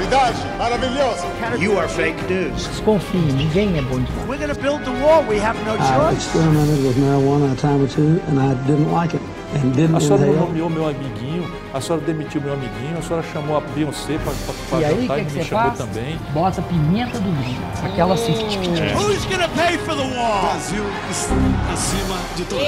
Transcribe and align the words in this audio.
Cidade 0.00 0.38
maravilhosa. 0.58 1.26
You 1.58 1.78
are 1.78 1.88
fake 1.88 2.16
news. 2.32 2.66
Desconfie, 2.68 3.18
ninguém 3.18 3.76
é 3.78 3.82
bom 3.82 4.00
demais. 4.00 4.28
We're 4.28 4.54
to 4.54 4.60
build 4.60 4.82
the 4.84 4.90
wall. 5.02 5.24
We 5.28 5.38
have 5.40 5.58
no 5.64 5.74
I 5.74 5.78
choice. 5.78 6.24
experimented 6.24 6.84
with 6.84 6.96
marijuana 6.98 7.52
a 7.52 7.56
time 7.56 7.82
or 7.82 7.88
two, 7.88 8.20
and 8.28 8.40
I 8.40 8.54
didn't 8.66 8.90
like 8.92 9.14
it, 9.14 9.22
and 9.54 9.72
didn't 9.74 9.96
A 9.96 10.00
senhora 10.00 10.22
não 10.26 10.32
inhale. 10.32 10.46
nomeou 10.48 10.70
meu 10.70 10.88
amiguinho, 10.88 11.46
a 11.74 11.80
senhora 11.80 12.02
demitiu 12.06 12.40
meu 12.40 12.54
amiguinho, 12.54 12.98
a 12.98 13.02
senhora 13.02 13.24
chamou 13.32 13.56
a 13.58 13.60
Beyoncé 13.60 14.18
para 14.18 14.80
E 14.80 14.84
aí, 14.84 14.94
o 14.94 15.00
jantar 15.02 15.16
que, 15.16 15.22
e 15.22 15.24
que 15.26 15.32
me 15.32 15.42
você 15.42 15.48
chamou 15.48 15.64
faz? 15.66 15.78
também. 15.78 16.18
Bota 16.32 16.62
pimenta 16.62 17.18
do 17.18 17.30
grilo. 17.30 17.62
Aquela 17.84 18.14
assim. 18.14 18.32
tic. 18.32 18.60
Who's 18.96 19.24
to 19.26 19.48
pay 19.54 19.76
for 19.78 19.94
the 19.96 20.02
wall? 20.16 20.40
Brasil 20.42 20.84
acima 21.72 22.16
de 22.36 22.44
todos. 22.44 22.66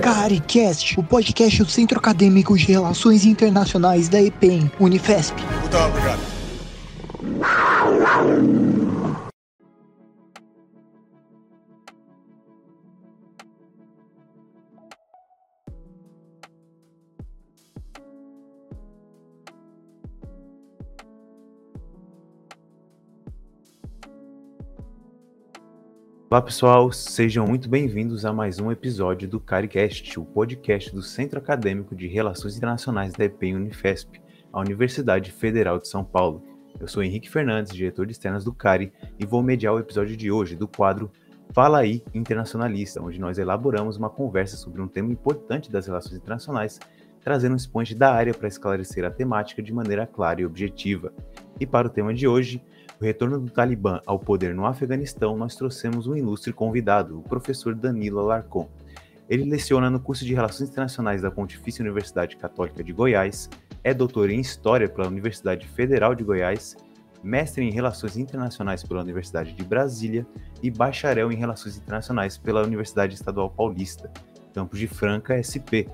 CariCast, 0.00 0.98
o 0.98 1.02
podcast 1.02 1.64
do 1.64 1.70
Centro 1.70 1.98
Acadêmico 1.98 2.56
de 2.56 2.66
Relações 2.66 3.24
Internacionais 3.24 4.08
da 4.08 4.22
EPEM, 4.22 4.70
Unifesp. 4.78 5.34
Muito 5.70 5.84
obrigado. 5.84 6.20
Olá 26.30 26.42
pessoal, 26.42 26.90
sejam 26.92 27.46
muito 27.46 27.68
bem-vindos 27.68 28.24
a 28.24 28.32
mais 28.32 28.58
um 28.58 28.72
episódio 28.72 29.28
do 29.28 29.38
CariCast, 29.38 30.18
o 30.18 30.24
podcast 30.24 30.94
do 30.94 31.02
Centro 31.02 31.38
Acadêmico 31.38 31.94
de 31.94 32.06
Relações 32.06 32.56
Internacionais 32.56 33.12
da 33.12 33.26
EPEM 33.26 33.56
Unifesp, 33.56 34.18
a 34.52 34.60
Universidade 34.60 35.30
Federal 35.30 35.78
de 35.78 35.88
São 35.88 36.04
Paulo. 36.04 36.42
Eu 36.80 36.88
sou 36.88 37.02
Henrique 37.02 37.30
Fernandes, 37.30 37.74
diretor 37.74 38.06
de 38.06 38.12
externas 38.12 38.44
do 38.44 38.52
CARI, 38.52 38.92
e 39.18 39.26
vou 39.26 39.42
mediar 39.42 39.74
o 39.74 39.78
episódio 39.78 40.16
de 40.16 40.30
hoje 40.30 40.56
do 40.56 40.68
quadro 40.68 41.10
Fala 41.50 41.78
aí 41.78 42.02
Internacionalista, 42.14 43.02
onde 43.02 43.18
nós 43.18 43.38
elaboramos 43.38 43.96
uma 43.96 44.10
conversa 44.10 44.56
sobre 44.56 44.82
um 44.82 44.88
tema 44.88 45.12
importante 45.12 45.72
das 45.72 45.86
relações 45.86 46.16
internacionais, 46.16 46.78
trazendo 47.20 47.52
um 47.52 47.56
expoente 47.56 47.94
da 47.94 48.12
área 48.12 48.34
para 48.34 48.48
esclarecer 48.48 49.04
a 49.04 49.10
temática 49.10 49.62
de 49.62 49.72
maneira 49.72 50.06
clara 50.06 50.40
e 50.40 50.46
objetiva. 50.46 51.12
E 51.58 51.66
para 51.66 51.86
o 51.86 51.90
tema 51.90 52.12
de 52.12 52.28
hoje, 52.28 52.62
o 53.00 53.04
retorno 53.04 53.38
do 53.40 53.50
Talibã 53.50 54.00
ao 54.06 54.18
poder 54.18 54.54
no 54.54 54.66
Afeganistão, 54.66 55.36
nós 55.36 55.56
trouxemos 55.56 56.06
um 56.06 56.16
ilustre 56.16 56.52
convidado, 56.52 57.18
o 57.18 57.22
professor 57.22 57.74
Danilo 57.74 58.18
Alarcon. 58.20 58.68
Ele 59.28 59.44
leciona 59.44 59.90
no 59.90 60.00
curso 60.00 60.24
de 60.24 60.34
Relações 60.34 60.70
Internacionais 60.70 61.22
da 61.22 61.30
Pontifícia 61.30 61.82
Universidade 61.82 62.36
Católica 62.36 62.82
de 62.82 62.92
Goiás, 62.92 63.48
é 63.84 63.94
doutor 63.94 64.30
em 64.30 64.40
História 64.40 64.88
pela 64.88 65.08
Universidade 65.08 65.66
Federal 65.68 66.14
de 66.14 66.24
Goiás, 66.24 66.76
mestre 67.22 67.64
em 67.64 67.70
Relações 67.70 68.16
Internacionais 68.16 68.82
pela 68.82 69.02
Universidade 69.02 69.52
de 69.52 69.64
Brasília 69.64 70.26
e 70.62 70.70
bacharel 70.70 71.32
em 71.32 71.36
Relações 71.36 71.76
Internacionais 71.76 72.36
pela 72.36 72.64
Universidade 72.64 73.14
Estadual 73.14 73.50
Paulista, 73.50 74.10
Campos 74.54 74.78
de 74.78 74.86
Franca, 74.86 75.40
SP. 75.42 75.88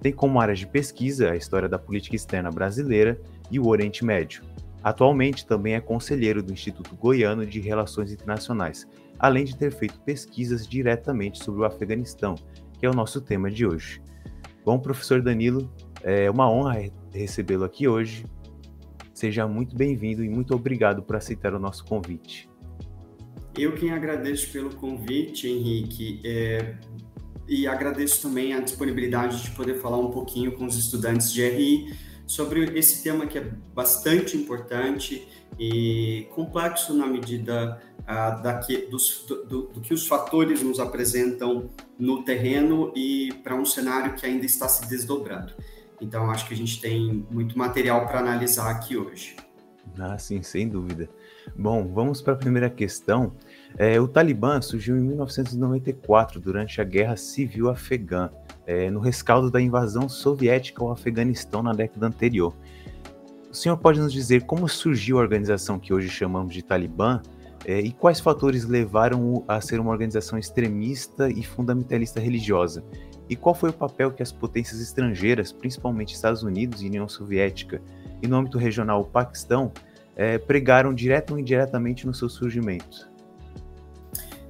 Tem 0.00 0.12
como 0.12 0.40
áreas 0.40 0.58
de 0.58 0.66
pesquisa 0.66 1.30
a 1.30 1.36
história 1.36 1.68
da 1.68 1.78
política 1.78 2.16
externa 2.16 2.50
brasileira 2.50 3.20
e 3.50 3.58
o 3.58 3.66
Oriente 3.66 4.04
Médio. 4.04 4.42
Atualmente 4.82 5.46
também 5.46 5.74
é 5.74 5.80
conselheiro 5.80 6.42
do 6.42 6.52
Instituto 6.52 6.94
Goiano 6.94 7.44
de 7.44 7.60
Relações 7.60 8.12
Internacionais, 8.12 8.86
além 9.18 9.44
de 9.44 9.56
ter 9.56 9.72
feito 9.72 9.98
pesquisas 10.00 10.66
diretamente 10.66 11.42
sobre 11.42 11.62
o 11.62 11.64
Afeganistão, 11.64 12.34
que 12.78 12.86
é 12.86 12.90
o 12.90 12.94
nosso 12.94 13.20
tema 13.20 13.50
de 13.50 13.66
hoje. 13.66 14.00
Bom, 14.64 14.78
professor 14.78 15.22
Danilo, 15.22 15.70
é 16.06 16.30
uma 16.30 16.48
honra 16.48 16.74
re- 16.74 16.92
recebê-lo 17.12 17.64
aqui 17.64 17.88
hoje. 17.88 18.24
Seja 19.12 19.48
muito 19.48 19.74
bem-vindo 19.74 20.22
e 20.22 20.28
muito 20.28 20.54
obrigado 20.54 21.02
por 21.02 21.16
aceitar 21.16 21.52
o 21.52 21.58
nosso 21.58 21.84
convite. 21.84 22.48
Eu 23.58 23.74
quem 23.74 23.90
agradeço 23.90 24.52
pelo 24.52 24.72
convite, 24.76 25.48
Henrique, 25.48 26.20
é, 26.24 26.76
e 27.48 27.66
agradeço 27.66 28.22
também 28.22 28.54
a 28.54 28.60
disponibilidade 28.60 29.42
de 29.42 29.50
poder 29.50 29.80
falar 29.80 29.98
um 29.98 30.10
pouquinho 30.12 30.52
com 30.52 30.64
os 30.66 30.76
estudantes 30.76 31.32
de 31.32 31.42
RI 31.42 31.92
sobre 32.24 32.78
esse 32.78 33.02
tema 33.02 33.26
que 33.26 33.38
é 33.38 33.50
bastante 33.74 34.36
importante 34.36 35.26
e 35.58 36.28
complexo 36.34 36.94
na 36.94 37.06
medida 37.06 37.82
ah, 38.06 38.30
daqui, 38.30 38.86
dos, 38.88 39.24
do, 39.26 39.44
do, 39.44 39.62
do 39.68 39.80
que 39.80 39.92
os 39.92 40.06
fatores 40.06 40.62
nos 40.62 40.78
apresentam 40.78 41.68
no 41.98 42.22
terreno 42.22 42.92
e 42.94 43.32
para 43.42 43.56
um 43.56 43.64
cenário 43.64 44.14
que 44.14 44.24
ainda 44.24 44.46
está 44.46 44.68
se 44.68 44.88
desdobrando. 44.88 45.52
Então, 46.00 46.30
acho 46.30 46.46
que 46.46 46.54
a 46.54 46.56
gente 46.56 46.80
tem 46.80 47.26
muito 47.30 47.58
material 47.58 48.06
para 48.06 48.20
analisar 48.20 48.70
aqui 48.70 48.96
hoje. 48.96 49.36
Ah, 49.98 50.18
sim, 50.18 50.42
sem 50.42 50.68
dúvida. 50.68 51.08
Bom, 51.56 51.86
vamos 51.92 52.20
para 52.20 52.34
a 52.34 52.36
primeira 52.36 52.68
questão. 52.68 53.32
É, 53.78 54.00
o 54.00 54.08
Talibã 54.08 54.60
surgiu 54.60 54.96
em 54.96 55.00
1994, 55.00 56.40
durante 56.40 56.80
a 56.80 56.84
Guerra 56.84 57.16
Civil 57.16 57.70
Afegã, 57.70 58.30
é, 58.66 58.90
no 58.90 59.00
rescaldo 59.00 59.50
da 59.50 59.60
invasão 59.60 60.08
soviética 60.08 60.82
ao 60.82 60.90
Afeganistão 60.90 61.62
na 61.62 61.72
década 61.72 62.06
anterior. 62.06 62.54
O 63.50 63.54
senhor 63.54 63.76
pode 63.78 64.00
nos 64.00 64.12
dizer 64.12 64.42
como 64.44 64.68
surgiu 64.68 65.18
a 65.18 65.22
organização 65.22 65.78
que 65.78 65.94
hoje 65.94 66.08
chamamos 66.10 66.52
de 66.52 66.62
Talibã 66.62 67.22
é, 67.64 67.80
e 67.80 67.90
quais 67.90 68.20
fatores 68.20 68.64
levaram-o 68.64 69.44
a 69.48 69.60
ser 69.60 69.80
uma 69.80 69.90
organização 69.90 70.38
extremista 70.38 71.30
e 71.30 71.42
fundamentalista 71.42 72.20
religiosa? 72.20 72.84
E 73.28 73.34
qual 73.34 73.54
foi 73.54 73.70
o 73.70 73.72
papel 73.72 74.12
que 74.12 74.22
as 74.22 74.30
potências 74.30 74.80
estrangeiras, 74.80 75.52
principalmente 75.52 76.14
Estados 76.14 76.42
Unidos 76.42 76.82
e 76.82 76.86
União 76.86 77.08
Soviética, 77.08 77.82
e 78.22 78.28
no 78.28 78.36
âmbito 78.36 78.58
regional 78.58 79.00
o 79.00 79.04
Paquistão, 79.04 79.72
é, 80.14 80.38
pregaram 80.38 80.94
direto 80.94 81.32
ou 81.32 81.38
indiretamente 81.38 82.06
no 82.06 82.14
seu 82.14 82.28
surgimento? 82.28 83.08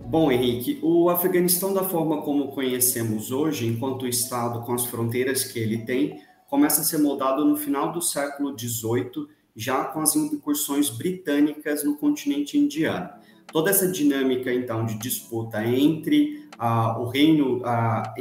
Bom, 0.05 0.31
Henrique, 0.31 0.79
o 0.83 1.11
Afeganistão, 1.11 1.75
da 1.75 1.83
forma 1.83 2.23
como 2.23 2.53
conhecemos 2.53 3.33
hoje, 3.33 3.67
enquanto 3.67 4.07
Estado 4.07 4.61
com 4.61 4.73
as 4.73 4.87
fronteiras 4.87 5.43
que 5.43 5.59
ele 5.59 5.79
tem, 5.79 6.21
começa 6.49 6.81
a 6.81 6.85
ser 6.85 6.99
moldado 6.99 7.45
no 7.45 7.57
final 7.57 7.91
do 7.91 8.01
século 8.01 8.57
XVIII, 8.57 9.27
já 9.57 9.85
com 9.87 10.01
as 10.01 10.15
incursões 10.15 10.91
britânicas 10.91 11.83
no 11.83 11.97
continente 11.97 12.57
indiano. 12.57 13.09
Toda 13.53 13.71
essa 13.71 13.91
dinâmica, 13.91 14.53
então, 14.53 14.87
de 14.87 14.97
disputa 14.97 15.65
entre 15.65 16.49
ah, 16.57 17.01
o 17.01 17.09
reino 17.09 17.63
ah, 17.65 18.15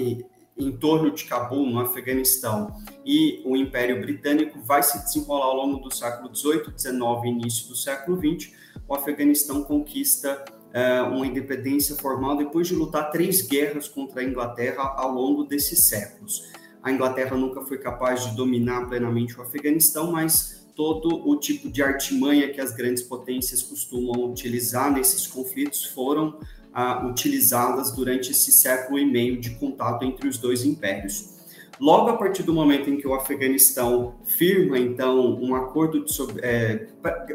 em 0.57 0.71
torno 0.71 1.11
de 1.11 1.25
Cabul, 1.25 1.69
no 1.69 1.79
Afeganistão, 1.79 2.81
e 3.05 3.41
o 3.45 3.57
Império 3.57 3.99
Britânico 3.99 4.59
vai 4.61 4.81
se 4.81 4.97
desenrolar 5.03 5.45
ao 5.45 5.55
longo 5.55 5.79
do 5.79 5.93
século 5.93 6.33
XVIII, 6.33 6.73
XIX 6.77 7.01
e 7.23 7.27
início 7.27 7.67
do 7.67 7.75
século 7.75 8.17
XX. 8.17 8.53
O 8.87 8.95
Afeganistão 8.95 9.63
conquista 9.63 10.45
eh, 10.73 11.01
uma 11.03 11.25
independência 11.25 11.95
formal 11.95 12.37
depois 12.37 12.67
de 12.67 12.75
lutar 12.75 13.09
três 13.09 13.41
guerras 13.41 13.87
contra 13.87 14.21
a 14.21 14.23
Inglaterra 14.23 14.93
ao 14.97 15.11
longo 15.11 15.43
desses 15.43 15.83
séculos. 15.83 16.43
A 16.83 16.91
Inglaterra 16.91 17.35
nunca 17.35 17.61
foi 17.61 17.77
capaz 17.77 18.25
de 18.25 18.35
dominar 18.35 18.87
plenamente 18.87 19.37
o 19.39 19.41
Afeganistão, 19.41 20.11
mas 20.11 20.69
todo 20.75 21.27
o 21.27 21.37
tipo 21.37 21.69
de 21.69 21.81
artimanha 21.81 22.51
que 22.51 22.59
as 22.59 22.75
grandes 22.75 23.03
potências 23.03 23.63
costumam 23.63 24.29
utilizar 24.29 24.91
nesses 24.91 25.25
conflitos 25.25 25.85
foram 25.85 26.37
ah, 26.75 27.07
utilizadas 27.07 27.91
durante 27.91 28.31
esse 28.31 28.51
século 28.51 28.99
e 28.99 29.05
meio 29.05 29.39
de 29.39 29.51
contato 29.51 30.03
entre 30.03 30.27
os 30.27 30.37
dois 30.37 30.65
impérios. 30.65 31.33
Logo 31.79 32.09
a 32.09 32.17
partir 32.17 32.43
do 32.43 32.53
momento 32.53 32.89
em 32.89 32.97
que 32.97 33.07
o 33.07 33.13
Afeganistão 33.13 34.15
firma, 34.25 34.77
então, 34.77 35.41
um 35.41 35.55
acordo 35.55 36.05
é, 36.41 36.87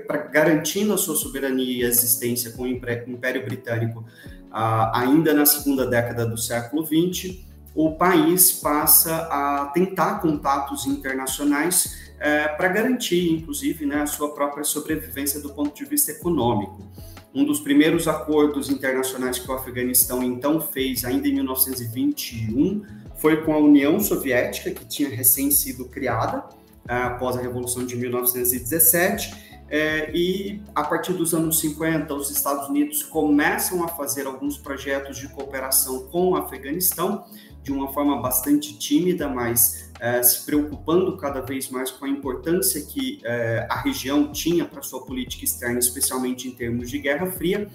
para 0.06 0.18
garantindo 0.28 0.92
a 0.92 0.98
sua 0.98 1.14
soberania 1.14 1.64
e 1.64 1.82
existência 1.82 2.52
com 2.52 2.64
o 2.64 2.66
Império 2.66 3.44
Britânico, 3.44 4.04
ah, 4.50 5.00
ainda 5.00 5.32
na 5.32 5.46
segunda 5.46 5.86
década 5.86 6.26
do 6.26 6.36
século 6.36 6.84
XX, 6.84 7.38
o 7.74 7.92
país 7.92 8.52
passa 8.52 9.28
a 9.30 9.70
tentar 9.72 10.20
contatos 10.20 10.86
internacionais 10.86 12.12
é, 12.18 12.48
para 12.48 12.68
garantir, 12.68 13.32
inclusive, 13.32 13.86
né, 13.86 14.02
a 14.02 14.06
sua 14.06 14.34
própria 14.34 14.64
sobrevivência 14.64 15.40
do 15.40 15.54
ponto 15.54 15.74
de 15.74 15.84
vista 15.86 16.10
econômico. 16.10 16.86
Um 17.34 17.44
dos 17.44 17.60
primeiros 17.60 18.08
acordos 18.08 18.70
internacionais 18.70 19.38
que 19.38 19.48
o 19.48 19.54
Afeganistão 19.54 20.22
então 20.22 20.60
fez, 20.60 21.04
ainda 21.04 21.28
em 21.28 21.34
1921, 21.34 22.82
foi 23.16 23.44
com 23.44 23.52
a 23.52 23.58
União 23.58 24.00
Soviética, 24.00 24.70
que 24.70 24.84
tinha 24.84 25.08
recém 25.08 25.50
sido 25.50 25.84
criada 25.84 26.44
após 26.88 27.36
a 27.36 27.40
Revolução 27.40 27.84
de 27.84 27.94
1917. 27.96 29.50
É, 29.68 30.10
e 30.12 30.60
a 30.74 30.82
partir 30.82 31.12
dos 31.12 31.32
anos 31.32 31.60
50, 31.60 32.12
os 32.12 32.30
Estados 32.30 32.68
Unidos 32.68 33.04
começam 33.04 33.84
a 33.84 33.88
fazer 33.88 34.26
alguns 34.26 34.58
projetos 34.58 35.16
de 35.16 35.28
cooperação 35.28 36.08
com 36.08 36.30
o 36.30 36.36
Afeganistão, 36.36 37.24
de 37.62 37.70
uma 37.70 37.92
forma 37.92 38.20
bastante 38.20 38.76
tímida, 38.76 39.28
mas 39.28 39.89
é, 40.00 40.22
se 40.22 40.44
preocupando 40.46 41.16
cada 41.16 41.40
vez 41.40 41.68
mais 41.68 41.90
com 41.90 42.06
a 42.06 42.08
importância 42.08 42.80
que 42.80 43.20
é, 43.22 43.66
a 43.68 43.80
região 43.80 44.32
tinha 44.32 44.64
para 44.64 44.82
sua 44.82 45.04
política 45.04 45.44
externa, 45.44 45.78
especialmente 45.78 46.48
em 46.48 46.52
termos 46.52 46.90
de 46.90 46.98
Guerra 46.98 47.26
Fria. 47.26 47.68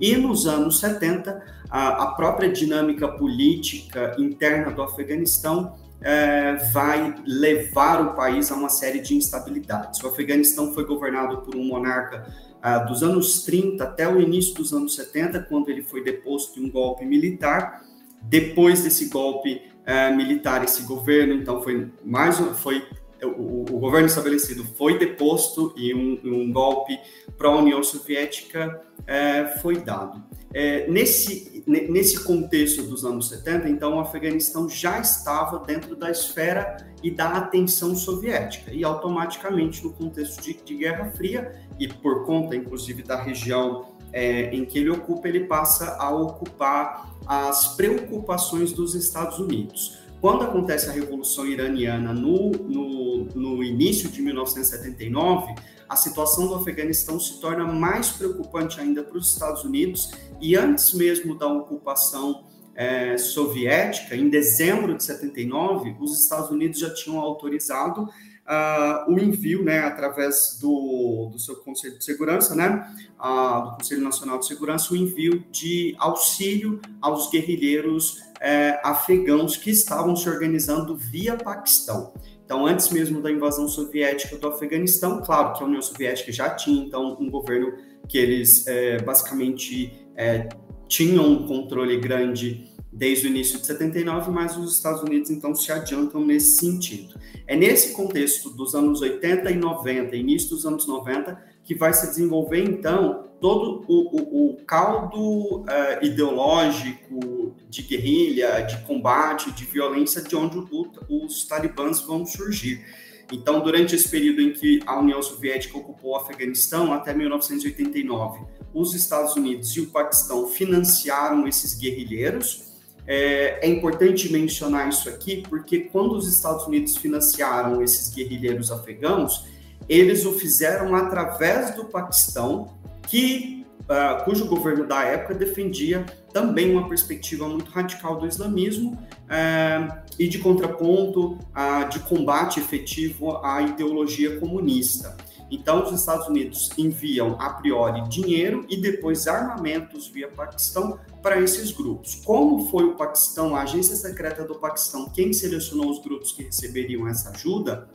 E 0.00 0.16
nos 0.16 0.46
anos 0.46 0.78
70, 0.80 1.42
a, 1.68 2.04
a 2.04 2.06
própria 2.12 2.50
dinâmica 2.50 3.08
política 3.08 4.14
interna 4.18 4.70
do 4.70 4.82
Afeganistão 4.82 5.76
é, 6.00 6.54
vai 6.72 7.14
levar 7.26 8.00
o 8.00 8.14
país 8.14 8.50
a 8.50 8.54
uma 8.54 8.68
série 8.68 9.00
de 9.00 9.14
instabilidades. 9.14 10.02
O 10.02 10.08
Afeganistão 10.08 10.72
foi 10.72 10.84
governado 10.84 11.38
por 11.38 11.54
um 11.56 11.64
monarca 11.64 12.26
ah, 12.62 12.78
dos 12.78 13.02
anos 13.02 13.42
30 13.42 13.82
até 13.82 14.08
o 14.08 14.20
início 14.20 14.54
dos 14.54 14.72
anos 14.72 14.94
70, 14.94 15.40
quando 15.48 15.68
ele 15.68 15.82
foi 15.82 16.04
deposto 16.04 16.60
em 16.60 16.66
um 16.66 16.70
golpe 16.70 17.04
militar. 17.04 17.82
Depois 18.22 18.84
desse 18.84 19.06
golpe 19.08 19.71
é, 19.84 20.10
militar, 20.10 20.64
esse 20.64 20.82
governo, 20.82 21.34
então, 21.34 21.62
foi 21.62 21.90
mais 22.04 22.38
foi 22.60 22.82
o, 23.24 23.62
o, 23.62 23.78
governo 23.78 24.06
estabelecido 24.06 24.64
foi 24.76 24.98
deposto 24.98 25.72
e 25.76 25.94
um, 25.94 26.20
um 26.24 26.52
golpe 26.52 26.98
para 27.38 27.48
a 27.48 27.56
União 27.56 27.82
Soviética 27.82 28.82
é, 29.06 29.58
foi 29.60 29.76
dado. 29.76 30.22
É, 30.54 30.86
nesse, 30.88 31.64
nesse 31.66 32.24
contexto 32.24 32.82
dos 32.82 33.04
anos 33.04 33.28
70, 33.28 33.68
então, 33.68 33.96
o 33.96 34.00
Afeganistão 34.00 34.68
já 34.68 34.98
estava 35.00 35.60
dentro 35.60 35.96
da 35.96 36.10
esfera 36.10 36.76
e 37.02 37.10
da 37.10 37.30
atenção 37.30 37.96
soviética, 37.96 38.72
e 38.72 38.84
automaticamente, 38.84 39.82
no 39.82 39.92
contexto 39.92 40.42
de, 40.42 40.54
de 40.62 40.76
Guerra 40.76 41.10
Fria, 41.12 41.52
e 41.78 41.88
por 41.88 42.24
conta, 42.24 42.54
inclusive, 42.54 43.02
da 43.02 43.20
região 43.20 43.91
é, 44.12 44.54
em 44.54 44.64
que 44.64 44.78
ele 44.78 44.90
ocupa, 44.90 45.28
ele 45.28 45.44
passa 45.44 45.96
a 45.98 46.10
ocupar 46.10 47.16
as 47.26 47.76
preocupações 47.76 48.72
dos 48.72 48.94
Estados 48.94 49.38
Unidos. 49.38 49.98
Quando 50.20 50.44
acontece 50.44 50.88
a 50.88 50.92
Revolução 50.92 51.46
Iraniana 51.46 52.12
no, 52.12 52.50
no, 52.50 53.24
no 53.34 53.62
início 53.64 54.08
de 54.08 54.22
1979, 54.22 55.54
a 55.88 55.96
situação 55.96 56.46
do 56.46 56.54
Afeganistão 56.54 57.18
se 57.18 57.40
torna 57.40 57.64
mais 57.64 58.10
preocupante 58.10 58.80
ainda 58.80 59.02
para 59.02 59.18
os 59.18 59.32
Estados 59.32 59.64
Unidos 59.64 60.12
e 60.40 60.56
antes 60.56 60.94
mesmo 60.94 61.36
da 61.36 61.46
ocupação 61.46 62.44
é, 62.74 63.18
soviética, 63.18 64.16
em 64.16 64.28
dezembro 64.28 64.96
de 64.96 65.04
79, 65.04 65.96
os 66.00 66.22
Estados 66.22 66.50
Unidos 66.50 66.78
já 66.78 66.92
tinham 66.94 67.18
autorizado 67.18 68.08
uh, 68.52 69.10
o 69.10 69.18
envio, 69.18 69.64
né, 69.64 69.80
através 69.80 70.58
do, 70.60 71.30
do 71.32 71.38
seu 71.38 71.56
Conselho 71.56 71.98
de 71.98 72.04
Segurança, 72.04 72.54
né, 72.54 72.86
uh, 73.18 73.64
do 73.64 73.76
Conselho 73.76 74.02
Nacional 74.02 74.38
de 74.38 74.46
Segurança, 74.46 74.92
o 74.92 74.96
envio 74.96 75.44
de 75.50 75.94
auxílio 75.98 76.80
aos 77.00 77.30
guerrilheiros 77.30 78.18
uh, 78.18 78.78
afegãos 78.84 79.56
que 79.56 79.70
estavam 79.70 80.14
se 80.14 80.28
organizando 80.28 80.96
via 80.96 81.36
Paquistão. 81.36 82.12
Então, 82.44 82.66
antes 82.66 82.90
mesmo 82.90 83.22
da 83.22 83.30
invasão 83.30 83.66
soviética 83.66 84.36
do 84.36 84.48
Afeganistão, 84.48 85.22
claro 85.22 85.54
que 85.54 85.62
a 85.62 85.66
União 85.66 85.80
Soviética 85.80 86.30
já 86.30 86.50
tinha 86.50 86.84
então 86.84 87.16
um 87.18 87.30
governo 87.30 87.72
que 88.06 88.18
eles 88.18 88.66
é, 88.66 89.00
basicamente 89.00 90.06
é, 90.14 90.48
tinham 90.86 91.24
um 91.24 91.46
controle 91.46 91.98
grande 91.98 92.71
desde 92.92 93.26
o 93.26 93.30
início 93.30 93.58
de 93.58 93.66
79, 93.66 94.30
mas 94.30 94.56
os 94.56 94.76
Estados 94.76 95.02
Unidos 95.02 95.30
então 95.30 95.54
se 95.54 95.72
adiantam 95.72 96.24
nesse 96.24 96.58
sentido. 96.58 97.18
É 97.46 97.56
nesse 97.56 97.94
contexto 97.94 98.50
dos 98.50 98.74
anos 98.74 99.00
80 99.00 99.50
e 99.50 99.56
90, 99.56 100.14
início 100.14 100.50
dos 100.50 100.66
anos 100.66 100.86
90, 100.86 101.42
que 101.64 101.74
vai 101.74 101.92
se 101.94 102.06
desenvolver 102.06 102.62
então 102.62 103.24
todo 103.40 103.84
o, 103.88 104.16
o, 104.16 104.50
o 104.50 104.56
caldo 104.64 105.60
uh, 105.60 105.64
ideológico 106.04 107.54
de 107.68 107.82
guerrilha, 107.82 108.60
de 108.60 108.84
combate, 108.84 109.50
de 109.52 109.64
violência, 109.64 110.22
de 110.22 110.36
onde 110.36 110.58
o, 110.58 111.24
os 111.24 111.44
talibãs 111.44 112.02
vão 112.02 112.26
surgir. 112.26 112.84
Então, 113.32 113.60
durante 113.60 113.94
esse 113.94 114.08
período 114.08 114.42
em 114.42 114.52
que 114.52 114.80
a 114.84 114.98
União 114.98 115.22
Soviética 115.22 115.78
ocupou 115.78 116.12
o 116.12 116.16
Afeganistão, 116.16 116.92
até 116.92 117.14
1989, 117.14 118.44
os 118.74 118.94
Estados 118.94 119.34
Unidos 119.34 119.74
e 119.76 119.80
o 119.80 119.86
Paquistão 119.86 120.46
financiaram 120.46 121.48
esses 121.48 121.74
guerrilheiros, 121.74 122.71
é, 123.06 123.66
é, 123.66 123.68
importante 123.68 124.30
mencionar 124.32 124.88
isso 124.88 125.08
aqui, 125.08 125.42
porque 125.48 125.80
quando 125.80 126.12
os 126.12 126.28
Estados 126.28 126.66
Unidos 126.66 126.96
financiaram 126.96 127.82
esses 127.82 128.12
guerrilheiros 128.14 128.70
afegãos, 128.70 129.44
eles 129.88 130.24
o 130.24 130.32
fizeram 130.32 130.94
através 130.94 131.74
do 131.74 131.86
Paquistão, 131.86 132.72
que, 133.08 133.66
uh, 133.82 134.24
cujo 134.24 134.46
governo 134.46 134.86
da 134.86 135.02
época 135.02 135.34
defendia 135.34 136.06
também 136.32 136.70
uma 136.70 136.88
perspectiva 136.88 137.48
muito 137.48 137.70
radical 137.70 138.16
do 138.16 138.26
islamismo 138.26 138.92
uh, 138.92 140.02
e 140.18 140.28
de 140.28 140.38
contraponto 140.38 141.32
uh, 141.32 141.88
de 141.90 141.98
combate 142.00 142.60
efetivo 142.60 143.38
à 143.44 143.60
ideologia 143.62 144.38
comunista. 144.38 145.16
Então, 145.50 145.84
os 145.84 145.92
Estados 145.92 146.26
Unidos 146.28 146.70
enviam, 146.78 147.36
a 147.38 147.50
priori, 147.50 148.08
dinheiro 148.08 148.64
e 148.70 148.80
depois 148.80 149.26
armamentos 149.26 150.08
via 150.08 150.28
Paquistão 150.28 150.98
para 151.22 151.40
esses 151.40 151.70
grupos. 151.70 152.16
Como 152.24 152.68
foi 152.70 152.84
o 152.84 152.96
Paquistão, 152.96 153.54
a 153.54 153.62
agência 153.62 153.94
secreta 153.94 154.44
do 154.44 154.56
Paquistão, 154.56 155.08
quem 155.08 155.32
selecionou 155.32 155.90
os 155.90 156.00
grupos 156.00 156.32
que 156.32 156.42
receberiam 156.42 157.06
essa 157.06 157.30
ajuda, 157.30 157.88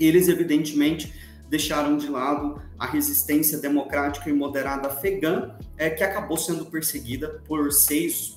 eles, 0.00 0.28
evidentemente, 0.28 1.12
deixaram 1.48 1.96
de 1.96 2.08
lado 2.08 2.60
a 2.78 2.86
resistência 2.86 3.58
democrática 3.58 4.28
e 4.28 4.32
moderada 4.32 4.88
afegã, 4.88 5.54
é, 5.76 5.90
que 5.90 6.02
acabou 6.02 6.36
sendo 6.36 6.66
perseguida 6.66 7.42
por 7.46 7.70
seis, 7.70 8.36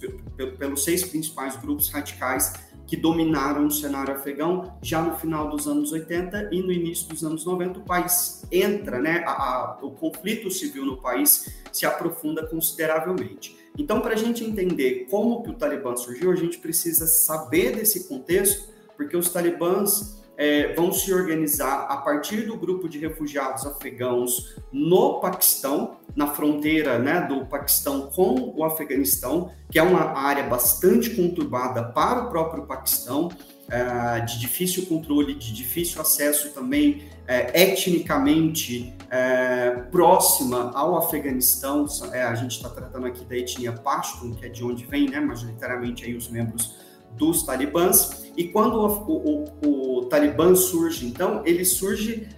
pelos 0.59 0.83
seis 0.83 1.03
principais 1.03 1.55
grupos 1.55 1.89
radicais 1.89 2.53
que 2.85 2.95
dominaram 2.95 3.67
o 3.67 3.71
cenário 3.71 4.13
afegão 4.13 4.77
já 4.81 5.01
no 5.01 5.17
final 5.17 5.49
dos 5.49 5.67
anos 5.67 5.91
80 5.91 6.49
e 6.53 6.61
no 6.61 6.71
início 6.71 7.07
dos 7.09 7.23
anos 7.23 7.45
90 7.45 7.79
o 7.79 7.83
país 7.83 8.45
entra, 8.49 8.97
né, 8.99 9.23
a, 9.27 9.31
a, 9.31 9.79
o 9.81 9.91
conflito 9.91 10.49
civil 10.49 10.85
no 10.85 10.97
país 10.97 11.61
se 11.71 11.85
aprofunda 11.85 12.47
consideravelmente. 12.47 13.57
Então, 13.77 14.01
para 14.01 14.13
a 14.13 14.17
gente 14.17 14.43
entender 14.43 15.07
como 15.09 15.43
que 15.43 15.51
o 15.51 15.53
Talibã 15.53 15.95
surgiu, 15.95 16.31
a 16.31 16.35
gente 16.35 16.57
precisa 16.57 17.05
saber 17.05 17.75
desse 17.75 18.07
contexto, 18.07 18.69
porque 18.95 19.15
os 19.15 19.29
talibãs 19.29 20.17
é, 20.37 20.73
vão 20.73 20.91
se 20.91 21.13
organizar 21.13 21.87
a 21.89 21.97
partir 21.97 22.45
do 22.45 22.55
grupo 22.55 22.87
de 22.87 22.99
refugiados 22.99 23.65
afegãos 23.65 24.55
no 24.71 25.19
Paquistão, 25.19 25.97
na 26.15 26.27
fronteira 26.27 26.97
né, 26.99 27.21
do 27.21 27.45
Paquistão 27.45 28.09
com 28.13 28.53
o 28.55 28.63
Afeganistão, 28.63 29.51
que 29.71 29.79
é 29.79 29.83
uma 29.83 30.17
área 30.17 30.43
bastante 30.43 31.11
conturbada 31.11 31.83
para 31.83 32.23
o 32.23 32.29
próprio 32.29 32.65
Paquistão, 32.65 33.29
é, 33.69 34.21
de 34.21 34.39
difícil 34.39 34.85
controle, 34.85 35.33
de 35.35 35.51
difícil 35.51 35.99
acesso 35.99 36.51
também 36.53 37.03
é, 37.27 37.69
etnicamente 37.69 38.93
é, 39.09 39.71
próxima 39.91 40.71
ao 40.73 40.97
Afeganistão. 40.97 41.85
A 42.13 42.35
gente 42.35 42.51
está 42.51 42.69
tratando 42.69 43.07
aqui 43.07 43.25
da 43.25 43.35
etnia 43.35 43.73
Pashtun, 43.73 44.35
que 44.35 44.45
é 44.45 44.49
de 44.49 44.63
onde 44.63 44.85
vem, 44.85 45.09
né, 45.09 45.19
majoritariamente 45.19 46.05
aí 46.05 46.15
os 46.15 46.29
membros 46.29 46.77
dos 47.17 47.43
talibãs. 47.43 48.31
E 48.37 48.45
quando 48.45 48.79
o, 48.79 49.47
o, 49.65 49.97
o 49.99 50.05
Talibã 50.05 50.55
surge, 50.55 51.05
então, 51.05 51.41
ele 51.45 51.65
surge 51.65 52.29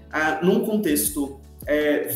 num 0.41 0.65
contexto 0.65 1.39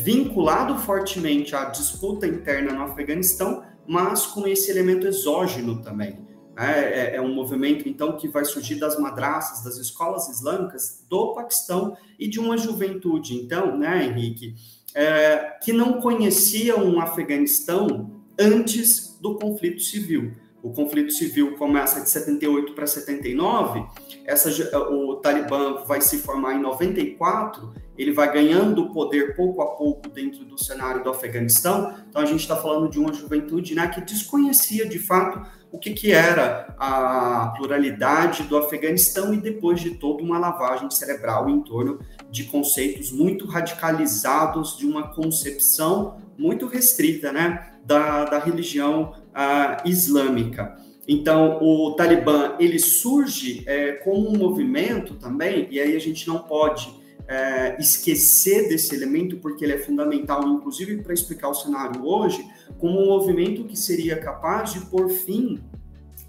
vinculado 0.02 0.76
fortemente 0.78 1.54
à 1.54 1.66
disputa 1.66 2.26
interna 2.26 2.72
no 2.72 2.82
Afeganistão, 2.82 3.62
mas 3.86 4.26
com 4.26 4.46
esse 4.48 4.70
elemento 4.70 5.06
exógeno 5.06 5.82
também. 5.82 6.18
É, 6.56 7.14
é, 7.14 7.16
é, 7.16 7.20
um 7.20 7.34
movimento, 7.34 7.88
então, 7.88 8.16
que 8.16 8.28
vai 8.28 8.44
surgir 8.44 8.76
das 8.76 8.98
madraças, 8.98 9.64
das 9.64 9.76
escolas 9.76 10.28
islâmicas 10.28 11.04
do 11.08 11.34
Paquistão 11.34 11.96
e 12.18 12.28
de 12.28 12.38
uma 12.38 12.56
juventude, 12.56 13.34
então, 13.34 13.76
né, 13.76 14.06
Henrique, 14.06 14.54
é, 14.94 15.58
que 15.60 15.72
não 15.72 16.00
conhecia 16.00 16.76
um 16.78 17.00
Afeganistão 17.00 18.22
antes 18.38 19.18
do 19.20 19.36
conflito 19.36 19.82
civil 19.82 20.32
o 20.64 20.72
conflito 20.72 21.12
civil 21.12 21.58
começa 21.58 22.00
de 22.00 22.08
78 22.08 22.72
para 22.72 22.86
79, 22.86 23.84
essa, 24.24 24.48
o 24.90 25.16
Talibã 25.16 25.84
vai 25.84 26.00
se 26.00 26.16
formar 26.16 26.54
em 26.54 26.62
94, 26.62 27.74
ele 27.98 28.12
vai 28.12 28.32
ganhando 28.32 28.88
poder 28.90 29.36
pouco 29.36 29.60
a 29.60 29.76
pouco 29.76 30.08
dentro 30.08 30.42
do 30.42 30.58
cenário 30.58 31.04
do 31.04 31.10
Afeganistão. 31.10 31.94
Então 32.08 32.22
a 32.22 32.24
gente 32.24 32.40
está 32.40 32.56
falando 32.56 32.88
de 32.88 32.98
uma 32.98 33.12
juventude 33.12 33.74
né, 33.74 33.86
que 33.88 34.00
desconhecia 34.00 34.88
de 34.88 34.98
fato 34.98 35.46
o 35.74 35.78
que, 35.78 35.90
que 35.90 36.12
era 36.12 36.72
a 36.78 37.52
pluralidade 37.56 38.44
do 38.44 38.56
Afeganistão 38.56 39.34
e 39.34 39.38
depois 39.38 39.80
de 39.80 39.96
toda 39.96 40.22
uma 40.22 40.38
lavagem 40.38 40.88
cerebral 40.88 41.50
em 41.50 41.60
torno 41.62 41.98
de 42.30 42.44
conceitos 42.44 43.10
muito 43.10 43.44
radicalizados 43.44 44.78
de 44.78 44.86
uma 44.86 45.08
concepção 45.12 46.18
muito 46.38 46.68
restrita 46.68 47.32
né, 47.32 47.72
da, 47.84 48.24
da 48.24 48.38
religião 48.38 49.14
uh, 49.30 49.88
islâmica. 49.88 50.78
Então, 51.08 51.58
o 51.60 51.96
Talibã 51.96 52.54
ele 52.60 52.78
surge 52.78 53.64
é, 53.66 53.94
como 53.94 54.28
um 54.28 54.38
movimento 54.38 55.14
também, 55.14 55.66
e 55.72 55.80
aí 55.80 55.96
a 55.96 56.00
gente 56.00 56.28
não 56.28 56.38
pode 56.38 56.88
é, 57.26 57.80
esquecer 57.80 58.68
desse 58.68 58.94
elemento, 58.94 59.36
porque 59.38 59.64
ele 59.64 59.74
é 59.74 59.78
fundamental, 59.78 60.46
inclusive 60.48 61.02
para 61.02 61.14
explicar 61.14 61.48
o 61.48 61.54
cenário 61.54 62.04
hoje, 62.04 62.44
como 62.78 63.00
um 63.00 63.06
movimento 63.06 63.64
que 63.64 63.76
seria 63.76 64.16
capaz 64.16 64.72
de 64.72 64.80
pôr 64.86 65.08
fim 65.08 65.62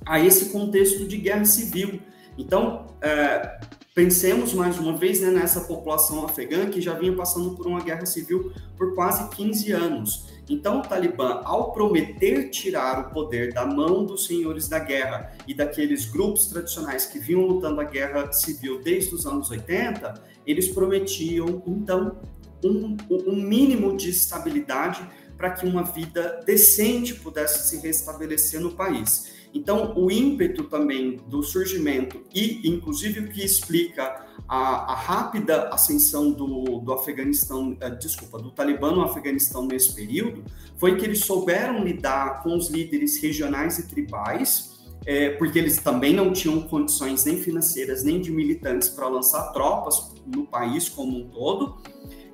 a 0.05 0.19
esse 0.19 0.49
contexto 0.49 1.05
de 1.05 1.17
guerra 1.17 1.45
civil. 1.45 1.99
Então, 2.37 2.87
é, 3.01 3.59
Pensemos 3.95 4.53
mais 4.53 4.77
uma 4.77 4.97
vez 4.97 5.21
né, 5.21 5.29
nessa 5.29 5.61
população 5.61 6.25
afegã 6.25 6.69
que 6.69 6.81
já 6.81 6.93
vinha 6.95 7.15
passando 7.15 7.55
por 7.55 7.65
uma 7.65 7.79
guerra 7.79 8.05
civil 8.05 8.51
por 8.77 8.93
quase 8.93 9.29
15 9.29 9.71
anos. 9.71 10.27
Então, 10.49 10.79
o 10.79 10.81
Talibã, 10.81 11.39
ao 11.45 11.71
prometer 11.71 12.49
tirar 12.49 12.99
o 12.99 13.11
poder 13.11 13.53
da 13.53 13.65
mão 13.65 14.05
dos 14.05 14.25
senhores 14.25 14.67
da 14.67 14.79
guerra 14.79 15.31
e 15.47 15.53
daqueles 15.53 16.03
grupos 16.03 16.47
tradicionais 16.47 17.05
que 17.05 17.17
vinham 17.19 17.47
lutando 17.47 17.79
a 17.79 17.85
guerra 17.85 18.33
civil 18.33 18.81
desde 18.83 19.15
os 19.15 19.25
anos 19.25 19.49
80, 19.49 20.13
eles 20.45 20.67
prometiam, 20.67 21.63
então, 21.65 22.19
um, 22.63 22.97
um 23.09 23.35
mínimo 23.35 23.95
de 23.95 24.09
estabilidade 24.09 25.07
para 25.37 25.51
que 25.51 25.65
uma 25.65 25.83
vida 25.83 26.41
decente 26.45 27.13
pudesse 27.15 27.69
se 27.69 27.85
restabelecer 27.85 28.59
no 28.59 28.71
país. 28.71 29.33
Então, 29.53 29.93
o 29.95 30.11
ímpeto 30.11 30.65
também 30.65 31.17
do 31.27 31.41
surgimento 31.41 32.21
e, 32.33 32.67
inclusive, 32.67 33.21
o 33.21 33.29
que 33.29 33.43
explica 33.43 34.25
a, 34.47 34.91
a 34.91 34.95
rápida 34.95 35.69
ascensão 35.69 36.31
do, 36.31 36.79
do 36.79 36.91
Afeganistão, 36.91 37.71
uh, 37.71 37.97
desculpa, 37.97 38.37
do 38.37 38.51
Talibã 38.51 38.91
no 38.91 39.01
Afeganistão 39.01 39.65
nesse 39.65 39.95
período, 39.95 40.43
foi 40.75 40.97
que 40.97 41.05
eles 41.05 41.19
souberam 41.19 41.83
lidar 41.85 42.43
com 42.43 42.55
os 42.55 42.69
líderes 42.69 43.17
regionais 43.21 43.79
e 43.79 43.87
tribais, 43.87 44.74
é, 45.05 45.31
porque 45.31 45.59
eles 45.59 45.77
também 45.77 46.13
não 46.13 46.33
tinham 46.33 46.61
condições 46.61 47.25
nem 47.25 47.37
financeiras 47.37 48.03
nem 48.03 48.19
de 48.19 48.31
militantes 48.31 48.89
para 48.89 49.07
lançar 49.07 49.51
tropas 49.51 50.13
no 50.25 50.45
país 50.45 50.89
como 50.89 51.17
um 51.17 51.29
todo. 51.29 51.77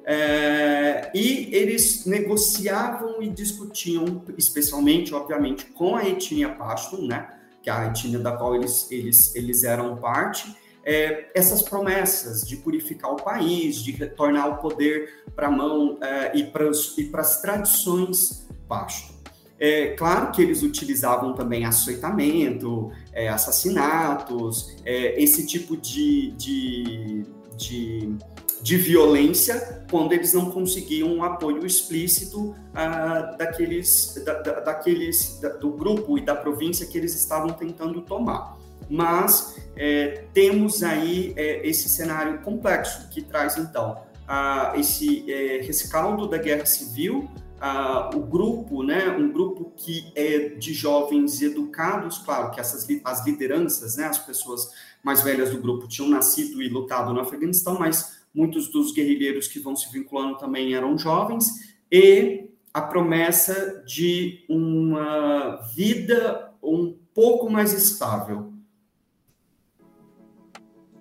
É, 0.04 1.12
e 1.14 1.54
eles 1.54 2.06
negociavam 2.06 3.22
e 3.22 3.30
discutiam, 3.30 4.24
especialmente, 4.38 5.14
obviamente, 5.14 5.66
com 5.66 5.96
a 5.96 6.08
etnia 6.08 6.50
Pashtun, 6.50 7.08
né, 7.08 7.30
que 7.62 7.70
é 7.70 7.74
a 7.74 7.88
etnia 7.88 8.20
da 8.20 8.32
qual 8.36 8.56
eles, 8.56 8.90
eles, 8.90 9.36
eles 9.36 9.64
eram 9.64 9.98
parte, 9.98 10.56
é, 10.84 11.30
essas 11.36 11.62
promessas 11.62 12.48
de 12.48 12.58
purificar 12.58 13.12
o 13.12 13.16
país, 13.16 13.76
de 13.84 13.92
retornar 13.92 14.50
o 14.50 14.58
poder 14.58 15.24
para 15.36 15.48
a 15.48 15.52
mão 15.52 16.00
é, 16.02 16.36
e 16.36 16.44
para 16.46 17.22
as 17.22 17.42
tradições 17.42 18.48
Pashtun. 18.68 19.21
É 19.64 19.90
claro 19.90 20.32
que 20.32 20.42
eles 20.42 20.64
utilizavam 20.64 21.34
também 21.34 21.66
açoitamento, 21.66 22.92
é, 23.14 23.30
assassinatos, 23.30 24.76
é, 24.84 25.22
esse 25.22 25.46
tipo 25.46 25.78
de, 25.78 26.32
de, 26.32 27.26
de 27.56 28.18
de 28.62 28.78
violência 28.78 29.84
quando 29.90 30.14
eles 30.14 30.34
não 30.34 30.52
conseguiam 30.52 31.12
um 31.12 31.24
apoio 31.24 31.66
explícito 31.66 32.56
ah, 32.74 33.36
daqueles, 33.38 34.22
da, 34.24 34.34
da, 34.40 34.60
daqueles 34.60 35.40
da, 35.40 35.50
do 35.50 35.72
grupo 35.72 36.18
e 36.18 36.22
da 36.22 36.36
província 36.36 36.86
que 36.86 36.98
eles 36.98 37.16
estavam 37.16 37.50
tentando 37.50 38.02
tomar. 38.02 38.58
Mas 38.90 39.58
é, 39.76 40.26
temos 40.34 40.84
aí 40.84 41.34
é, 41.36 41.68
esse 41.68 41.90
cenário 41.90 42.40
complexo 42.42 43.10
que 43.10 43.22
traz 43.22 43.58
então 43.58 43.98
ah, 44.28 44.74
esse 44.76 45.30
é, 45.32 45.62
rescaldo 45.62 46.28
da 46.28 46.38
guerra 46.38 46.66
civil, 46.66 47.30
ah, 47.64 48.10
o 48.16 48.22
grupo, 48.22 48.82
né, 48.82 49.08
um 49.12 49.32
grupo 49.32 49.72
que 49.78 50.12
é 50.16 50.50
de 50.50 50.74
jovens 50.74 51.44
educados, 51.44 52.18
claro 52.18 52.50
que 52.50 52.60
essas 52.60 52.88
as 53.04 53.24
lideranças, 53.24 53.98
né, 53.98 54.06
as 54.06 54.18
pessoas 54.18 54.72
mais 55.04 55.22
velhas 55.22 55.52
do 55.52 55.62
grupo 55.62 55.88
tinham 55.88 56.10
nascido 56.10 56.60
e 56.60 56.68
lutado 56.68 57.14
no 57.14 57.20
Afeganistão, 57.20 57.78
mas 57.78 58.26
muitos 58.34 58.70
dos 58.70 58.92
guerrilheiros 58.92 59.48
que 59.48 59.60
vão 59.60 59.76
se 59.76 59.92
vinculando 59.92 60.40
também 60.40 60.74
eram 60.74 60.98
jovens, 60.98 61.76
e 61.92 62.50
a 62.74 62.82
promessa 62.82 63.84
de 63.86 64.44
uma 64.50 65.58
vida 65.76 66.52
um 66.64 66.98
pouco 67.14 67.48
mais 67.48 67.74
estável. 67.74 68.52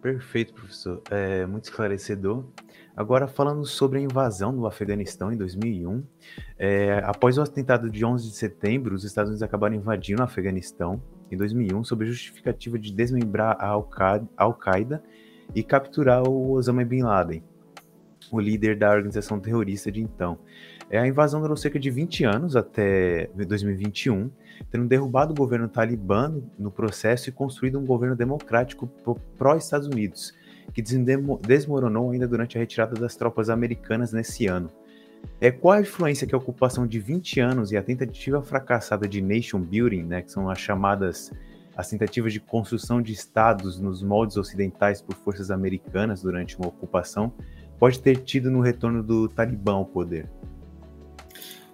Perfeito, 0.03 0.53
professor. 0.53 1.03
É 1.11 1.47
muito 1.47 1.65
esclarecedor. 1.65 2.45
Agora, 3.01 3.27
falando 3.27 3.65
sobre 3.65 3.99
a 3.99 4.03
invasão 4.03 4.55
do 4.55 4.67
Afeganistão 4.67 5.33
em 5.33 5.37
2001, 5.39 6.05
é, 6.59 7.01
após 7.03 7.39
o 7.39 7.41
atentado 7.41 7.89
de 7.89 8.05
11 8.05 8.29
de 8.29 8.37
setembro, 8.37 8.95
os 8.95 9.05
Estados 9.05 9.31
Unidos 9.31 9.43
acabaram 9.43 9.75
invadindo 9.75 10.21
o 10.21 10.25
Afeganistão 10.27 11.03
em 11.31 11.37
2001 11.39 11.83
sob 11.83 12.05
a 12.05 12.07
justificativa 12.07 12.79
de 12.79 12.93
desmembrar 12.93 13.57
a 13.59 13.69
Al-Qaeda 14.37 15.03
e 15.55 15.63
capturar 15.63 16.29
o 16.29 16.51
Osama 16.51 16.85
Bin 16.85 17.01
Laden, 17.01 17.43
o 18.31 18.39
líder 18.39 18.77
da 18.77 18.91
organização 18.91 19.41
terrorista 19.41 19.91
de 19.91 20.03
então. 20.03 20.39
É, 20.91 20.99
a 20.99 21.07
invasão 21.07 21.41
durou 21.41 21.57
cerca 21.57 21.81
de 21.81 21.89
20 21.89 22.25
anos 22.25 22.55
até 22.55 23.31
2021, 23.35 24.31
tendo 24.71 24.87
derrubado 24.87 25.33
o 25.33 25.37
governo 25.37 25.71
talibã 25.71 26.39
no 26.59 26.71
processo 26.71 27.31
e 27.31 27.33
construído 27.33 27.79
um 27.79 27.87
governo 27.87 28.15
democrático 28.15 28.87
pró-Estados 29.39 29.87
Unidos, 29.87 30.35
que 30.73 30.83
desmoronou 30.83 32.11
ainda 32.11 32.27
durante 32.27 32.57
a 32.57 32.61
retirada 32.61 32.99
das 32.99 33.17
tropas 33.17 33.51
americanas 33.51 34.13
nesse 34.13 34.47
ano. 34.47 34.71
É, 35.41 35.51
qual 35.51 35.75
a 35.75 35.81
influência 35.81 36.27
que 36.27 36.35
a 36.35 36.39
ocupação 36.39 36.87
de 36.87 36.99
20 36.99 37.41
anos 37.41 37.73
e 37.73 37.77
a 37.77 37.83
tentativa 37.83 38.43
fracassada 38.43 39.07
de 39.07 39.21
nation 39.21 39.61
building, 39.61 40.05
né, 40.05 40.23
que 40.23 40.33
são 40.33 40.49
as 40.49 40.59
chamadas 40.59 41.31
as 41.77 41.89
tentativas 41.89 42.33
de 42.33 42.41
construção 42.41 43.01
de 43.01 43.13
estados 43.13 43.81
nos 43.81 44.03
moldes 44.03 44.37
ocidentais 44.37 45.01
por 45.01 45.15
forças 45.15 45.51
americanas 45.51 46.23
durante 46.23 46.57
uma 46.59 46.69
ocupação 46.69 47.33
pode 47.79 47.99
ter 48.01 48.19
tido 48.19 48.51
no 48.51 48.61
retorno 48.61 49.03
do 49.03 49.29
Talibã 49.29 49.73
ao 49.73 49.87
poder? 49.87 50.29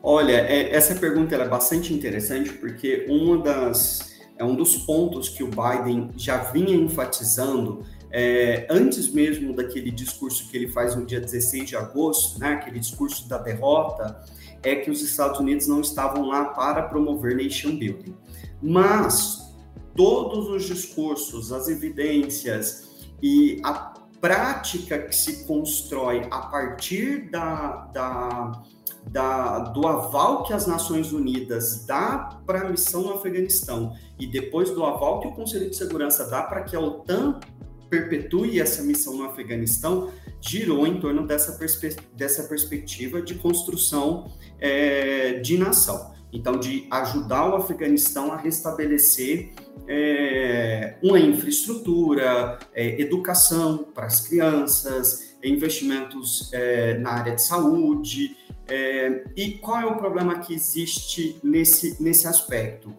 Olha, 0.01 0.35
é, 0.35 0.73
essa 0.73 0.95
pergunta 0.95 1.35
é 1.35 1.49
bastante 1.49 1.93
interessante 1.93 2.53
porque 2.53 3.07
uma 3.09 3.43
das 3.43 4.15
é 4.39 4.45
um 4.45 4.55
dos 4.55 4.77
pontos 4.77 5.29
que 5.29 5.43
o 5.43 5.49
Biden 5.49 6.11
já 6.17 6.39
vinha 6.53 6.77
enfatizando 6.77 7.83
é, 8.19 8.67
antes 8.71 9.13
mesmo 9.13 9.53
daquele 9.53 9.91
discurso 9.91 10.49
que 10.49 10.57
ele 10.57 10.69
faz 10.69 10.97
no 10.97 11.05
dia 11.05 11.21
16 11.21 11.69
de 11.69 11.77
agosto, 11.77 12.41
né, 12.41 12.55
aquele 12.55 12.79
discurso 12.79 13.29
da 13.29 13.37
derrota, 13.37 14.25
é 14.63 14.77
que 14.77 14.91
os 14.91 15.03
Estados 15.03 15.39
Unidos 15.39 15.67
não 15.67 15.83
estavam 15.83 16.25
lá 16.25 16.47
para 16.47 16.85
promover 16.85 17.37
nation 17.37 17.77
building. 17.77 18.17
Mas 18.63 19.55
todos 19.95 20.49
os 20.49 20.65
discursos, 20.65 21.53
as 21.53 21.69
evidências 21.69 22.89
e 23.23 23.61
a 23.63 23.93
prática 24.19 24.99
que 24.99 25.15
se 25.15 25.45
constrói 25.45 26.27
a 26.31 26.39
partir 26.39 27.31
da, 27.31 27.91
da, 27.93 28.63
da, 29.11 29.59
do 29.59 29.87
aval 29.87 30.43
que 30.45 30.55
as 30.55 30.67
Nações 30.67 31.13
Unidas 31.13 31.85
dá 31.85 32.41
para 32.47 32.63
a 32.63 32.71
missão 32.71 33.03
no 33.03 33.13
Afeganistão 33.13 33.95
e 34.19 34.27
depois 34.27 34.71
do 34.71 34.83
aval 34.87 35.21
que 35.21 35.29
o 35.29 35.33
Conselho 35.33 35.69
de 35.69 35.77
Segurança 35.77 36.25
dá 36.25 36.43
para 36.43 36.63
que 36.63 36.75
a 36.75 36.81
OTAN 36.81 37.39
perpetue 37.89 38.61
essa 38.61 38.83
missão 38.83 39.17
no 39.17 39.25
Afeganistão, 39.25 40.11
girou 40.41 40.87
em 40.87 41.01
torno 41.01 41.27
dessa, 41.27 41.53
perspe 41.53 41.97
dessa 42.15 42.45
perspectiva 42.45 43.23
de 43.23 43.35
construção 43.35 44.33
é, 44.59 45.35
de 45.35 45.59
nação. 45.59 46.15
Então, 46.33 46.59
de 46.59 46.87
ajudar 46.91 47.49
o 47.51 47.57
Afeganistão 47.57 48.33
a 48.33 48.37
restabelecer 48.37 49.53
é, 49.89 50.97
uma 51.03 51.19
infraestrutura, 51.19 52.59
é, 52.75 53.01
educação 53.01 53.87
para 53.95 54.07
as 54.07 54.27
crianças, 54.27 55.37
investimentos 55.43 56.53
é, 56.53 56.99
na 56.99 57.11
área 57.11 57.35
de 57.35 57.43
saúde. 57.43 58.37
É, 58.69 59.25
e 59.37 59.53
qual 59.59 59.81
é 59.81 59.87
o 59.87 59.97
problema 59.97 60.41
que 60.41 60.53
existe 60.53 61.39
nesse, 61.43 62.03
nesse 62.03 62.27
aspecto? 62.27 62.93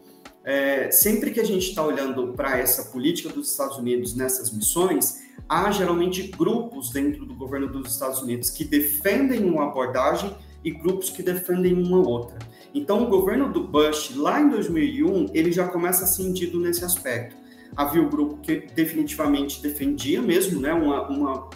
É, 0.47 0.89
sempre 0.91 1.31
que 1.31 1.41
a 1.41 1.43
gente 1.43 1.67
está 1.67 1.85
olhando 1.85 2.31
para 2.31 2.57
essa 2.57 2.85
política 2.85 3.27
dos 3.27 3.51
Estados 3.51 3.77
Unidos 3.77 4.15
nessas 4.15 4.49
missões, 4.49 5.21
há 5.49 5.69
geralmente 5.71 6.23
grupos 6.23 6.89
dentro 6.89 7.25
do 7.25 7.35
governo 7.35 7.67
dos 7.67 7.91
Estados 7.91 8.21
Unidos 8.21 8.49
que 8.49 8.63
defendem 8.63 9.43
uma 9.43 9.65
abordagem 9.65 10.33
e 10.63 10.71
grupos 10.71 11.09
que 11.09 11.21
defendem 11.21 11.73
uma 11.73 11.97
outra. 11.97 12.39
Então, 12.73 13.03
o 13.03 13.07
governo 13.07 13.51
do 13.51 13.67
Bush, 13.67 14.15
lá 14.15 14.39
em 14.39 14.47
2001, 14.47 15.31
ele 15.33 15.51
já 15.51 15.67
começa 15.67 16.05
sentido 16.05 16.61
nesse 16.61 16.85
aspecto. 16.85 17.35
Havia 17.75 18.01
o 18.01 18.09
grupo 18.09 18.37
que 18.37 18.67
definitivamente 18.73 19.61
defendia 19.61 20.21
mesmo, 20.21 20.61
né, 20.61 20.71
uma, 20.71 21.09
uma, 21.09 21.49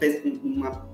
uma 0.44 0.91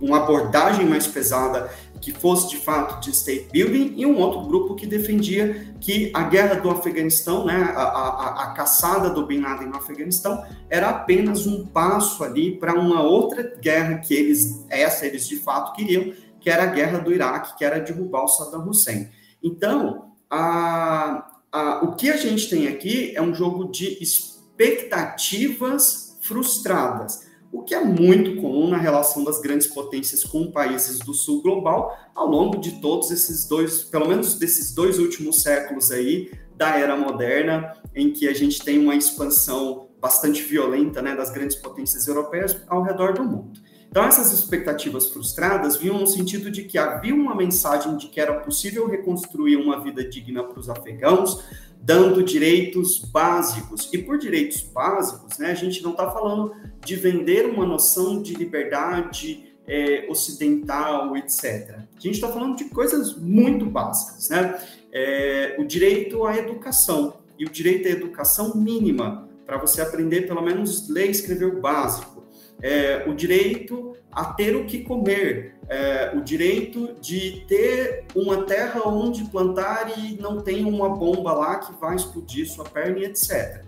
uma 0.00 0.18
abordagem 0.18 0.86
mais 0.86 1.06
pesada 1.06 1.70
que 2.00 2.12
fosse 2.12 2.50
de 2.50 2.56
fato 2.56 3.00
de 3.00 3.10
state 3.10 3.48
building 3.52 3.94
e 3.96 4.06
um 4.06 4.18
outro 4.18 4.46
grupo 4.46 4.74
que 4.74 4.86
defendia 4.86 5.74
que 5.80 6.10
a 6.14 6.22
guerra 6.24 6.56
do 6.56 6.70
Afeganistão, 6.70 7.44
né, 7.44 7.72
a, 7.74 7.82
a, 7.82 8.44
a 8.44 8.52
caçada 8.52 9.10
do 9.10 9.26
Bin 9.26 9.40
Laden 9.40 9.68
no 9.68 9.76
Afeganistão 9.76 10.42
era 10.68 10.90
apenas 10.90 11.46
um 11.46 11.66
passo 11.66 12.24
ali 12.24 12.58
para 12.58 12.78
uma 12.78 13.02
outra 13.02 13.54
guerra 13.60 13.98
que 13.98 14.14
eles, 14.14 14.64
essa 14.68 15.06
eles 15.06 15.26
de 15.26 15.36
fato 15.36 15.74
queriam, 15.74 16.12
que 16.40 16.50
era 16.50 16.64
a 16.64 16.66
guerra 16.66 16.98
do 16.98 17.12
Iraque, 17.12 17.56
que 17.56 17.64
era 17.64 17.80
derrubar 17.80 18.24
o 18.24 18.28
Saddam 18.28 18.68
Hussein. 18.68 19.08
Então, 19.42 20.12
a, 20.30 21.26
a, 21.50 21.84
o 21.84 21.96
que 21.96 22.10
a 22.10 22.16
gente 22.16 22.50
tem 22.50 22.68
aqui 22.68 23.16
é 23.16 23.22
um 23.22 23.34
jogo 23.34 23.70
de 23.70 23.98
expectativas 24.02 26.18
frustradas, 26.20 27.26
o 27.54 27.62
que 27.62 27.72
é 27.72 27.84
muito 27.84 28.34
comum 28.42 28.68
na 28.68 28.76
relação 28.76 29.22
das 29.22 29.40
grandes 29.40 29.68
potências 29.68 30.24
com 30.24 30.50
países 30.50 30.98
do 30.98 31.14
sul 31.14 31.40
global 31.40 31.96
ao 32.12 32.26
longo 32.26 32.58
de 32.58 32.80
todos 32.80 33.12
esses 33.12 33.46
dois, 33.46 33.84
pelo 33.84 34.08
menos 34.08 34.34
desses 34.34 34.74
dois 34.74 34.98
últimos 34.98 35.40
séculos 35.40 35.92
aí 35.92 36.32
da 36.56 36.76
era 36.76 36.96
moderna, 36.96 37.72
em 37.94 38.12
que 38.12 38.26
a 38.26 38.34
gente 38.34 38.60
tem 38.64 38.80
uma 38.80 38.96
expansão 38.96 39.88
bastante 40.00 40.42
violenta 40.42 41.00
né, 41.00 41.14
das 41.14 41.30
grandes 41.30 41.54
potências 41.54 42.08
europeias 42.08 42.60
ao 42.66 42.82
redor 42.82 43.14
do 43.14 43.22
mundo. 43.22 43.52
Então, 43.88 44.04
essas 44.04 44.32
expectativas 44.32 45.10
frustradas 45.10 45.76
vinham 45.76 46.00
no 46.00 46.06
sentido 46.08 46.50
de 46.50 46.64
que 46.64 46.76
havia 46.76 47.14
uma 47.14 47.36
mensagem 47.36 47.96
de 47.96 48.08
que 48.08 48.20
era 48.20 48.40
possível 48.40 48.88
reconstruir 48.88 49.54
uma 49.54 49.80
vida 49.80 50.02
digna 50.02 50.42
para 50.42 50.58
os 50.58 50.68
afegãos, 50.68 51.44
dando 51.84 52.22
direitos 52.22 52.98
básicos. 52.98 53.90
E 53.92 53.98
por 53.98 54.18
direitos 54.18 54.62
básicos, 54.62 55.38
né, 55.38 55.50
a 55.50 55.54
gente 55.54 55.82
não 55.82 55.90
está 55.90 56.10
falando 56.10 56.54
de 56.84 56.96
vender 56.96 57.46
uma 57.46 57.66
noção 57.66 58.22
de 58.22 58.34
liberdade 58.34 59.54
é, 59.66 60.06
ocidental, 60.08 61.14
etc. 61.16 61.78
A 61.96 62.00
gente 62.00 62.14
está 62.14 62.28
falando 62.28 62.56
de 62.56 62.64
coisas 62.64 63.14
muito 63.16 63.66
básicas, 63.66 64.28
né? 64.30 64.58
É, 64.92 65.56
o 65.58 65.64
direito 65.64 66.24
à 66.24 66.36
educação 66.36 67.18
e 67.38 67.44
o 67.44 67.50
direito 67.50 67.88
à 67.88 67.90
educação 67.90 68.54
mínima 68.54 69.28
para 69.44 69.58
você 69.58 69.82
aprender 69.82 70.22
pelo 70.22 70.40
menos 70.40 70.88
ler 70.88 71.08
e 71.08 71.10
escrever 71.10 71.46
o 71.46 71.60
básico. 71.60 72.24
É, 72.62 73.04
o 73.08 73.14
direito 73.14 73.94
a 74.14 74.24
ter 74.26 74.54
o 74.54 74.64
que 74.64 74.84
comer, 74.84 75.56
é, 75.68 76.12
o 76.14 76.22
direito 76.22 76.94
de 77.00 77.44
ter 77.48 78.04
uma 78.14 78.44
terra 78.44 78.86
onde 78.86 79.24
plantar 79.24 79.98
e 79.98 80.16
não 80.20 80.40
tem 80.40 80.64
uma 80.64 80.88
bomba 80.88 81.32
lá 81.32 81.58
que 81.58 81.72
vai 81.80 81.96
explodir 81.96 82.48
sua 82.48 82.64
perna 82.64 82.98
e 82.98 83.04
etc. 83.04 83.64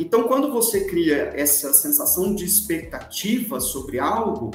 Então, 0.00 0.24
quando 0.24 0.52
você 0.52 0.84
cria 0.86 1.32
essa 1.34 1.72
sensação 1.72 2.34
de 2.34 2.44
expectativa 2.44 3.60
sobre 3.60 4.00
algo, 4.00 4.50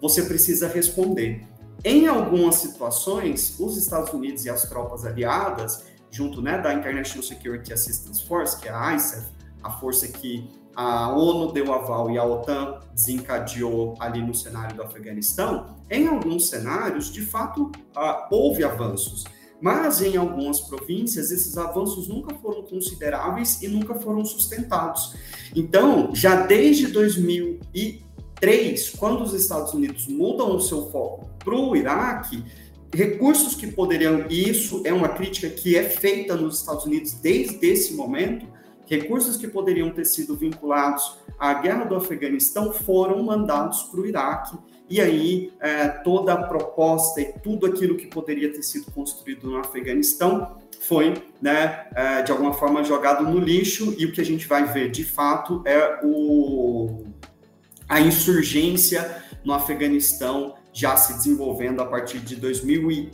você 0.00 0.22
precisa 0.22 0.68
responder. 0.68 1.46
Em 1.84 2.06
algumas 2.06 2.56
situações, 2.56 3.58
os 3.58 3.76
Estados 3.76 4.12
Unidos 4.12 4.44
e 4.44 4.50
as 4.50 4.68
tropas 4.68 5.04
aliadas, 5.04 5.84
junto 6.10 6.42
né, 6.42 6.58
da 6.58 6.74
International 6.74 7.22
Security 7.22 7.72
Assistance 7.72 8.24
Force, 8.26 8.60
que 8.60 8.68
é 8.68 8.72
a 8.72 8.94
ISAF, 8.94 9.26
a 9.62 9.70
força 9.70 10.06
que 10.08 10.50
a 10.74 11.14
ONU 11.14 11.52
deu 11.52 11.72
aval 11.72 12.10
e 12.10 12.18
a 12.18 12.24
OTAN 12.24 12.80
desencadeou 12.94 13.94
ali 13.98 14.22
no 14.22 14.34
cenário 14.34 14.76
do 14.76 14.82
Afeganistão, 14.82 15.76
em 15.90 16.06
alguns 16.08 16.48
cenários, 16.48 17.12
de 17.12 17.20
fato, 17.22 17.64
uh, 17.64 18.26
houve 18.30 18.64
avanços. 18.64 19.24
Mas 19.60 20.00
em 20.02 20.16
algumas 20.16 20.60
províncias, 20.60 21.30
esses 21.30 21.56
avanços 21.56 22.08
nunca 22.08 22.34
foram 22.36 22.62
consideráveis 22.62 23.62
e 23.62 23.68
nunca 23.68 23.94
foram 23.94 24.24
sustentados. 24.24 25.14
Então, 25.54 26.12
já 26.12 26.46
desde 26.46 26.88
2003, 26.88 28.90
quando 28.90 29.22
os 29.22 29.32
Estados 29.34 29.72
Unidos 29.72 30.08
mudam 30.08 30.56
o 30.56 30.60
seu 30.60 30.90
foco 30.90 31.30
para 31.38 31.54
o 31.54 31.76
Iraque, 31.76 32.42
recursos 32.92 33.54
que 33.54 33.68
poderiam, 33.68 34.26
e 34.28 34.50
isso 34.50 34.82
é 34.84 34.92
uma 34.92 35.10
crítica 35.10 35.48
que 35.48 35.76
é 35.76 35.84
feita 35.84 36.34
nos 36.34 36.58
Estados 36.58 36.84
Unidos 36.84 37.12
desde 37.12 37.64
esse 37.64 37.94
momento, 37.94 38.44
recursos 38.92 39.38
que 39.38 39.48
poderiam 39.48 39.90
ter 39.90 40.04
sido 40.04 40.36
vinculados 40.36 41.16
à 41.38 41.54
guerra 41.54 41.84
do 41.84 41.96
Afeganistão 41.96 42.72
foram 42.72 43.22
mandados 43.22 43.84
para 43.84 44.00
o 44.00 44.06
Iraque. 44.06 44.58
E 44.90 45.00
aí, 45.00 45.50
é, 45.60 45.88
toda 45.88 46.34
a 46.34 46.42
proposta 46.42 47.18
e 47.22 47.32
tudo 47.38 47.64
aquilo 47.64 47.96
que 47.96 48.06
poderia 48.06 48.52
ter 48.52 48.62
sido 48.62 48.90
construído 48.92 49.48
no 49.48 49.56
Afeganistão 49.56 50.58
foi, 50.80 51.14
né, 51.40 51.86
é, 51.94 52.22
de 52.22 52.30
alguma 52.30 52.52
forma, 52.52 52.84
jogado 52.84 53.24
no 53.24 53.38
lixo. 53.38 53.94
E 53.96 54.04
o 54.04 54.12
que 54.12 54.20
a 54.20 54.24
gente 54.24 54.46
vai 54.46 54.70
ver, 54.70 54.90
de 54.90 55.04
fato, 55.04 55.62
é 55.64 56.00
o, 56.04 57.06
a 57.88 57.98
insurgência 57.98 59.22
no 59.42 59.54
Afeganistão 59.54 60.54
já 60.72 60.96
se 60.96 61.14
desenvolvendo 61.14 61.80
a 61.80 61.86
partir 61.86 62.18
de 62.18 62.36
2000 62.36 63.10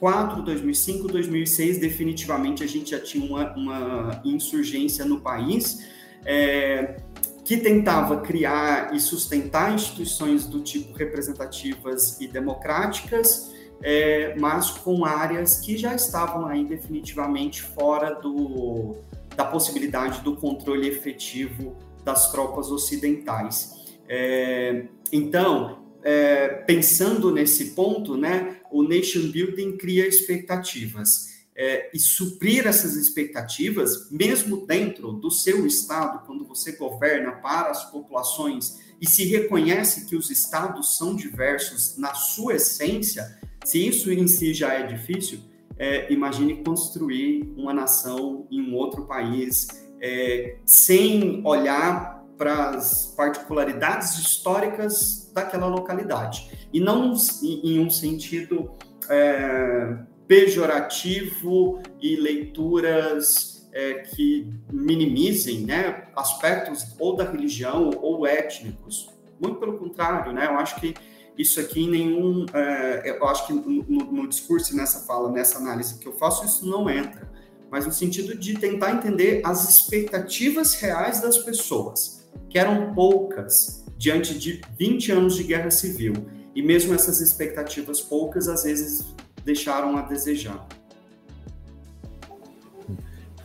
2004, 0.00 0.42
2005, 0.42 1.08
2006, 1.08 1.78
definitivamente 1.78 2.62
a 2.62 2.66
gente 2.66 2.90
já 2.92 3.00
tinha 3.00 3.24
uma, 3.24 3.52
uma 3.54 4.22
insurgência 4.24 5.04
no 5.04 5.20
país 5.20 5.86
é, 6.24 6.96
que 7.44 7.56
tentava 7.56 8.20
criar 8.20 8.94
e 8.94 9.00
sustentar 9.00 9.74
instituições 9.74 10.46
do 10.46 10.60
tipo 10.60 10.92
representativas 10.92 12.20
e 12.20 12.28
democráticas, 12.28 13.52
é, 13.82 14.36
mas 14.38 14.70
com 14.70 15.04
áreas 15.04 15.60
que 15.60 15.76
já 15.76 15.94
estavam 15.94 16.46
aí 16.46 16.64
definitivamente 16.64 17.62
fora 17.62 18.14
do, 18.14 18.96
da 19.34 19.44
possibilidade 19.44 20.20
do 20.20 20.36
controle 20.36 20.88
efetivo 20.88 21.76
das 22.04 22.30
tropas 22.30 22.70
ocidentais. 22.70 23.96
É, 24.08 24.84
então, 25.12 25.78
é, 26.02 26.48
pensando 26.66 27.32
nesse 27.32 27.70
ponto, 27.70 28.16
né, 28.16 28.57
o 28.70 28.82
nation 28.82 29.30
building 29.30 29.76
cria 29.76 30.06
expectativas. 30.06 31.36
É, 31.60 31.90
e 31.92 31.98
suprir 31.98 32.68
essas 32.68 32.94
expectativas, 32.94 34.08
mesmo 34.12 34.64
dentro 34.64 35.10
do 35.14 35.28
seu 35.28 35.66
estado, 35.66 36.24
quando 36.24 36.46
você 36.46 36.70
governa 36.70 37.32
para 37.32 37.70
as 37.70 37.90
populações 37.90 38.78
e 39.00 39.10
se 39.10 39.24
reconhece 39.24 40.06
que 40.06 40.14
os 40.14 40.30
estados 40.30 40.96
são 40.96 41.16
diversos 41.16 41.98
na 41.98 42.14
sua 42.14 42.54
essência, 42.54 43.40
se 43.64 43.84
isso 43.84 44.12
em 44.12 44.28
si 44.28 44.54
já 44.54 44.72
é 44.72 44.86
difícil, 44.86 45.40
é, 45.76 46.12
imagine 46.12 46.62
construir 46.62 47.52
uma 47.56 47.72
nação 47.72 48.46
em 48.52 48.60
um 48.60 48.74
outro 48.76 49.06
país 49.06 49.66
é, 50.00 50.58
sem 50.64 51.44
olhar 51.44 52.24
para 52.36 52.70
as 52.70 53.14
particularidades 53.16 54.16
históricas 54.16 55.28
daquela 55.34 55.66
localidade 55.66 56.57
e 56.72 56.80
não 56.80 57.14
em 57.42 57.78
um 57.78 57.90
sentido 57.90 58.70
é, 59.08 59.96
pejorativo 60.26 61.82
e 62.00 62.16
leituras 62.16 63.68
é, 63.72 63.94
que 63.94 64.52
minimizem 64.70 65.60
né, 65.60 66.08
aspectos 66.14 66.94
ou 66.98 67.16
da 67.16 67.24
religião 67.24 67.90
ou 68.02 68.26
étnicos. 68.26 69.08
Muito 69.40 69.58
pelo 69.58 69.78
contrário, 69.78 70.32
né? 70.32 70.46
Eu 70.46 70.58
acho 70.58 70.80
que 70.80 70.94
isso 71.36 71.60
aqui 71.60 71.88
nenhum, 71.88 72.44
é, 72.52 73.10
eu 73.10 73.24
acho 73.28 73.46
que 73.46 73.52
no, 73.52 73.82
no 73.82 74.28
discurso 74.28 74.76
nessa 74.76 75.06
fala, 75.06 75.30
nessa 75.30 75.58
análise 75.58 75.98
que 75.98 76.06
eu 76.06 76.12
faço, 76.12 76.44
isso 76.44 76.68
não 76.68 76.90
entra, 76.90 77.30
mas 77.70 77.86
no 77.86 77.92
sentido 77.92 78.36
de 78.36 78.58
tentar 78.58 78.92
entender 78.92 79.40
as 79.44 79.68
expectativas 79.68 80.74
reais 80.74 81.20
das 81.20 81.38
pessoas, 81.38 82.28
que 82.50 82.58
eram 82.58 82.92
poucas 82.92 83.84
diante 83.96 84.36
de 84.36 84.60
20 84.76 85.12
anos 85.12 85.36
de 85.36 85.44
guerra 85.44 85.70
civil 85.70 86.14
e 86.58 86.62
mesmo 86.62 86.92
essas 86.92 87.20
expectativas 87.20 88.00
poucas, 88.00 88.48
às 88.48 88.64
vezes, 88.64 89.14
deixaram 89.44 89.96
a 89.96 90.02
desejar. 90.02 90.66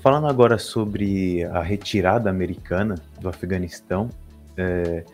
Falando 0.01 0.25
agora 0.25 0.57
sobre 0.57 1.43
a 1.43 1.61
retirada 1.61 2.27
americana 2.27 2.95
do 3.21 3.29
Afeganistão, 3.29 4.09
é, 4.57 5.05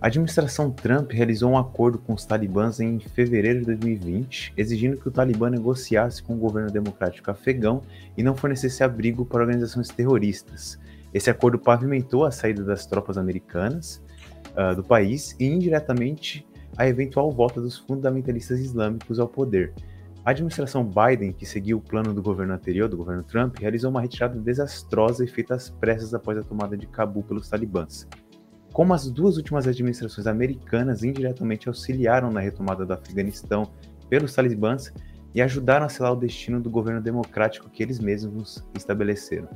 a 0.00 0.08
administração 0.08 0.68
Trump 0.68 1.12
realizou 1.12 1.52
um 1.52 1.56
acordo 1.56 1.96
com 1.96 2.14
os 2.14 2.24
talibãs 2.24 2.80
em 2.80 2.98
fevereiro 2.98 3.60
de 3.60 3.66
2020, 3.66 4.52
exigindo 4.56 4.96
que 4.96 5.06
o 5.06 5.12
Talibã 5.12 5.48
negociasse 5.48 6.20
com 6.24 6.34
o 6.34 6.38
governo 6.38 6.72
democrático 6.72 7.30
afegão 7.30 7.82
e 8.16 8.22
não 8.24 8.34
fornecesse 8.34 8.82
abrigo 8.82 9.24
para 9.24 9.42
organizações 9.42 9.90
terroristas. 9.90 10.76
Esse 11.14 11.30
acordo 11.30 11.56
pavimentou 11.56 12.24
a 12.24 12.32
saída 12.32 12.64
das 12.64 12.84
tropas 12.84 13.16
americanas 13.16 14.02
uh, 14.56 14.74
do 14.74 14.82
país 14.82 15.36
e 15.38 15.46
indiretamente 15.46 16.44
a 16.76 16.88
eventual 16.88 17.30
volta 17.30 17.60
dos 17.60 17.78
fundamentalistas 17.78 18.60
islâmicos 18.60 19.18
ao 19.18 19.28
poder. 19.28 19.72
A 20.24 20.30
administração 20.30 20.84
Biden, 20.84 21.32
que 21.32 21.44
seguiu 21.44 21.76
o 21.76 21.82
plano 21.82 22.14
do 22.14 22.22
governo 22.22 22.54
anterior, 22.54 22.88
do 22.88 22.96
governo 22.96 23.22
Trump, 23.22 23.58
realizou 23.58 23.90
uma 23.90 24.00
retirada 24.00 24.38
desastrosa 24.38 25.22
e 25.22 25.28
feita 25.28 25.54
às 25.54 25.68
pressas 25.68 26.14
após 26.14 26.38
a 26.38 26.42
tomada 26.42 26.76
de 26.76 26.86
Cabul 26.86 27.22
pelos 27.22 27.48
talibãs. 27.48 28.08
Como 28.72 28.94
as 28.94 29.10
duas 29.10 29.36
últimas 29.36 29.68
administrações 29.68 30.26
americanas 30.26 31.04
indiretamente 31.04 31.68
auxiliaram 31.68 32.30
na 32.30 32.40
retomada 32.40 32.86
do 32.86 32.92
Afeganistão 32.92 33.70
pelos 34.08 34.34
talibãs 34.34 34.92
e 35.34 35.42
ajudaram 35.42 35.86
a 35.86 35.88
selar 35.88 36.12
o 36.12 36.16
destino 36.16 36.60
do 36.60 36.70
governo 36.70 37.02
democrático 37.02 37.68
que 37.68 37.82
eles 37.82 37.98
mesmos 37.98 38.66
estabeleceram. 38.74 39.48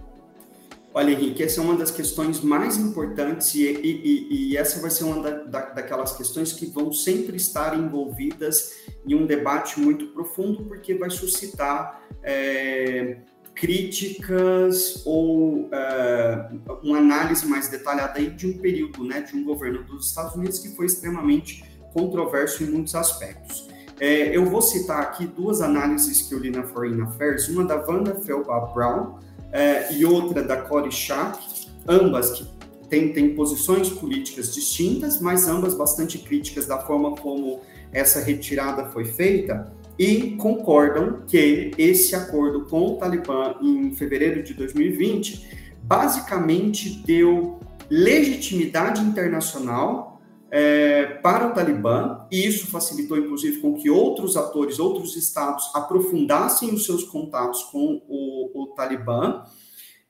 Olha, 0.98 1.12
Henrique, 1.12 1.44
essa 1.44 1.61
é 1.61 1.62
uma 1.62 1.76
das 1.76 1.92
questões 1.92 2.40
mais 2.40 2.76
importantes 2.76 3.54
e, 3.54 3.62
e, 3.68 4.50
e 4.50 4.56
essa 4.56 4.80
vai 4.80 4.90
ser 4.90 5.04
uma 5.04 5.22
da, 5.22 5.30
da, 5.44 5.61
daquelas 5.66 6.16
questões 6.16 6.52
que 6.52 6.66
vão 6.66 6.92
sempre 6.92 7.37
estar 7.37 7.78
envolvidas 7.78 8.80
em 9.06 9.14
um 9.14 9.24
debate 9.24 9.78
muito 9.78 10.08
profundo, 10.08 10.64
porque 10.64 10.94
vai 10.94 11.08
suscitar 11.08 12.02
é, 12.20 13.18
críticas 13.54 15.04
ou 15.06 15.68
é, 15.70 16.48
uma 16.82 16.98
análise 16.98 17.46
mais 17.46 17.68
detalhada 17.68 18.18
aí 18.18 18.30
de 18.30 18.48
um 18.48 18.58
período, 18.58 19.04
né, 19.04 19.20
de 19.20 19.37
um 19.37 19.44
governo 19.44 19.84
dos 19.84 20.08
Estados 20.08 20.34
Unidos 20.34 20.58
que 20.58 20.70
foi 20.70 20.87
extremamente 20.87 21.62
controverso 21.92 22.64
em 22.64 22.66
muitos 22.66 22.96
aspectos. 22.96 23.68
É, 24.00 24.37
eu 24.37 24.44
vou 24.46 24.61
citar 24.61 25.00
aqui 25.00 25.28
duas 25.28 25.61
análises 25.61 26.22
que 26.22 26.34
eu 26.34 26.40
li 26.40 26.50
na 26.50 26.64
Foreign 26.64 27.00
Affairs, 27.02 27.48
uma 27.48 27.64
da 27.64 27.76
Wanda 27.87 28.16
Felba 28.16 28.58
Brown, 28.74 29.27
é, 29.52 29.92
e 29.92 30.04
outra 30.04 30.42
da 30.42 30.56
Cory 30.56 30.92
Sharp, 30.92 31.40
ambas 31.87 32.30
que 32.32 32.46
têm, 32.88 33.12
têm 33.12 33.34
posições 33.34 33.90
políticas 33.90 34.54
distintas, 34.54 35.20
mas 35.20 35.48
ambas 35.48 35.74
bastante 35.74 36.18
críticas 36.18 36.66
da 36.66 36.78
forma 36.78 37.16
como 37.16 37.61
essa 37.92 38.20
retirada 38.20 38.87
foi 38.87 39.04
feita 39.04 39.72
e 39.98 40.32
concordam 40.32 41.22
que 41.26 41.72
esse 41.76 42.14
acordo 42.14 42.66
com 42.66 42.92
o 42.92 42.96
Talibã 42.96 43.56
em 43.61 43.90
fevereiro 43.94 44.42
de 44.42 44.54
2020 44.54 45.58
basicamente 45.82 47.02
deu 47.04 47.58
legitimidade 47.90 49.00
internacional 49.00 50.17
é, 50.50 51.04
para 51.22 51.48
o 51.48 51.52
Talibã, 51.52 52.26
e 52.30 52.46
isso 52.46 52.66
facilitou, 52.68 53.18
inclusive, 53.18 53.61
com 53.61 53.74
que 53.74 53.90
outros 53.90 54.37
atores, 54.37 54.78
outros 54.78 55.16
estados 55.16 55.70
aprofundassem 55.74 56.72
os 56.72 56.84
seus 56.84 57.04
contatos 57.04 57.62
com 57.64 58.02
o, 58.08 58.62
o 58.62 58.66
Talibã, 58.68 59.42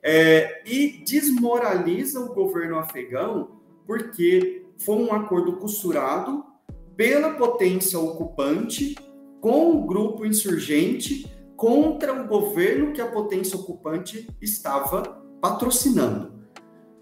é, 0.03 0.63
e 0.65 1.03
desmoraliza 1.05 2.21
o 2.21 2.33
governo 2.33 2.79
afegão, 2.79 3.61
porque 3.87 4.65
foi 4.79 4.97
um 4.97 5.13
acordo 5.13 5.57
costurado 5.57 6.45
pela 6.97 7.35
potência 7.35 7.99
ocupante 7.99 8.95
com 9.41 9.73
o 9.73 9.87
grupo 9.87 10.25
insurgente 10.25 11.31
contra 11.57 12.13
o 12.13 12.29
governo 12.29 12.93
que 12.93 13.01
a 13.01 13.11
potência 13.11 13.59
ocupante 13.59 14.29
estava 14.41 15.03
patrocinando. 15.41 16.33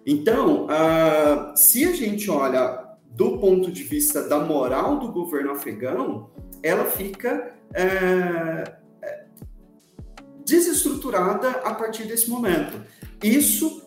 Então, 0.06 0.66
uh, 0.66 1.56
se 1.56 1.84
a 1.84 1.92
gente 1.92 2.30
olha 2.30 2.85
do 3.10 3.38
ponto 3.38 3.70
de 3.70 3.82
vista 3.82 4.22
da 4.28 4.38
moral 4.38 4.98
do 4.98 5.10
governo 5.12 5.52
afegão, 5.52 6.30
ela 6.62 6.84
fica 6.84 7.54
é, 7.72 8.76
desestruturada 10.44 11.50
a 11.50 11.74
partir 11.74 12.04
desse 12.04 12.28
momento. 12.30 12.80
Isso 13.22 13.82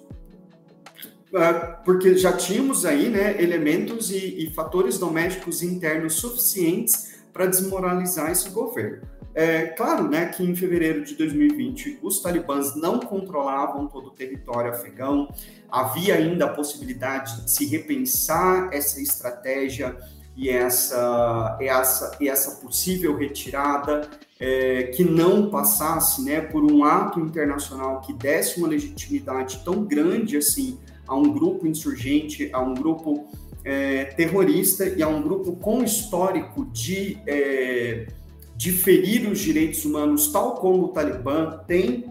é, 1.34 1.53
porque 1.86 2.17
já 2.17 2.34
tínhamos 2.34 2.86
aí 2.86 3.10
né, 3.10 3.41
elementos 3.41 4.12
e, 4.12 4.45
e 4.45 4.53
fatores 4.53 4.97
domésticos 4.97 5.62
internos 5.62 6.15
suficientes 6.15 7.18
para 7.39 7.45
desmoralizar 7.45 8.30
esse 8.30 8.49
governo. 8.49 9.08
É 9.34 9.67
claro 9.67 10.10
né, 10.10 10.25
que 10.25 10.43
em 10.43 10.54
fevereiro 10.54 11.06
de 11.06 11.15
2020 11.15 11.99
os 12.04 12.21
talibãs 12.21 12.75
não 12.75 12.99
controlavam 12.99 13.88
todo 13.88 14.08
o 14.08 14.12
território 14.12 14.71
afegão, 14.71 15.34
havia 15.71 16.15
ainda 16.15 16.43
a 16.43 16.47
possibilidade 16.49 17.43
de 17.43 17.49
se 17.49 17.65
repensar 17.65 18.67
essa 18.73 18.99
estratégia 18.99 19.95
e 20.36 20.49
essa, 20.49 21.58
essa, 21.62 22.17
essa 22.21 22.56
possível 22.58 23.15
retirada 23.15 24.10
é, 24.38 24.84
que 24.93 25.06
não 25.06 25.49
passasse 25.49 26.21
né, 26.25 26.41
por 26.41 26.69
um 26.69 26.84
ato 26.84 27.21
internacional 27.21 28.02
que 28.02 28.12
desse 28.12 28.60
uma 28.60 28.67
legitimidade 28.67 29.62
tão 29.63 29.86
grande 29.86 30.36
assim 30.36 30.78
a 31.08 31.15
um 31.15 31.32
grupo 31.32 31.65
insurgente, 31.65 32.49
a 32.52 32.60
um 32.60 32.73
grupo 32.73 33.30
é, 33.63 34.05
terrorista 34.05 34.85
e 34.85 35.01
a 35.03 35.07
um 35.07 35.21
grupo 35.21 35.55
com 35.57 35.83
histórico 35.83 36.65
de, 36.67 37.17
é, 37.27 38.07
de 38.55 38.71
ferir 38.71 39.29
os 39.29 39.39
direitos 39.39 39.85
humanos, 39.85 40.31
tal 40.31 40.55
como 40.55 40.85
o 40.85 40.87
Talibã 40.89 41.59
tem, 41.67 42.05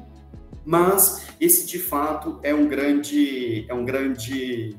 mas 0.64 1.26
esse 1.40 1.66
de 1.66 1.78
fato 1.78 2.38
é 2.42 2.54
um 2.54 2.68
grande, 2.68 3.64
é 3.68 3.74
um 3.74 3.84
grande 3.84 4.76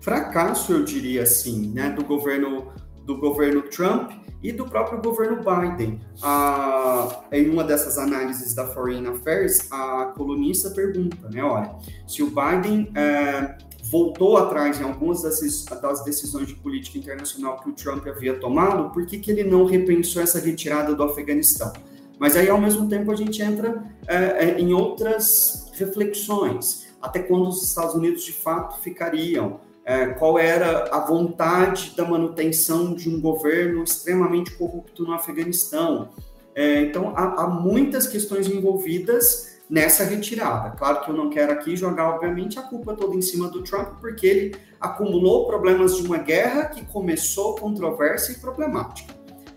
fracasso, 0.00 0.72
eu 0.72 0.84
diria 0.84 1.22
assim, 1.22 1.72
né, 1.72 1.90
do 1.90 2.04
governo 2.04 2.72
do 3.04 3.16
governo 3.16 3.62
Trump 3.62 4.12
e 4.42 4.52
do 4.52 4.64
próprio 4.64 5.00
governo 5.00 5.38
Biden. 5.38 6.00
Ah, 6.22 7.24
em 7.32 7.48
uma 7.48 7.64
dessas 7.64 7.98
análises 7.98 8.54
da 8.54 8.66
Foreign 8.68 9.08
Affairs, 9.08 9.70
a 9.70 10.12
colunista 10.16 10.70
pergunta, 10.70 11.28
né, 11.28 11.42
olha, 11.42 11.74
se 12.06 12.22
o 12.22 12.26
Biden 12.26 12.90
é, 12.94 13.56
voltou 13.92 14.38
atrás 14.38 14.80
em 14.80 14.84
algumas 14.84 15.20
das, 15.20 15.38
das, 15.66 16.02
decisões 16.02 16.48
de 16.48 16.54
política 16.54 16.96
internacional 16.96 17.60
que 17.60 17.68
o 17.68 17.74
Trump 17.74 18.06
havia 18.06 18.32
tomado, 18.40 18.90
por 18.90 19.04
que, 19.04 19.18
que 19.18 19.30
ele 19.30 19.44
não 19.44 19.66
repensou 19.66 20.22
essa 20.22 20.40
retirada 20.40 20.94
do 20.94 21.02
Afeganistão? 21.02 21.70
Mas 22.18 22.34
aí, 22.34 22.48
ao 22.48 22.58
mesmo 22.58 22.88
tempo, 22.88 23.12
a 23.12 23.14
gente 23.14 23.42
entra 23.42 23.84
é, 24.06 24.58
em 24.58 24.72
outras 24.72 25.70
reflexões. 25.74 26.86
Até 27.02 27.18
quando 27.18 27.48
os 27.48 27.62
Estados 27.62 27.94
Unidos, 27.94 28.24
de 28.24 28.32
fato, 28.32 28.80
ficariam 28.80 29.60
é, 29.84 30.06
qual 30.06 30.38
era 30.38 30.88
a 30.90 31.00
vontade 31.00 31.92
da 31.94 32.04
manutenção 32.06 32.94
de 32.94 33.10
um 33.10 33.20
governo 33.20 33.82
extremamente 33.82 34.52
corrupto 34.52 35.02
no 35.02 35.12
Afeganistão. 35.12 36.08
É, 36.54 36.80
então, 36.80 37.12
há, 37.14 37.42
há, 37.42 37.46
muitas 37.46 38.06
questões 38.06 38.48
envolvidas 38.48 39.51
nessa 39.72 40.04
retirada. 40.04 40.76
Claro 40.76 41.00
que 41.00 41.10
eu 41.10 41.16
não 41.16 41.30
quero 41.30 41.50
aqui 41.50 41.74
jogar, 41.74 42.10
obviamente, 42.10 42.58
a 42.58 42.62
culpa 42.62 42.94
toda 42.94 43.16
em 43.16 43.22
cima 43.22 43.48
do 43.48 43.62
Trump, 43.62 44.00
porque 44.02 44.26
ele 44.26 44.56
acumulou 44.78 45.46
problemas 45.46 45.96
de 45.96 46.06
uma 46.06 46.18
guerra 46.18 46.66
que 46.66 46.84
começou 46.84 47.54
controversa 47.54 48.32
e 48.32 48.34
problemática. 48.34 49.14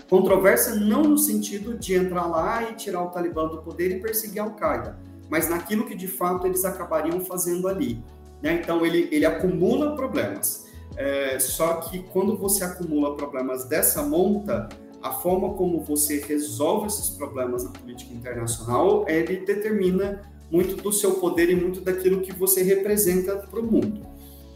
Controversa 0.09 0.73
não 0.73 1.03
no 1.03 1.17
sentido 1.17 1.77
de 1.77 1.95
entrar 1.95 2.27
lá 2.27 2.63
e 2.63 2.75
tirar 2.75 3.03
o 3.03 3.09
Talibã 3.09 3.45
do 3.49 3.57
poder 3.57 3.97
e 3.97 3.99
perseguir 3.99 4.39
a 4.39 4.45
Al-Qaeda, 4.45 4.97
mas 5.29 5.49
naquilo 5.49 5.85
que 5.85 5.95
de 5.95 6.07
fato 6.07 6.47
eles 6.47 6.63
acabariam 6.63 7.19
fazendo 7.19 7.67
ali. 7.67 8.01
Né? 8.41 8.61
Então, 8.63 8.85
ele, 8.85 9.09
ele 9.11 9.25
acumula 9.25 9.97
problemas. 9.97 10.65
É, 10.95 11.37
só 11.39 11.81
que 11.81 12.03
quando 12.13 12.37
você 12.37 12.63
acumula 12.63 13.17
problemas 13.17 13.65
dessa 13.65 14.01
monta, 14.01 14.69
a 15.05 15.11
forma 15.11 15.53
como 15.53 15.81
você 15.81 16.19
resolve 16.19 16.87
esses 16.87 17.11
problemas 17.11 17.63
na 17.63 17.69
política 17.69 18.11
internacional, 18.11 19.05
ele 19.07 19.45
determina 19.45 20.27
muito 20.49 20.75
do 20.77 20.91
seu 20.91 21.19
poder 21.19 21.47
e 21.47 21.55
muito 21.55 21.79
daquilo 21.79 22.21
que 22.21 22.33
você 22.33 22.63
representa 22.63 23.35
para 23.37 23.59
o 23.59 23.63
mundo. 23.63 24.01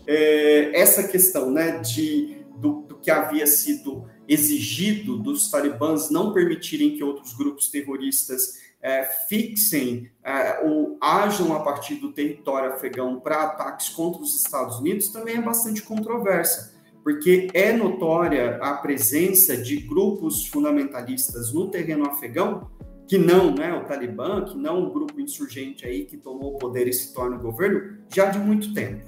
É, 0.07 0.71
essa 0.73 1.07
questão 1.07 1.51
né, 1.51 1.77
de, 1.77 2.37
do, 2.57 2.81
do 2.81 2.95
que 2.95 3.11
havia 3.11 3.45
sido 3.45 4.05
exigido 4.27 5.17
dos 5.17 5.51
talibãs 5.51 6.09
não 6.09 6.33
permitirem 6.33 6.97
que 6.97 7.03
outros 7.03 7.35
grupos 7.35 7.69
terroristas 7.69 8.57
é, 8.81 9.03
fixem 9.03 10.09
é, 10.23 10.61
ou 10.63 10.97
ajam 10.99 11.53
a 11.53 11.59
partir 11.59 11.95
do 11.95 12.11
território 12.11 12.73
afegão 12.73 13.19
para 13.19 13.43
ataques 13.43 13.89
contra 13.89 14.19
os 14.19 14.35
Estados 14.35 14.79
Unidos 14.79 15.09
também 15.09 15.37
é 15.37 15.41
bastante 15.41 15.83
controversa, 15.83 16.73
porque 17.09 17.47
é 17.55 17.73
notória 17.73 18.57
a 18.61 18.75
presença 18.75 19.57
de 19.57 19.77
grupos 19.77 20.45
fundamentalistas 20.45 21.51
no 21.51 21.67
terreno 21.67 22.05
afegão 22.05 22.69
que 23.07 23.17
não, 23.17 23.51
né, 23.51 23.73
o 23.73 23.83
Talibã, 23.85 24.45
que 24.45 24.55
não 24.55 24.83
o 24.83 24.93
grupo 24.93 25.19
insurgente 25.19 25.87
aí 25.87 26.05
que 26.05 26.17
tomou 26.17 26.53
o 26.53 26.57
poder 26.59 26.87
e 26.87 26.93
se 26.93 27.11
torna 27.11 27.35
o 27.35 27.39
governo, 27.39 27.97
já 28.13 28.27
de 28.27 28.37
muito 28.37 28.75
tempo. 28.75 29.05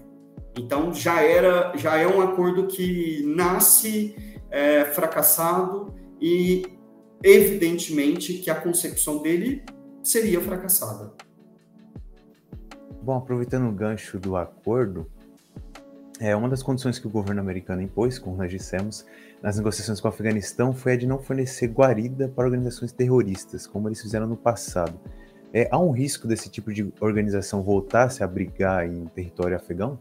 Então 0.57 0.91
já 0.91 1.21
era, 1.21 1.77
já 1.77 1.95
é 1.95 2.07
um 2.07 2.21
acordo 2.21 2.65
que 2.65 3.21
nasce 3.23 4.15
é, 4.49 4.83
fracassado 4.83 5.93
e 6.19 6.65
evidentemente 7.23 8.33
que 8.33 8.49
a 8.49 8.55
concepção 8.55 9.21
dele 9.21 9.63
seria 10.01 10.41
fracassada. 10.41 11.13
Bom, 13.03 13.15
aproveitando 13.17 13.69
o 13.69 13.71
gancho 13.71 14.17
do 14.17 14.35
acordo, 14.35 15.05
é, 16.21 16.35
uma 16.35 16.47
das 16.47 16.61
condições 16.61 16.99
que 16.99 17.07
o 17.07 17.09
governo 17.09 17.41
americano 17.41 17.81
impôs, 17.81 18.19
como 18.19 18.37
nós 18.37 18.51
dissemos, 18.51 19.03
nas 19.41 19.57
negociações 19.57 19.99
com 19.99 20.07
o 20.07 20.09
Afeganistão 20.09 20.71
foi 20.71 20.93
a 20.93 20.95
de 20.95 21.07
não 21.07 21.17
fornecer 21.17 21.67
guarida 21.67 22.29
para 22.29 22.45
organizações 22.45 22.91
terroristas, 22.91 23.65
como 23.65 23.89
eles 23.89 23.99
fizeram 23.99 24.27
no 24.27 24.37
passado. 24.37 24.99
É, 25.51 25.67
há 25.71 25.79
um 25.79 25.89
risco 25.89 26.27
desse 26.27 26.47
tipo 26.47 26.71
de 26.71 26.93
organização 27.01 27.63
voltar 27.63 28.11
a 28.21 28.23
abrigar 28.23 28.87
em 28.87 29.05
território 29.07 29.57
afegão? 29.57 29.99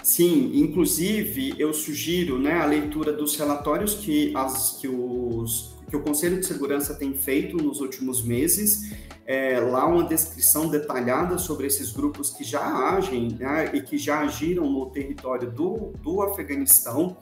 Sim, 0.00 0.52
inclusive 0.54 1.54
eu 1.58 1.74
sugiro 1.74 2.38
né, 2.38 2.60
a 2.60 2.64
leitura 2.64 3.12
dos 3.12 3.36
relatórios 3.36 3.94
que, 3.94 4.32
as, 4.36 4.78
que 4.80 4.86
os 4.86 5.74
que 5.88 5.96
o 5.96 6.00
Conselho 6.00 6.40
de 6.40 6.46
Segurança 6.46 6.94
tem 6.94 7.14
feito 7.14 7.56
nos 7.56 7.80
últimos 7.80 8.22
meses. 8.22 8.92
É, 9.26 9.58
lá 9.58 9.86
uma 9.86 10.04
descrição 10.04 10.68
detalhada 10.68 11.36
sobre 11.36 11.66
esses 11.66 11.90
grupos 11.90 12.30
que 12.30 12.44
já 12.44 12.64
agem 12.94 13.36
né, 13.38 13.72
e 13.74 13.82
que 13.82 13.98
já 13.98 14.20
agiram 14.20 14.70
no 14.70 14.86
território 14.86 15.50
do, 15.50 15.92
do 16.00 16.22
Afeganistão. 16.22 17.16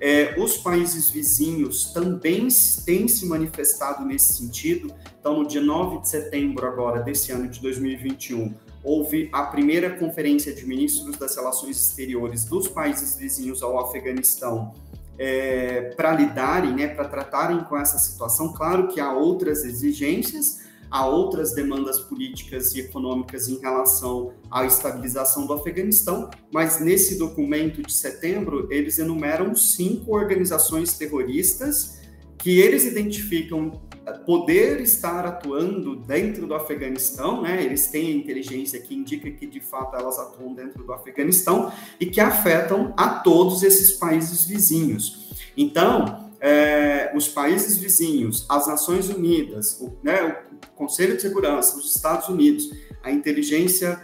É, 0.00 0.34
os 0.38 0.58
países 0.58 1.08
vizinhos 1.08 1.92
também 1.92 2.48
têm 2.84 3.06
se 3.06 3.24
manifestado 3.26 4.04
nesse 4.04 4.34
sentido. 4.34 4.92
Então, 5.20 5.38
no 5.38 5.48
dia 5.48 5.60
9 5.60 6.00
de 6.00 6.08
setembro 6.08 6.66
agora 6.66 7.00
desse 7.00 7.30
ano 7.30 7.48
de 7.48 7.60
2021, 7.60 8.52
houve 8.82 9.30
a 9.32 9.44
primeira 9.44 9.90
conferência 9.96 10.52
de 10.52 10.66
ministros 10.66 11.16
das 11.16 11.34
relações 11.34 11.80
exteriores 11.80 12.44
dos 12.44 12.68
países 12.68 13.16
vizinhos 13.16 13.62
ao 13.62 13.78
Afeganistão, 13.78 14.74
é, 15.18 15.92
para 15.96 16.12
lidarem, 16.12 16.74
né, 16.74 16.88
para 16.88 17.08
tratarem 17.08 17.64
com 17.64 17.78
essa 17.78 17.98
situação. 17.98 18.52
Claro 18.52 18.88
que 18.88 19.00
há 19.00 19.12
outras 19.12 19.64
exigências, 19.64 20.64
há 20.94 21.04
outras 21.04 21.52
demandas 21.52 21.98
políticas 21.98 22.72
e 22.72 22.78
econômicas 22.78 23.48
em 23.48 23.58
relação 23.58 24.32
à 24.48 24.64
estabilização 24.64 25.44
do 25.44 25.52
Afeganistão, 25.52 26.30
mas 26.52 26.78
nesse 26.78 27.18
documento 27.18 27.82
de 27.82 27.92
setembro 27.92 28.68
eles 28.70 29.00
enumeram 29.00 29.56
cinco 29.56 30.14
organizações 30.14 30.96
terroristas 30.96 32.00
que 32.38 32.60
eles 32.60 32.84
identificam 32.84 33.82
poder 34.24 34.80
estar 34.82 35.26
atuando 35.26 35.96
dentro 35.96 36.46
do 36.46 36.54
Afeganistão, 36.54 37.42
né? 37.42 37.64
Eles 37.64 37.88
têm 37.88 38.12
a 38.12 38.16
inteligência 38.16 38.78
que 38.78 38.94
indica 38.94 39.28
que 39.30 39.46
de 39.46 39.60
fato 39.60 39.96
elas 39.96 40.16
atuam 40.18 40.54
dentro 40.54 40.84
do 40.84 40.92
Afeganistão 40.92 41.72
e 41.98 42.06
que 42.06 42.20
afetam 42.20 42.94
a 42.96 43.08
todos 43.08 43.64
esses 43.64 43.92
países 43.92 44.44
vizinhos. 44.44 45.32
Então, 45.56 46.23
é, 46.44 47.10
os 47.14 47.26
países 47.26 47.78
vizinhos, 47.78 48.44
as 48.50 48.66
Nações 48.66 49.08
Unidas, 49.08 49.80
o, 49.80 49.96
né, 50.02 50.42
o 50.52 50.76
Conselho 50.76 51.16
de 51.16 51.22
Segurança, 51.22 51.78
os 51.78 51.96
Estados 51.96 52.28
Unidos, 52.28 52.70
a 53.02 53.10
inteligência 53.10 53.98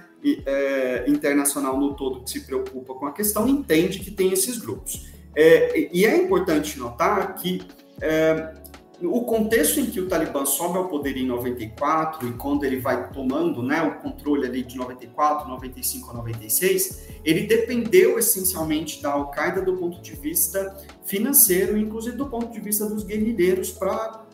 é, 0.47 1.05
internacional 1.07 1.79
no 1.79 1.95
todo 1.95 2.25
que 2.25 2.31
se 2.31 2.41
preocupa 2.41 2.95
com 2.95 3.05
a 3.05 3.13
questão 3.13 3.47
entende 3.47 3.99
que 3.99 4.11
tem 4.11 4.33
esses 4.33 4.57
grupos. 4.57 5.11
É, 5.37 5.91
e 5.93 6.07
é 6.07 6.17
importante 6.17 6.79
notar 6.79 7.35
que 7.35 7.61
é, 8.01 8.55
o 9.03 9.25
contexto 9.25 9.81
em 9.81 9.87
que 9.87 10.01
o 10.01 10.09
Talibã 10.09 10.45
sobe 10.45 10.77
ao 10.77 10.89
poder 10.89 11.17
em 11.17 11.27
94 11.27 12.29
e 12.29 12.33
quando 12.33 12.65
ele 12.65 12.81
vai 12.81 13.11
tomando 13.11 13.63
né, 13.63 13.83
o 13.83 14.01
controle 14.01 14.47
ali 14.47 14.63
de 14.63 14.77
94, 14.77 15.49
95 15.49 16.11
a 16.11 16.15
96, 16.15 17.09
ele 17.25 17.47
dependeu 17.47 18.19
essencialmente 18.19 19.03
da 19.03 19.13
Al-Qaeda 19.13 19.63
do 19.63 19.77
ponto 19.77 20.03
de 20.03 20.13
vista 20.13 20.77
financeiro, 21.05 21.79
inclusive 21.79 22.17
do 22.17 22.27
ponto 22.27 22.53
de 22.53 22.61
vista 22.61 22.87
dos 22.87 23.03
guerrilheiros, 23.03 23.71
para 23.71 24.27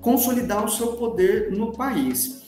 consolidar 0.00 0.64
o 0.64 0.68
seu 0.68 0.92
poder 0.92 1.50
no 1.50 1.72
país. 1.72 2.44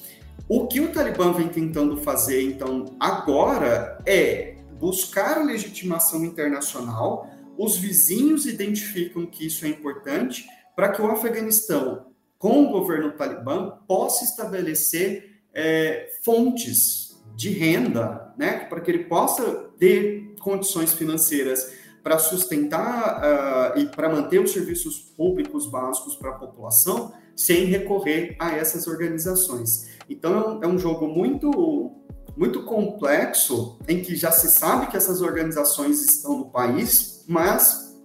O 0.49 0.69
que 0.69 0.81
o 0.81 0.93
Talibã 0.93 1.33
vem 1.33 1.49
tentando 1.49 1.97
fazer, 1.97 2.43
então, 2.43 2.85
agora 3.01 3.99
é 4.07 4.57
buscar 4.79 5.45
legitimação 5.45 6.25
internacional. 6.25 7.29
Os 7.59 7.77
vizinhos 7.77 8.47
identificam 8.47 9.27
que 9.27 9.47
isso 9.47 9.65
é 9.65 9.69
importante 9.69 10.47
para 10.77 10.91
que 10.91 11.01
o 11.01 11.11
Afeganistão, 11.11 12.09
com 12.39 12.65
o 12.65 12.71
governo 12.71 13.13
talibã, 13.13 13.79
possa 13.89 14.25
estabelecer 14.25 15.41
é, 15.55 16.11
fontes 16.23 17.17
de 17.35 17.49
renda, 17.49 18.35
né, 18.37 18.67
para 18.69 18.81
que 18.81 18.91
ele 18.91 19.05
possa 19.05 19.71
ter 19.79 20.35
condições 20.41 20.93
financeiras 20.93 21.73
para 22.03 22.19
sustentar 22.19 23.75
uh, 23.75 23.79
e 23.79 23.87
para 23.87 24.09
manter 24.09 24.39
os 24.39 24.53
serviços 24.53 24.97
públicos 25.17 25.67
básicos 25.67 26.15
para 26.15 26.31
a 26.31 26.35
população, 26.35 27.13
sem 27.35 27.65
recorrer 27.65 28.37
a 28.39 28.53
essas 28.53 28.87
organizações. 28.87 29.89
Então 30.09 30.61
é 30.63 30.69
um 30.69 30.79
jogo 30.79 31.09
muito 31.09 31.93
muito 32.37 32.65
complexo 32.65 33.79
em 33.89 34.03
que 34.03 34.15
já 34.15 34.31
se 34.31 34.49
sabe 34.51 34.89
que 34.89 34.97
essas 34.97 35.23
organizações 35.23 36.05
estão 36.05 36.39
no 36.39 36.51
país, 36.51 37.25
mas 37.27 37.99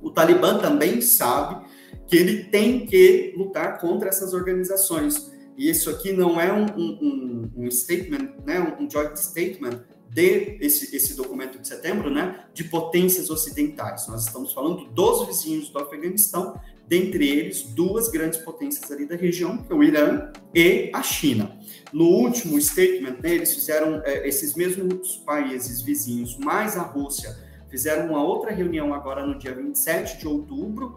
o 0.00 0.10
Talibã 0.10 0.58
também 0.58 1.00
sabe 1.02 1.64
que 2.06 2.16
ele 2.16 2.44
tem 2.44 2.86
que 2.86 3.34
lutar 3.36 3.80
contra 3.80 4.08
essas 4.08 4.32
organizações. 4.32 5.32
E 5.56 5.70
isso 5.70 5.88
aqui 5.88 6.12
não 6.12 6.40
é 6.40 6.52
um, 6.52 6.66
um, 6.76 7.50
um 7.56 7.70
statement, 7.70 8.34
né, 8.44 8.76
um 8.78 8.90
joint 8.90 9.16
statement 9.16 9.80
de 10.10 10.58
esse, 10.60 10.94
esse 10.94 11.16
documento 11.16 11.58
de 11.58 11.66
setembro, 11.66 12.08
né, 12.08 12.44
de 12.54 12.64
potências 12.64 13.30
ocidentais. 13.30 14.06
Nós 14.06 14.26
estamos 14.26 14.52
falando 14.52 14.84
dos 14.86 15.26
vizinhos 15.26 15.68
do 15.70 15.78
Afeganistão, 15.78 16.60
dentre 16.86 17.28
eles 17.28 17.62
duas 17.62 18.08
grandes 18.08 18.38
potências 18.40 18.90
ali 18.92 19.06
da 19.06 19.16
região, 19.16 19.58
que 19.58 19.72
é 19.72 19.76
o 19.76 19.82
Irã 19.82 20.30
e 20.54 20.90
a 20.92 21.02
China. 21.02 21.58
No 21.92 22.04
último 22.04 22.60
statement, 22.60 23.16
né, 23.22 23.34
eles 23.34 23.54
fizeram, 23.54 24.02
é, 24.04 24.26
esses 24.28 24.54
mesmos 24.54 25.16
países 25.16 25.80
vizinhos, 25.80 26.36
mais 26.36 26.76
a 26.76 26.82
Rússia, 26.82 27.36
fizeram 27.68 28.10
uma 28.10 28.22
outra 28.22 28.52
reunião 28.52 28.94
agora 28.94 29.26
no 29.26 29.36
dia 29.36 29.54
27 29.54 30.18
de 30.18 30.28
outubro, 30.28 30.94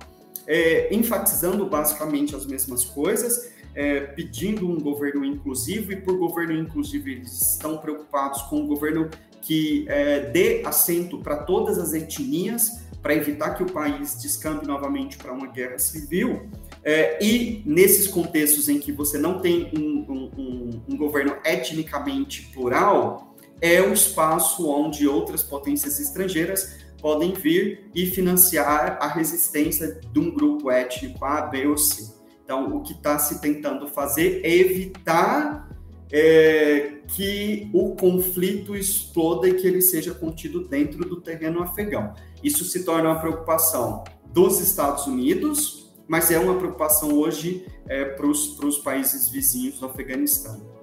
é, 0.47 0.93
enfatizando 0.95 1.65
basicamente 1.65 2.35
as 2.35 2.45
mesmas 2.45 2.85
coisas, 2.85 3.51
é, 3.75 3.99
pedindo 3.99 4.67
um 4.67 4.79
governo 4.79 5.23
inclusivo, 5.23 5.91
e 5.91 5.97
por 5.97 6.17
governo 6.17 6.53
inclusivo 6.53 7.09
eles 7.09 7.51
estão 7.51 7.77
preocupados 7.77 8.41
com 8.43 8.61
um 8.61 8.67
governo 8.67 9.09
que 9.41 9.85
é, 9.87 10.31
dê 10.31 10.63
assento 10.65 11.19
para 11.19 11.37
todas 11.37 11.77
as 11.77 11.93
etnias, 11.93 12.87
para 13.01 13.13
evitar 13.13 13.51
que 13.55 13.63
o 13.63 13.71
país 13.71 14.21
descambe 14.21 14.65
novamente 14.65 15.17
para 15.17 15.31
uma 15.31 15.47
guerra 15.47 15.77
civil. 15.77 16.49
É, 16.83 17.23
e 17.23 17.61
nesses 17.65 18.07
contextos 18.07 18.67
em 18.67 18.79
que 18.79 18.91
você 18.91 19.17
não 19.17 19.39
tem 19.39 19.71
um, 19.77 20.31
um, 20.37 20.81
um, 20.89 20.97
governo 20.97 21.35
etnicamente 21.45 22.49
plural, 22.53 23.35
é 23.61 23.81
o 23.81 23.93
espaço 23.93 24.69
onde 24.69 25.07
outras 25.07 25.43
potências 25.43 25.99
estrangeiras 25.99 26.86
podem 27.01 27.33
vir 27.33 27.89
e 27.93 28.05
financiar 28.05 28.97
a 29.01 29.07
resistência 29.07 29.99
de 30.11 30.19
um 30.19 30.31
grupo 30.31 30.71
étnico 30.71 31.23
A, 31.23 31.41
B 31.41 31.67
ou 31.67 31.77
C. 31.77 32.15
Então, 32.43 32.75
o 32.75 32.81
que 32.81 32.93
está 32.93 33.19
se 33.19 33.41
tentando 33.41 33.87
fazer 33.87 34.41
é 34.43 34.55
evitar 34.55 35.69
é, 36.11 36.99
que 37.07 37.69
o 37.73 37.95
conflito 37.95 38.75
exploda 38.75 39.47
e 39.47 39.53
que 39.53 39.67
ele 39.67 39.81
seja 39.81 40.13
contido 40.13 40.67
dentro 40.67 40.99
do 40.99 41.21
terreno 41.21 41.61
afegão. 41.61 42.13
Isso 42.43 42.63
se 42.63 42.85
torna 42.85 43.09
uma 43.09 43.19
preocupação 43.19 44.03
dos 44.31 44.61
Estados 44.61 45.07
Unidos, 45.07 45.93
mas 46.07 46.31
é 46.31 46.39
uma 46.39 46.55
preocupação 46.55 47.13
hoje 47.13 47.65
é, 47.87 48.05
para 48.05 48.25
os 48.27 48.77
países 48.77 49.29
vizinhos 49.29 49.79
do 49.79 49.85
Afeganistão. 49.85 50.76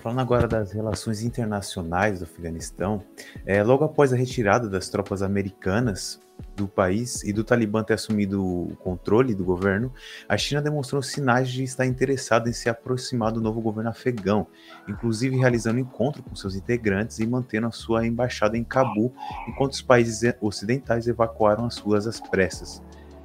Falando 0.00 0.20
agora 0.20 0.48
das 0.48 0.72
relações 0.72 1.22
internacionais 1.22 2.20
do 2.20 2.24
Afeganistão, 2.24 3.04
é, 3.44 3.62
logo 3.62 3.84
após 3.84 4.14
a 4.14 4.16
retirada 4.16 4.66
das 4.66 4.88
tropas 4.88 5.20
americanas 5.20 6.18
do 6.56 6.66
país 6.66 7.22
e 7.22 7.34
do 7.34 7.44
Talibã 7.44 7.84
ter 7.84 7.92
assumido 7.92 8.42
o 8.42 8.74
controle 8.76 9.34
do 9.34 9.44
governo, 9.44 9.92
a 10.26 10.38
China 10.38 10.62
demonstrou 10.62 11.02
sinais 11.02 11.50
de 11.50 11.62
estar 11.64 11.84
interessada 11.84 12.48
em 12.48 12.52
se 12.54 12.70
aproximar 12.70 13.30
do 13.30 13.42
novo 13.42 13.60
governo 13.60 13.90
afegão, 13.90 14.46
inclusive 14.88 15.36
realizando 15.36 15.78
encontro 15.78 16.22
com 16.22 16.34
seus 16.34 16.54
integrantes 16.54 17.18
e 17.18 17.26
mantendo 17.26 17.66
a 17.66 17.70
sua 17.70 18.06
embaixada 18.06 18.56
em 18.56 18.64
Cabu, 18.64 19.12
enquanto 19.46 19.72
os 19.72 19.82
países 19.82 20.34
ocidentais 20.40 21.08
evacuaram 21.08 21.66
as 21.66 21.74
suas 21.74 22.06
às 22.06 22.18
pressas. 22.18 22.82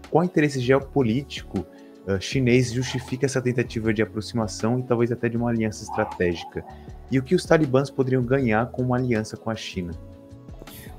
Qual 0.09 0.25
interesse 0.25 0.59
geopolítico 0.59 1.65
uh, 2.07 2.19
chinês 2.19 2.71
justifica 2.71 3.25
essa 3.25 3.41
tentativa 3.41 3.93
de 3.93 4.01
aproximação 4.01 4.79
e 4.79 4.83
talvez 4.83 5.11
até 5.11 5.29
de 5.29 5.37
uma 5.37 5.49
aliança 5.49 5.83
estratégica? 5.83 6.63
E 7.11 7.19
o 7.19 7.23
que 7.23 7.35
os 7.35 7.45
talibãs 7.45 7.89
poderiam 7.89 8.23
ganhar 8.23 8.67
com 8.71 8.81
uma 8.81 8.97
aliança 8.97 9.37
com 9.37 9.49
a 9.49 9.55
China? 9.55 9.93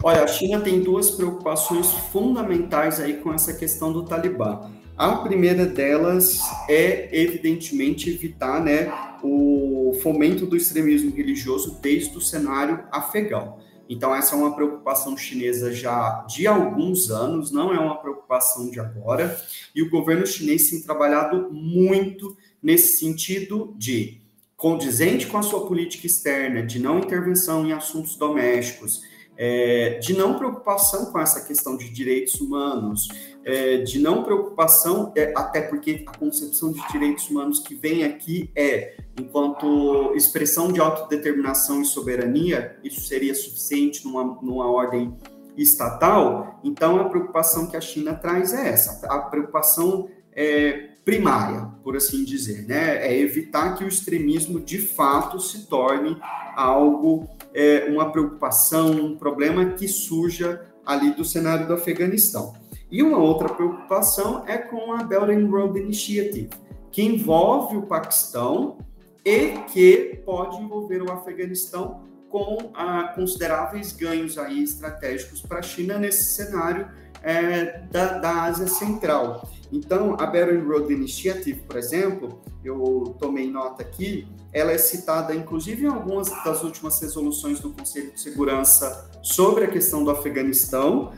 Olha, 0.03 0.23
a 0.23 0.27
China 0.27 0.61
tem 0.61 0.81
duas 0.81 1.11
preocupações 1.11 1.90
fundamentais 2.12 3.01
aí 3.01 3.14
com 3.14 3.33
essa 3.33 3.55
questão 3.55 3.92
do 3.92 4.05
Talibã. 4.05 4.71
A 4.97 5.16
primeira 5.16 5.66
delas 5.66 6.40
é, 6.69 7.09
evidentemente, 7.12 8.09
evitar 8.09 8.62
né, 8.62 8.92
o 9.23 9.99
fomento 10.03 10.47
do 10.47 10.57
extremismo 10.57 11.14
religioso 11.14 11.79
desde 11.83 12.16
o 12.16 12.21
cenário 12.21 12.85
afegão. 12.90 13.59
Então, 13.88 14.14
essa 14.14 14.35
é 14.35 14.38
uma 14.38 14.55
preocupação 14.55 15.16
chinesa 15.16 15.72
já 15.72 16.25
de 16.29 16.46
alguns 16.46 17.11
anos, 17.11 17.51
não 17.51 17.72
é 17.72 17.79
uma 17.79 17.96
preocupação 17.96 18.70
de 18.70 18.81
agora, 18.81 19.40
e 19.75 19.83
o 19.83 19.90
governo 19.90 20.27
chinês 20.27 20.68
tem 20.70 20.81
trabalhado 20.81 21.53
muito 21.53 22.37
nesse 22.62 22.99
sentido 22.99 23.75
de 23.77 24.20
condizente 24.57 25.27
com 25.27 25.38
a 25.38 25.42
sua 25.42 25.66
política 25.66 26.07
externa, 26.07 26.62
de 26.62 26.79
não 26.79 26.99
intervenção 26.99 27.66
em 27.66 27.72
assuntos 27.72 28.16
domésticos, 28.16 29.03
é, 29.37 29.99
de 29.99 30.14
não 30.14 30.38
preocupação 30.38 31.12
com 31.12 31.20
essa 31.20 31.44
questão 31.44 31.77
de 31.77 31.90
direitos 31.90 32.40
humanos, 32.40 33.09
é, 33.46 33.78
de 33.78 34.00
não 34.00 34.24
preocupação, 34.24 35.12
é, 35.14 35.32
até 35.37 35.61
porque 35.61 36.04
a 36.04 36.18
concepção 36.18 36.72
de 36.72 36.85
direitos 36.88 37.30
humanos 37.30 37.61
que 37.61 37.76
vem 37.76 38.02
aqui 38.02 38.50
é, 38.56 38.96
enquanto 39.16 40.12
expressão 40.16 40.72
de 40.72 40.80
autodeterminação 40.80 41.80
e 41.80 41.85
soberania, 41.85 42.76
isso 42.82 43.02
seria 43.02 43.32
suficiente 43.37 44.04
numa, 44.04 44.24
numa 44.42 44.68
ordem 44.68 45.16
estatal, 45.56 46.61
então 46.64 46.98
a 47.00 47.09
preocupação 47.09 47.68
que 47.68 47.76
a 47.76 47.80
China 47.80 48.14
traz 48.14 48.52
é 48.52 48.68
essa, 48.68 49.06
a 49.06 49.20
preocupação 49.20 50.09
é, 50.32 50.90
primária, 51.04 51.70
por 51.85 51.96
assim 51.96 52.24
dizer, 52.24 52.66
né? 52.66 53.06
É 53.06 53.16
evitar 53.16 53.76
que 53.76 53.85
o 53.85 53.88
extremismo 53.88 54.59
de 54.59 54.78
fato 54.78 55.38
se 55.38 55.68
torne 55.68 56.18
algo 56.56 57.28
é, 57.54 57.87
uma 57.88 58.11
preocupação, 58.11 58.90
um 58.90 59.16
problema 59.16 59.64
que 59.66 59.87
surja 59.87 60.61
ali 60.85 61.12
do 61.12 61.24
cenário 61.24 61.66
do 61.66 61.74
Afeganistão. 61.74 62.65
E 62.90 63.03
uma 63.03 63.18
outra 63.18 63.49
preocupação 63.49 64.44
é 64.46 64.59
com 64.59 64.92
a 64.92 65.03
Belt 65.03 65.31
and 65.31 65.49
Road 65.49 65.79
Initiative, 65.79 66.51
que 66.92 67.03
envolve 67.03 67.77
o 67.77 67.83
Paquistão 67.83 68.79
e 69.25 69.59
que 69.72 70.22
pode 70.25 70.57
envolver 70.57 71.03
o 71.03 71.11
Afeganistão 71.11 72.03
com 72.29 72.70
ah, 72.75 73.12
consideráveis 73.14 73.92
ganhos 73.92 74.38
aí 74.38 74.62
estratégicos 74.62 75.40
para 75.42 75.59
a 75.59 75.62
China 75.62 75.99
nesse 75.99 76.25
cenário 76.37 76.88
é, 77.22 77.81
da, 77.90 78.18
da 78.18 78.42
Ásia 78.44 78.68
Central. 78.68 79.49
Então, 79.72 80.16
a 80.18 80.27
Belt 80.27 80.51
and 80.51 80.64
Road 80.64 80.92
Initiative, 80.92 81.61
por 81.66 81.77
exemplo, 81.77 82.40
eu 82.64 83.16
tomei 83.18 83.51
nota 83.51 83.83
aqui, 83.83 84.29
ela 84.53 84.70
é 84.70 84.79
citada 84.79 85.35
inclusive 85.35 85.85
em 85.85 85.88
algumas 85.88 86.31
das 86.44 86.62
últimas 86.62 87.01
resoluções 87.01 87.59
do 87.61 87.70
Conselho 87.70 88.12
de 88.12 88.20
Segurança 88.20 89.11
sobre 89.22 89.64
a 89.64 89.68
questão 89.68 90.05
do 90.05 90.11
Afeganistão, 90.11 91.12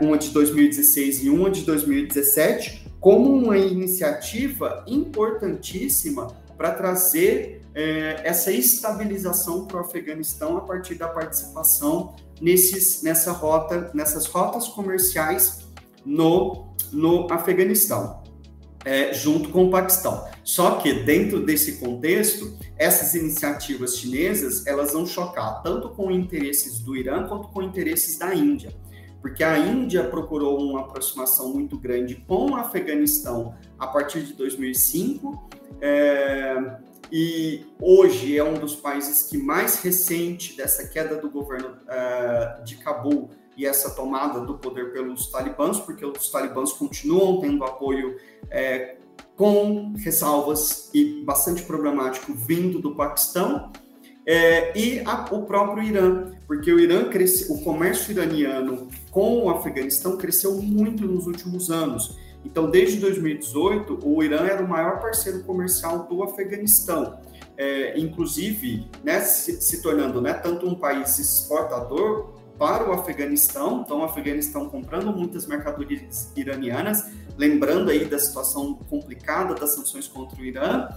uma 0.00 0.16
de 0.16 0.30
2016 0.30 1.24
e 1.24 1.30
uma 1.30 1.50
de 1.50 1.62
2017, 1.62 2.86
como 2.98 3.32
uma 3.32 3.58
iniciativa 3.58 4.84
importantíssima 4.86 6.28
para 6.56 6.72
trazer 6.72 7.62
é, 7.74 8.20
essa 8.24 8.52
estabilização 8.52 9.66
para 9.66 9.78
o 9.78 9.80
Afeganistão 9.80 10.56
a 10.56 10.60
partir 10.60 10.94
da 10.94 11.08
participação 11.08 12.14
nesses, 12.40 13.02
nessa 13.02 13.32
rota, 13.32 13.90
nessas 13.94 14.26
rotas 14.26 14.68
comerciais 14.68 15.66
no, 16.04 16.74
no 16.92 17.26
Afeganistão. 17.30 18.20
é, 18.84 19.12
junto 19.12 19.50
com 19.50 19.66
o 19.66 19.70
Paquistão. 19.70 20.26
Só 20.42 20.76
que 20.76 20.92
dentro 21.04 21.44
desse 21.44 21.72
contexto, 21.72 22.56
essas 22.78 23.14
iniciativas 23.14 23.96
chinesas 23.98 24.66
elas 24.66 24.92
vão 24.92 25.06
chocar 25.06 25.62
tanto 25.62 25.90
com 25.90 26.10
interesses 26.10 26.78
do 26.78 26.96
Irã 26.96 27.26
quanto 27.26 27.48
com 27.48 27.62
interesses 27.62 28.18
da 28.18 28.34
Índia, 28.34 28.72
porque 29.20 29.44
a 29.44 29.58
Índia 29.58 30.04
procurou 30.04 30.60
uma 30.60 30.80
aproximação 30.80 31.52
muito 31.52 31.78
grande 31.78 32.16
com 32.26 32.52
o 32.52 32.56
Afeganistão 32.56 33.54
a 33.78 33.86
partir 33.86 34.22
de 34.22 34.32
2005. 34.32 35.48
É, 35.80 36.78
e 37.12 37.66
hoje 37.80 38.38
é 38.38 38.44
um 38.44 38.54
dos 38.54 38.76
países 38.76 39.24
que 39.24 39.36
mais 39.36 39.80
recente 39.80 40.56
dessa 40.56 40.86
queda 40.86 41.16
do 41.16 41.28
governo 41.28 41.70
uh, 41.70 42.64
de 42.64 42.76
Cabul 42.76 43.30
e 43.56 43.66
essa 43.66 43.90
tomada 43.90 44.40
do 44.40 44.58
poder 44.58 44.92
pelos 44.92 45.26
talibãs, 45.26 45.80
porque 45.80 46.04
os 46.04 46.30
talibãs 46.30 46.72
continuam 46.72 47.40
tendo 47.40 47.64
apoio 47.64 48.16
é, 48.48 48.96
com 49.36 49.92
ressalvas 49.96 50.88
e 50.94 51.22
bastante 51.24 51.62
problemático 51.64 52.32
vindo 52.32 52.78
do 52.78 52.94
Paquistão, 52.94 53.72
é, 54.24 54.78
e 54.78 55.00
a, 55.00 55.26
o 55.34 55.42
próprio 55.42 55.82
Irã, 55.82 56.32
porque 56.50 56.72
o 56.72 56.80
Irã 56.80 57.04
cresce, 57.08 57.46
o 57.48 57.60
comércio 57.60 58.10
iraniano 58.10 58.88
com 59.12 59.44
o 59.44 59.50
Afeganistão 59.50 60.16
cresceu 60.16 60.60
muito 60.60 61.06
nos 61.06 61.28
últimos 61.28 61.70
anos. 61.70 62.18
Então, 62.44 62.68
desde 62.68 62.98
2018, 62.98 64.00
o 64.02 64.20
Irã 64.20 64.44
era 64.44 64.60
o 64.60 64.68
maior 64.68 64.98
parceiro 64.98 65.44
comercial 65.44 66.08
do 66.08 66.24
Afeganistão, 66.24 67.20
é, 67.56 67.96
inclusive 67.96 68.90
né, 69.04 69.20
se, 69.20 69.60
se, 69.62 69.80
tornando 69.80 70.20
né, 70.20 70.34
tanto 70.34 70.66
um 70.66 70.74
país 70.74 71.20
exportador 71.20 72.34
para 72.58 72.90
o 72.90 72.94
Afeganistão, 72.94 73.82
então 73.86 74.00
o 74.00 74.02
Afeganistão 74.02 74.68
comprando 74.68 75.16
muitas 75.16 75.46
mercadorias 75.46 76.32
iranianas, 76.34 77.12
lembrando 77.38 77.92
aí 77.92 78.04
da 78.06 78.18
situação 78.18 78.74
complicada 78.90 79.54
das 79.54 79.76
sanções 79.76 80.08
contra 80.08 80.36
o 80.42 80.44
Irã, 80.44 80.88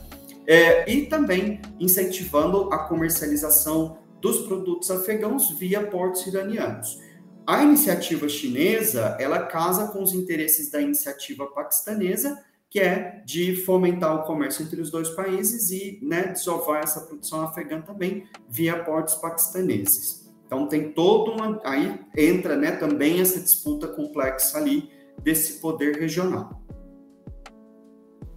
é, 0.48 0.90
e 0.92 1.06
também 1.06 1.62
incentivando 1.80 2.74
a 2.74 2.80
comercialização 2.80 4.00
dos 4.24 4.48
produtos 4.48 4.90
afegãos 4.90 5.52
via 5.52 5.86
portos 5.86 6.26
iranianos. 6.26 6.98
A 7.46 7.62
iniciativa 7.62 8.30
chinesa, 8.30 9.18
ela 9.20 9.48
casa 9.48 9.90
com 9.90 10.02
os 10.02 10.14
interesses 10.14 10.72
da 10.72 10.80
iniciativa 10.80 11.46
paquistanesa, 11.48 12.42
que 12.70 12.80
é 12.80 13.22
de 13.26 13.54
fomentar 13.58 14.16
o 14.16 14.24
comércio 14.24 14.64
entre 14.64 14.80
os 14.80 14.90
dois 14.90 15.10
países 15.10 15.72
e 15.72 16.00
né, 16.02 16.28
desovar 16.28 16.82
essa 16.82 17.02
produção 17.02 17.42
afegã 17.42 17.82
também 17.82 18.24
via 18.48 18.82
portos 18.82 19.16
paquistaneses. 19.16 20.32
Então 20.46 20.68
tem 20.70 20.94
todo 20.94 21.34
uma 21.34 21.60
aí 21.66 22.00
entra, 22.16 22.56
né, 22.56 22.72
também 22.72 23.20
essa 23.20 23.42
disputa 23.42 23.90
complexa 23.90 24.58
ali 24.58 24.90
desse 25.22 25.60
poder 25.60 25.98
regional. 25.98 26.63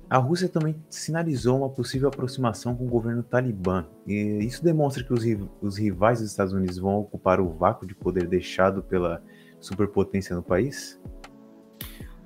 A 0.09 0.19
Rússia 0.19 0.49
também 0.49 0.77
sinalizou 0.89 1.59
uma 1.59 1.69
possível 1.69 2.09
aproximação 2.09 2.77
com 2.77 2.85
o 2.85 2.89
governo 2.89 3.25
talibã. 3.25 3.87
E 4.07 4.39
isso 4.45 4.63
demonstra 4.63 5.03
que 5.03 5.13
os, 5.13 5.25
os 5.61 5.77
rivais 5.77 6.21
dos 6.21 6.31
Estados 6.31 6.53
Unidos 6.53 6.79
vão 6.79 7.01
ocupar 7.01 7.41
o 7.41 7.49
vácuo 7.49 7.87
de 7.87 7.95
poder 7.95 8.29
deixado 8.29 8.83
pela 8.85 9.21
superpotência 9.59 10.37
no 10.37 10.45
país? 10.45 11.01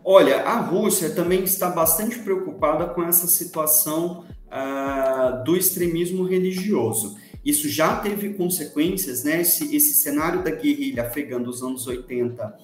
Olha, 0.04 0.42
a 0.42 0.60
Rússia 0.60 1.10
também 1.10 1.42
está 1.42 1.70
bastante 1.70 2.18
preocupada 2.18 2.86
com 2.86 3.02
essa 3.02 3.26
situação 3.26 4.26
uh, 4.48 5.42
do 5.44 5.56
extremismo 5.56 6.24
religioso. 6.24 7.16
Isso 7.42 7.66
já 7.66 7.96
teve 7.96 8.34
consequências, 8.34 9.24
né? 9.24 9.40
Esse, 9.40 9.74
esse 9.74 9.94
cenário 9.94 10.44
da 10.44 10.50
guerrilha 10.50 11.04
afegã 11.04 11.40
dos 11.40 11.62
anos 11.62 11.86
80 11.86 12.58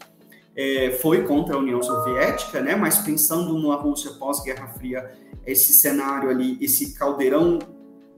é, 0.57 0.90
foi 1.03 1.25
contra 1.25 1.55
a 1.55 1.59
União 1.59 1.83
Soviética, 1.83 2.61
né? 2.61 2.75
Mas 2.75 2.99
pensando 2.99 3.53
numa 3.53 3.77
Rússia 3.77 4.12
pós-Guerra 4.12 4.69
Fria, 4.69 5.11
esse 5.47 5.75
cenário 5.75 6.31
ali, 6.31 6.57
esse 6.61 6.95
caldeirão 6.95 7.59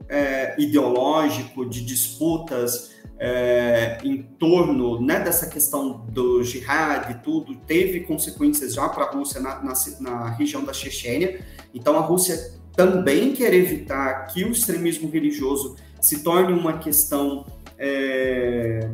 é, 0.07 0.55
ideológico 0.59 1.65
de 1.65 1.85
disputas 1.85 2.91
é, 3.19 3.97
em 4.03 4.23
torno 4.23 5.01
né, 5.01 5.19
dessa 5.19 5.47
questão 5.47 6.05
do 6.09 6.41
jihad 6.41 7.11
e 7.11 7.15
tudo, 7.15 7.55
teve 7.67 8.01
consequências 8.01 8.73
já 8.73 8.87
para 8.87 9.03
a 9.03 9.11
Rússia 9.11 9.41
na, 9.41 9.61
na, 9.61 9.73
na, 9.99 10.29
região 10.29 10.63
da 10.63 10.71
Chechênia. 10.71 11.41
Então, 11.73 11.97
a 11.97 12.01
Rússia 12.01 12.53
também 12.75 13.33
quer 13.33 13.53
evitar 13.53 14.27
que 14.27 14.45
o 14.45 14.51
extremismo 14.51 15.09
religioso 15.09 15.75
se 15.99 16.23
torne 16.23 16.53
uma 16.53 16.79
questão 16.79 17.45
é, 17.77 18.89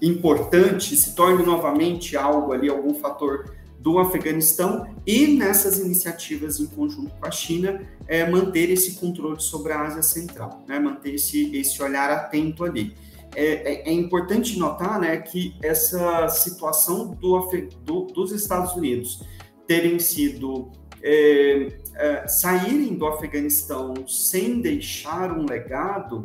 importante, 0.00 0.96
se 0.96 1.14
torne 1.14 1.44
novamente 1.44 2.16
algo 2.16 2.52
ali, 2.52 2.68
algum 2.68 2.94
fator 2.94 3.54
do 3.78 3.98
Afeganistão 3.98 4.94
e 5.06 5.28
nessas 5.28 5.78
iniciativas 5.78 6.58
em 6.58 6.66
conjunto 6.66 7.14
com 7.14 7.26
a 7.26 7.30
China 7.30 7.80
é, 8.08 8.28
manter 8.28 8.70
esse 8.70 8.96
controle 8.96 9.40
sobre 9.40 9.72
a 9.72 9.82
Ásia 9.82 10.02
Central, 10.02 10.64
né, 10.66 10.78
manter 10.78 11.14
esse, 11.14 11.56
esse 11.56 11.80
olhar 11.82 12.10
atento 12.10 12.64
ali. 12.64 12.94
É, 13.34 13.44
é, 13.44 13.88
é 13.88 13.92
importante 13.92 14.58
notar 14.58 14.98
né, 14.98 15.16
que 15.18 15.54
essa 15.62 16.28
situação 16.28 17.12
do, 17.14 17.48
do, 17.84 18.06
dos 18.06 18.32
Estados 18.32 18.74
Unidos 18.74 19.22
terem 19.66 19.98
sido 19.98 20.72
é, 21.02 21.68
é, 21.94 22.26
saírem 22.26 22.94
do 22.94 23.06
Afeganistão 23.06 23.94
sem 24.08 24.60
deixar 24.60 25.30
um 25.30 25.44
legado 25.44 26.24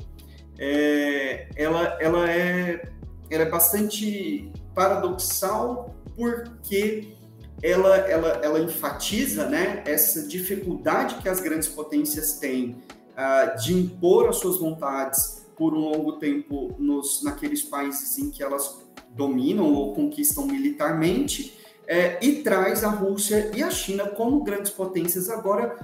é, 0.58 1.48
ela, 1.56 1.98
ela, 2.00 2.30
é, 2.30 2.88
ela 3.32 3.44
é 3.44 3.50
bastante 3.50 4.52
paradoxal 4.76 5.96
porque 6.16 7.16
ela, 7.64 7.96
ela, 7.98 8.28
ela 8.44 8.60
enfatiza 8.60 9.48
né, 9.48 9.84
essa 9.86 10.28
dificuldade 10.28 11.16
que 11.16 11.30
as 11.30 11.40
grandes 11.40 11.68
potências 11.68 12.34
têm 12.40 12.84
uh, 13.12 13.58
de 13.62 13.74
impor 13.74 14.28
as 14.30 14.38
suas 14.38 14.58
vontades 14.58 15.48
por 15.56 15.74
um 15.74 15.90
longo 15.90 16.14
tempo 16.14 16.76
nos, 16.78 17.24
naqueles 17.24 17.62
países 17.62 18.18
em 18.18 18.30
que 18.30 18.42
elas 18.44 18.82
dominam 19.12 19.74
ou 19.74 19.94
conquistam 19.94 20.46
militarmente, 20.46 21.60
é, 21.88 22.18
e 22.26 22.42
traz 22.42 22.84
a 22.84 22.90
Rússia 22.90 23.52
e 23.54 23.62
a 23.62 23.70
China 23.70 24.08
como 24.08 24.44
grandes 24.44 24.72
potências 24.72 25.30
agora 25.30 25.78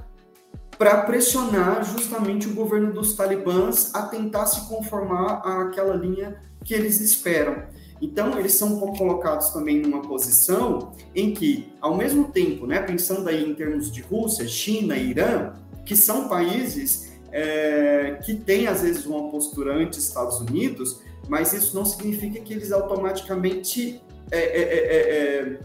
para 0.78 1.02
pressionar 1.02 1.84
justamente 1.84 2.48
o 2.48 2.54
governo 2.54 2.94
dos 2.94 3.14
talibãs 3.14 3.94
a 3.94 4.04
tentar 4.04 4.46
se 4.46 4.70
conformar 4.70 5.42
àquela 5.44 5.96
linha 5.96 6.40
que 6.68 6.74
eles 6.74 7.00
esperam. 7.00 7.64
Então, 8.02 8.38
eles 8.38 8.54
são 8.54 8.78
colocados 8.80 9.50
também 9.50 9.80
numa 9.82 10.02
posição 10.02 10.92
em 11.16 11.34
que, 11.34 11.74
ao 11.82 11.96
mesmo 11.96 12.26
tempo, 12.26 12.68
né, 12.68 12.82
pensando 12.82 13.28
aí 13.28 13.50
em 13.50 13.56
termos 13.56 13.90
de 13.90 14.02
Rússia, 14.02 14.46
China 14.48 14.96
e 14.96 15.12
Irã, 15.12 15.54
que 15.86 15.96
são 15.96 16.28
países 16.28 17.14
é, 17.32 18.20
que 18.24 18.36
têm, 18.36 18.68
às 18.68 18.82
vezes, 18.82 19.06
uma 19.06 19.32
postura 19.32 19.74
anti-Estados 19.74 20.42
Unidos, 20.42 21.02
mas 21.30 21.54
isso 21.54 21.74
não 21.74 21.86
significa 21.86 22.40
que 22.42 22.54
eles 22.54 22.72
automaticamente 22.72 24.02
é, 24.30 24.38
é, 24.38 24.62
é, 24.62 24.78
é, 24.78 25.50
é 25.54 25.60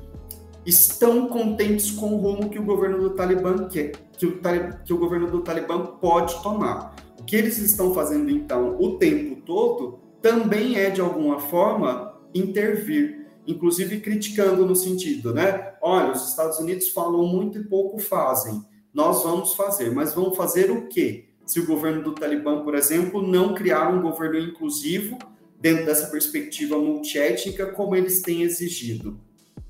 estão 0.64 1.26
contentes 1.26 1.90
com 1.90 2.14
o 2.14 2.16
rumo 2.16 2.48
que 2.48 2.58
o 2.58 2.62
governo 2.62 2.98
do 2.98 3.10
Talibã 3.10 3.68
quer, 3.68 3.92
que 4.16 4.24
o, 4.24 4.40
que 4.84 4.92
o 4.92 4.98
governo 4.98 5.28
do 5.28 5.40
Talibã 5.40 5.84
pode 6.00 6.40
tomar. 6.40 6.94
O 7.18 7.24
que 7.24 7.34
eles 7.34 7.58
estão 7.58 7.92
fazendo, 7.92 8.30
então, 8.30 8.76
o 8.78 8.96
tempo 8.96 9.42
todo, 9.44 10.01
também 10.22 10.76
é, 10.76 10.88
de 10.88 11.00
alguma 11.00 11.40
forma, 11.40 12.18
intervir, 12.32 13.26
inclusive 13.46 14.00
criticando 14.00 14.64
no 14.64 14.76
sentido, 14.76 15.34
né? 15.34 15.74
Olha, 15.82 16.12
os 16.12 16.30
Estados 16.30 16.58
Unidos 16.58 16.88
falam 16.88 17.26
muito 17.26 17.58
e 17.58 17.64
pouco 17.64 17.98
fazem. 17.98 18.62
Nós 18.94 19.22
vamos 19.24 19.54
fazer, 19.54 19.90
mas 19.90 20.14
vamos 20.14 20.36
fazer 20.36 20.70
o 20.70 20.86
quê? 20.86 21.26
Se 21.44 21.58
o 21.58 21.66
governo 21.66 22.02
do 22.02 22.12
Talibã, 22.12 22.62
por 22.62 22.74
exemplo, 22.74 23.20
não 23.26 23.54
criar 23.54 23.88
um 23.88 24.00
governo 24.00 24.38
inclusivo 24.38 25.18
dentro 25.60 25.86
dessa 25.86 26.06
perspectiva 26.06 26.78
multiétnica 26.78 27.66
como 27.66 27.96
eles 27.96 28.22
têm 28.22 28.42
exigido. 28.42 29.18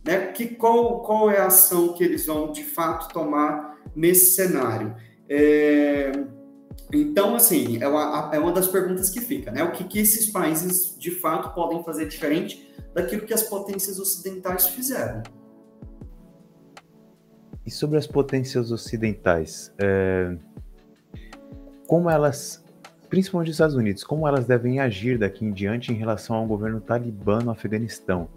Né? 0.04 0.32
Que, 0.32 0.46
qual, 0.46 1.02
qual 1.02 1.30
é 1.30 1.38
a 1.38 1.46
ação 1.46 1.94
que 1.94 2.02
eles 2.02 2.26
vão 2.26 2.52
de 2.52 2.64
fato 2.64 3.12
tomar 3.12 3.78
nesse 3.94 4.32
cenário? 4.32 4.94
É, 5.28 6.12
então, 6.92 7.35
assim, 7.35 7.83
é 7.83 7.88
uma, 7.88 8.31
é 8.33 8.38
uma 8.38 8.52
das 8.52 8.66
perguntas 8.66 9.11
que 9.11 9.20
fica, 9.20 9.50
né? 9.50 9.62
O 9.62 9.72
que, 9.72 9.85
que 9.85 9.98
esses 9.98 10.31
países 10.31 10.96
de 10.98 11.11
fato 11.11 11.55
podem 11.55 11.83
fazer 11.83 12.07
diferente 12.07 12.70
daquilo 12.94 13.22
que 13.22 13.33
as 13.33 13.42
potências 13.42 13.98
ocidentais 13.98 14.68
fizeram? 14.68 15.22
E 17.64 17.70
sobre 17.70 17.96
as 17.96 18.07
potências 18.07 18.70
ocidentais, 18.70 19.72
é... 19.78 20.37
como 21.87 22.11
elas, 22.11 22.64
principalmente 23.09 23.48
os 23.48 23.55
Estados 23.55 23.76
Unidos, 23.76 24.05
como 24.05 24.26
elas 24.26 24.46
devem 24.46 24.81
agir 24.81 25.18
daqui 25.18 25.44
em 25.44 25.52
diante 25.52 25.92
em 25.92 25.96
relação 25.96 26.37
ao 26.37 26.46
governo 26.46 26.81
talibã 26.81 27.38
no 27.38 27.50
Afeganistão? 27.50 28.29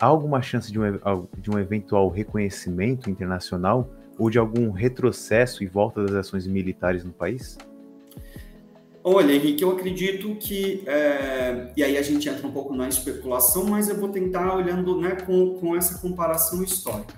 há 0.00 0.06
alguma 0.06 0.40
chance 0.40 0.72
de 0.72 0.80
um, 0.80 0.98
de 1.36 1.50
um 1.50 1.58
eventual 1.58 2.08
reconhecimento 2.08 3.10
internacional 3.10 3.90
ou 4.18 4.30
de 4.30 4.38
algum 4.38 4.70
retrocesso 4.70 5.62
e 5.62 5.66
volta 5.66 6.02
das 6.02 6.14
ações 6.14 6.46
militares 6.46 7.04
no 7.04 7.12
país? 7.12 7.58
Olha, 9.02 9.32
Henrique, 9.32 9.62
eu 9.62 9.70
acredito 9.70 10.34
que, 10.36 10.82
é, 10.86 11.72
e 11.74 11.82
aí 11.82 11.96
a 11.96 12.02
gente 12.02 12.28
entra 12.28 12.46
um 12.46 12.52
pouco 12.52 12.74
na 12.74 12.86
especulação, 12.86 13.64
mas 13.64 13.88
eu 13.88 13.96
vou 13.96 14.10
tentar 14.10 14.54
olhando 14.54 15.00
né, 15.00 15.16
com, 15.24 15.58
com 15.58 15.74
essa 15.74 15.98
comparação 15.98 16.62
histórica. 16.62 17.14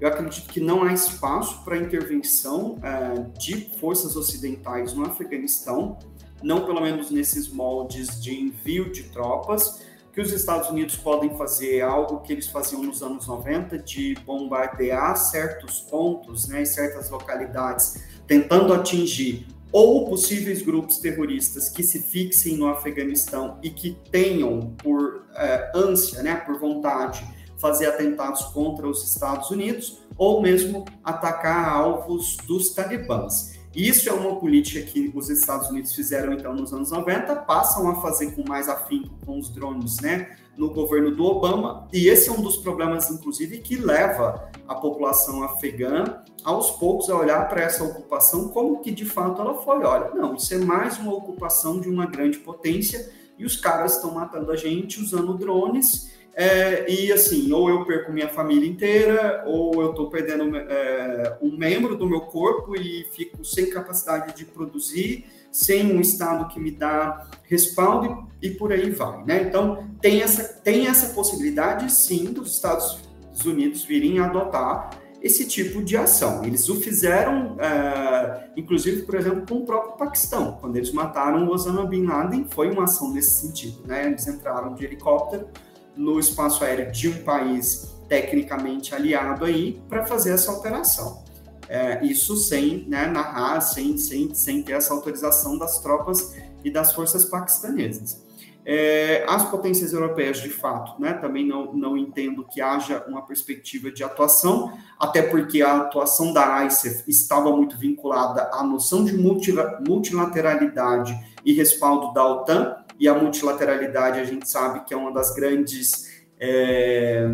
Eu 0.00 0.06
acredito 0.06 0.46
que 0.46 0.60
não 0.60 0.84
há 0.84 0.92
espaço 0.92 1.64
para 1.64 1.76
intervenção 1.78 2.78
é, 2.80 3.38
de 3.38 3.68
forças 3.80 4.14
ocidentais 4.14 4.92
no 4.92 5.04
Afeganistão, 5.04 5.98
não 6.44 6.64
pelo 6.64 6.80
menos 6.80 7.10
nesses 7.10 7.48
moldes 7.48 8.22
de 8.22 8.32
envio 8.32 8.92
de 8.92 9.04
tropas. 9.04 9.84
Que 10.12 10.20
os 10.20 10.32
Estados 10.32 10.70
Unidos 10.70 10.96
podem 10.96 11.36
fazer 11.36 11.82
algo 11.82 12.20
que 12.20 12.32
eles 12.32 12.46
faziam 12.46 12.82
nos 12.82 13.02
anos 13.02 13.26
90, 13.26 13.78
de 13.80 14.14
bombardear 14.24 15.14
certos 15.16 15.80
pontos 15.80 16.48
né, 16.48 16.64
certas 16.64 17.10
localidades, 17.10 18.02
tentando 18.26 18.72
atingir 18.72 19.46
ou 19.72 20.08
possíveis 20.08 20.62
grupos 20.62 20.98
terroristas 20.98 21.68
que 21.68 21.82
se 21.82 22.00
fixem 22.00 22.56
no 22.56 22.68
Afeganistão 22.68 23.58
e 23.62 23.70
que 23.70 23.96
tenham 24.10 24.74
por 24.78 25.26
é, 25.34 25.70
ânsia, 25.74 26.22
né, 26.22 26.36
por 26.36 26.58
vontade, 26.58 27.26
fazer 27.58 27.86
atentados 27.86 28.42
contra 28.46 28.86
os 28.86 29.02
Estados 29.02 29.50
Unidos 29.50 29.98
ou 30.16 30.40
mesmo 30.40 30.84
atacar 31.04 31.68
alvos 31.68 32.36
dos 32.46 32.70
talibãs. 32.70 33.56
Isso 33.74 34.08
é 34.08 34.12
uma 34.12 34.40
política 34.40 34.80
que 34.80 35.12
os 35.14 35.28
Estados 35.28 35.68
Unidos 35.68 35.94
fizeram 35.94 36.32
então 36.32 36.54
nos 36.54 36.72
anos 36.72 36.90
90, 36.90 37.36
passam 37.36 37.90
a 37.90 38.00
fazer 38.00 38.30
com 38.32 38.42
mais 38.48 38.68
afinco 38.68 39.14
com 39.26 39.38
os 39.38 39.50
drones, 39.50 40.00
né, 40.00 40.36
no 40.56 40.70
governo 40.70 41.10
do 41.10 41.24
Obama, 41.24 41.86
e 41.92 42.08
esse 42.08 42.28
é 42.28 42.32
um 42.32 42.40
dos 42.40 42.56
problemas 42.56 43.10
inclusive 43.10 43.58
que 43.58 43.76
leva 43.76 44.50
a 44.66 44.74
população 44.74 45.42
afegã 45.42 46.22
aos 46.42 46.70
poucos 46.70 47.10
a 47.10 47.16
olhar 47.16 47.48
para 47.48 47.62
essa 47.62 47.84
ocupação 47.84 48.48
como 48.48 48.80
que 48.80 48.90
de 48.90 49.04
fato 49.04 49.40
ela 49.40 49.54
foi. 49.62 49.84
Olha, 49.84 50.10
não, 50.14 50.34
isso 50.34 50.54
é 50.54 50.58
mais 50.58 50.98
uma 50.98 51.14
ocupação 51.14 51.80
de 51.80 51.88
uma 51.88 52.06
grande 52.06 52.38
potência 52.38 53.10
e 53.38 53.44
os 53.44 53.56
caras 53.56 53.96
estão 53.96 54.12
matando 54.12 54.50
a 54.50 54.56
gente 54.56 55.00
usando 55.00 55.34
drones 55.34 56.16
é, 56.38 56.84
e 56.90 57.10
assim, 57.10 57.50
ou 57.50 57.70
eu 57.70 57.86
perco 57.86 58.12
minha 58.12 58.28
família 58.28 58.68
inteira, 58.68 59.42
ou 59.46 59.80
eu 59.80 59.90
estou 59.90 60.10
perdendo 60.10 60.54
é, 60.54 61.38
um 61.40 61.56
membro 61.56 61.96
do 61.96 62.06
meu 62.06 62.20
corpo 62.20 62.76
e 62.76 63.04
fico 63.12 63.42
sem 63.42 63.70
capacidade 63.70 64.36
de 64.36 64.44
produzir, 64.44 65.24
sem 65.56 65.90
um 65.90 66.00
Estado 66.02 66.48
que 66.48 66.60
me 66.60 66.70
dá 66.70 67.28
respaldo 67.44 68.28
e, 68.42 68.48
e 68.48 68.50
por 68.50 68.70
aí 68.70 68.90
vai. 68.90 69.24
Né? 69.24 69.44
Então, 69.44 69.88
tem 70.02 70.20
essa, 70.20 70.44
tem 70.44 70.86
essa 70.86 71.14
possibilidade, 71.14 71.90
sim, 71.90 72.26
dos 72.26 72.52
Estados 72.52 73.00
Unidos 73.42 73.82
virem 73.82 74.18
adotar 74.18 74.90
esse 75.22 75.48
tipo 75.48 75.82
de 75.82 75.96
ação. 75.96 76.44
Eles 76.44 76.68
o 76.68 76.74
fizeram, 76.74 77.56
é, 77.58 78.50
inclusive, 78.54 79.02
por 79.02 79.14
exemplo, 79.14 79.46
com 79.48 79.62
o 79.62 79.64
próprio 79.64 79.96
Paquistão. 79.96 80.58
Quando 80.60 80.76
eles 80.76 80.92
mataram 80.92 81.48
Osama 81.48 81.86
Bin 81.86 82.04
Laden, 82.04 82.46
foi 82.50 82.70
uma 82.70 82.84
ação 82.84 83.10
nesse 83.14 83.40
sentido. 83.40 83.80
Né? 83.86 84.08
Eles 84.08 84.26
entraram 84.26 84.74
de 84.74 84.84
helicóptero 84.84 85.48
no 85.96 86.20
espaço 86.20 86.62
aéreo 86.64 86.92
de 86.92 87.08
um 87.08 87.24
país 87.24 87.96
tecnicamente 88.10 88.94
aliado 88.94 89.46
aí 89.46 89.80
para 89.88 90.04
fazer 90.04 90.32
essa 90.32 90.52
operação. 90.52 91.24
É, 91.68 92.04
isso 92.04 92.36
sem 92.36 92.86
né, 92.88 93.06
narrar, 93.06 93.60
sem, 93.60 93.98
sem, 93.98 94.32
sem 94.34 94.62
ter 94.62 94.72
essa 94.72 94.94
autorização 94.94 95.58
das 95.58 95.80
tropas 95.80 96.34
e 96.64 96.70
das 96.70 96.92
forças 96.92 97.24
paquistanesas. 97.24 98.26
É, 98.68 99.24
as 99.28 99.48
potências 99.48 99.92
europeias, 99.92 100.38
de 100.38 100.50
fato, 100.50 101.00
né, 101.00 101.12
também 101.12 101.46
não, 101.46 101.72
não 101.72 101.96
entendo 101.96 102.44
que 102.44 102.60
haja 102.60 103.04
uma 103.06 103.24
perspectiva 103.24 103.92
de 103.92 104.02
atuação, 104.02 104.76
até 104.98 105.22
porque 105.22 105.62
a 105.62 105.82
atuação 105.82 106.32
da 106.32 106.64
ICEF 106.64 107.08
estava 107.08 107.54
muito 107.54 107.78
vinculada 107.78 108.50
à 108.52 108.64
noção 108.64 109.04
de 109.04 109.16
multilateralidade 109.16 111.16
e 111.44 111.52
respaldo 111.52 112.12
da 112.12 112.26
OTAN, 112.26 112.74
e 112.98 113.06
a 113.06 113.14
multilateralidade 113.14 114.18
a 114.18 114.24
gente 114.24 114.50
sabe 114.50 114.84
que 114.84 114.92
é 114.92 114.96
uma 114.96 115.12
das 115.12 115.32
grandes 115.32 116.26
é, 116.40 117.24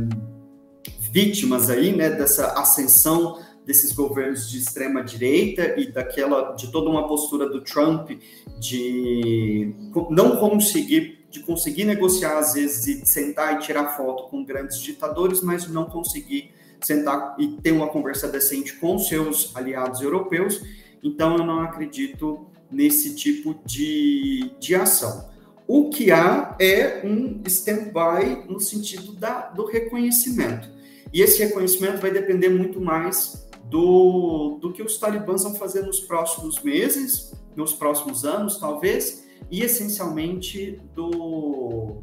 vítimas 1.11 1.71
aí, 1.71 1.97
né, 1.97 2.11
dessa 2.11 2.61
ascensão 2.61 3.39
desses 3.67 3.93
governos 3.93 4.51
de 4.51 4.59
extrema 4.59 5.03
direita 5.03 5.79
e 5.79 5.91
daquela 5.91 6.53
de 6.53 6.71
toda 6.71 6.91
uma 6.91 7.07
postura 7.07 7.49
do 7.49 7.61
Trump 7.61 8.11
de 8.59 9.75
não 10.11 10.37
conseguir 10.37 11.23
de 11.31 11.41
conseguir 11.41 11.85
negociar 11.85 12.39
às 12.39 12.53
vezes 12.53 12.87
e 12.87 13.07
sentar 13.07 13.57
e 13.57 13.61
tirar 13.61 13.97
foto 13.97 14.25
com 14.25 14.45
grandes 14.45 14.79
ditadores, 14.79 15.41
mas 15.41 15.67
não 15.67 15.87
conseguir 15.87 16.51
sentar 16.79 17.37
e 17.39 17.57
ter 17.63 17.73
uma 17.73 17.89
conversa 17.89 18.29
decente 18.29 18.75
com 18.75 18.99
seus 18.99 19.55
aliados 19.57 20.03
europeus. 20.03 20.61
Então 21.03 21.39
eu 21.39 21.45
não 21.45 21.61
acredito 21.61 22.47
nesse 22.71 23.15
tipo 23.15 23.59
de, 23.65 24.53
de 24.61 24.75
ação. 24.75 25.31
O 25.67 25.89
que 25.89 26.11
há 26.11 26.55
é 26.61 27.01
um 27.03 27.41
stand-by 27.47 28.47
no 28.47 28.61
sentido 28.61 29.15
da, 29.15 29.49
do 29.49 29.65
reconhecimento. 29.65 30.69
E 31.13 31.23
esse 31.23 31.43
reconhecimento 31.43 32.01
vai 32.01 32.11
depender 32.11 32.49
muito 32.49 32.81
mais 32.81 33.42
do, 33.73 34.59
do 34.61 34.71
que 34.71 34.83
os 34.83 34.99
talibãs 34.99 35.45
vão 35.45 35.55
fazer 35.55 35.81
nos 35.81 35.99
próximos 35.99 36.63
meses, 36.63 37.33
nos 37.57 37.73
próximos 37.73 38.23
anos, 38.23 38.59
talvez, 38.59 39.27
e 39.51 39.63
essencialmente 39.63 40.79
do, 40.95 42.03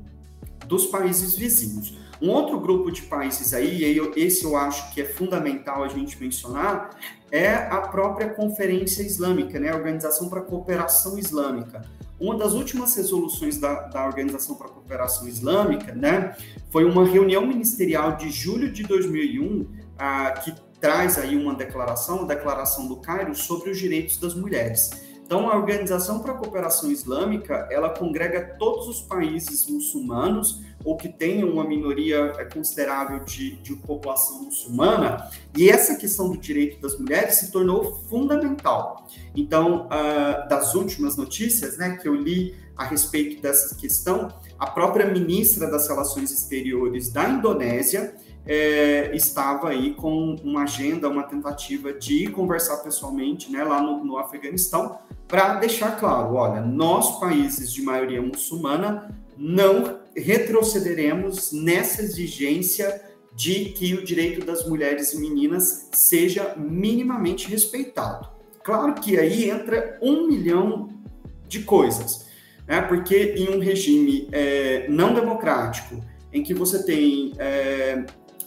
dos 0.65 0.87
países 0.87 1.35
vizinhos. 1.35 1.95
Um 2.19 2.31
outro 2.31 2.59
grupo 2.59 2.91
de 2.91 3.03
países 3.03 3.53
aí, 3.53 3.83
e 3.83 4.19
esse 4.19 4.43
eu 4.43 4.57
acho 4.57 4.91
que 4.95 5.01
é 5.01 5.05
fundamental 5.05 5.83
a 5.83 5.87
gente 5.87 6.19
mencionar, 6.19 6.97
é 7.31 7.53
a 7.53 7.81
própria 7.81 8.29
Conferência 8.29 9.03
Islâmica, 9.03 9.59
né, 9.59 9.69
a 9.69 9.75
Organização 9.75 10.27
para 10.27 10.39
a 10.39 10.43
Cooperação 10.43 11.19
Islâmica. 11.19 11.83
Uma 12.19 12.35
das 12.35 12.53
últimas 12.53 12.95
resoluções 12.95 13.59
da, 13.59 13.83
da 13.83 14.07
Organização 14.07 14.55
para 14.55 14.65
a 14.65 14.71
Cooperação 14.71 15.27
Islâmica, 15.27 15.93
né, 15.93 16.35
foi 16.71 16.83
uma 16.83 17.05
reunião 17.05 17.45
ministerial 17.45 18.17
de 18.17 18.31
julho 18.31 18.71
de 18.71 18.81
2001, 18.81 19.67
ah, 19.99 20.31
que 20.31 20.51
traz 20.79 21.17
aí 21.17 21.35
uma 21.35 21.53
declaração, 21.53 22.23
a 22.23 22.25
Declaração 22.25 22.87
do 22.87 22.97
Cairo, 22.97 23.35
sobre 23.35 23.69
os 23.69 23.77
direitos 23.77 24.17
das 24.17 24.33
mulheres. 24.33 24.89
Então, 25.29 25.47
a 25.47 25.55
Organização 25.55 26.19
para 26.19 26.33
a 26.33 26.35
Cooperação 26.35 26.89
Islâmica, 26.91 27.67
ela 27.69 27.91
congrega 27.91 28.55
todos 28.57 28.87
os 28.87 28.99
países 28.99 29.67
muçulmanos 29.69 30.61
ou 30.83 30.97
que 30.97 31.07
tenham 31.07 31.49
uma 31.49 31.63
minoria 31.63 32.33
é, 32.37 32.45
considerável 32.45 33.19
de, 33.19 33.57
de 33.57 33.75
população 33.75 34.45
muçulmana, 34.45 35.29
e 35.55 35.69
essa 35.69 35.95
questão 35.95 36.31
do 36.31 36.37
direito 36.37 36.81
das 36.81 36.97
mulheres 36.97 37.35
se 37.35 37.51
tornou 37.51 38.01
fundamental. 38.09 39.07
Então, 39.35 39.87
uh, 39.87 40.47
das 40.47 40.73
últimas 40.73 41.15
notícias 41.15 41.77
né, 41.77 41.97
que 42.01 42.07
eu 42.07 42.15
li 42.15 42.55
a 42.75 42.85
respeito 42.85 43.41
dessa 43.41 43.75
questão, 43.75 44.29
a 44.57 44.67
própria 44.67 45.05
ministra 45.05 45.69
das 45.69 45.87
Relações 45.87 46.31
Exteriores 46.31 47.11
da 47.11 47.29
Indonésia 47.29 48.15
é, 48.49 49.15
estava 49.15 49.69
aí 49.69 49.93
com 49.93 50.35
uma 50.43 50.63
agenda, 50.63 51.07
uma 51.07 51.21
tentativa 51.21 51.93
de 51.93 52.27
conversar 52.29 52.77
pessoalmente 52.77 53.51
né, 53.51 53.63
lá 53.63 53.79
no, 53.79 54.03
no 54.03 54.17
Afeganistão, 54.17 54.97
para 55.27 55.53
deixar 55.59 55.99
claro: 55.99 56.33
olha, 56.33 56.59
nós, 56.59 57.19
países 57.19 57.71
de 57.71 57.83
maioria 57.83 58.19
muçulmana, 58.19 59.15
não 59.37 59.99
retrocederemos 60.17 61.51
nessa 61.51 62.01
exigência 62.01 62.99
de 63.35 63.65
que 63.65 63.93
o 63.93 64.03
direito 64.03 64.43
das 64.43 64.67
mulheres 64.67 65.13
e 65.13 65.19
meninas 65.19 65.87
seja 65.91 66.55
minimamente 66.57 67.47
respeitado. 67.47 68.27
Claro 68.63 68.95
que 68.95 69.15
aí 69.19 69.47
entra 69.47 69.99
um 70.01 70.25
milhão 70.27 70.89
de 71.47 71.59
coisas, 71.61 72.25
né? 72.67 72.81
porque 72.81 73.35
em 73.37 73.55
um 73.55 73.59
regime 73.59 74.27
é, 74.31 74.87
não 74.89 75.13
democrático, 75.13 76.03
em 76.33 76.41
que 76.41 76.53
você 76.53 76.83
tem 76.83 77.33
é, 77.37 78.03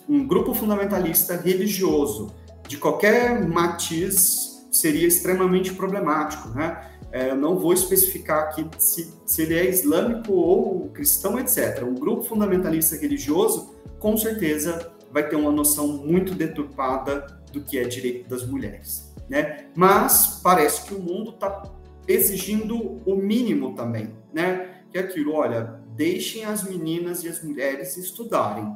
um 0.09 0.27
grupo 0.27 0.55
fundamentalista 0.55 1.37
religioso 1.37 2.33
de 2.69 2.77
qualquer 2.79 3.47
matiz, 3.47 4.67
seria 4.71 5.07
extremamente 5.07 5.73
problemático, 5.75 6.49
né? 6.51 6.91
É, 7.13 7.31
eu 7.31 7.37
não 7.37 7.59
vou 7.59 7.75
especificar 7.75 8.45
aqui 8.45 8.67
se, 8.79 9.13
se 9.27 9.43
ele 9.43 9.55
é 9.55 9.69
islâmico 9.69 10.33
ou 10.33 10.89
cristão, 10.89 11.39
etc. 11.39 11.83
Um 11.85 11.95
grupo 11.95 12.23
fundamentalista 12.23 12.97
religioso, 12.97 13.75
com 13.99 14.17
certeza, 14.17 14.91
vai 15.13 15.29
ter 15.29 15.37
uma 15.37 15.53
noção 15.53 15.87
muito 15.89 16.35
deturpada 16.35 17.43
do 17.53 17.61
que 17.61 17.79
é 17.79 17.85
direito 17.85 18.31
das 18.31 18.47
mulheres. 18.47 19.13
Né? 19.29 19.67
Mas 19.77 20.41
parece 20.43 20.87
que 20.87 20.95
o 20.95 21.01
mundo 21.01 21.33
está 21.33 21.65
exigindo 22.09 22.99
o 23.07 23.15
mínimo 23.15 23.75
também, 23.75 24.15
né? 24.33 24.83
Que 24.91 24.99
é 24.99 25.03
aquilo, 25.03 25.35
olha, 25.35 25.81
deixem 25.95 26.45
as 26.45 26.65
meninas 26.65 27.23
e 27.25 27.29
as 27.29 27.43
mulheres 27.43 27.97
estudarem, 27.97 28.75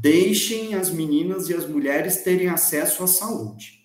deixem 0.00 0.74
as 0.74 0.90
meninas 0.90 1.48
e 1.48 1.54
as 1.54 1.66
mulheres 1.66 2.22
terem 2.22 2.48
acesso 2.48 3.02
à 3.02 3.06
saúde. 3.06 3.84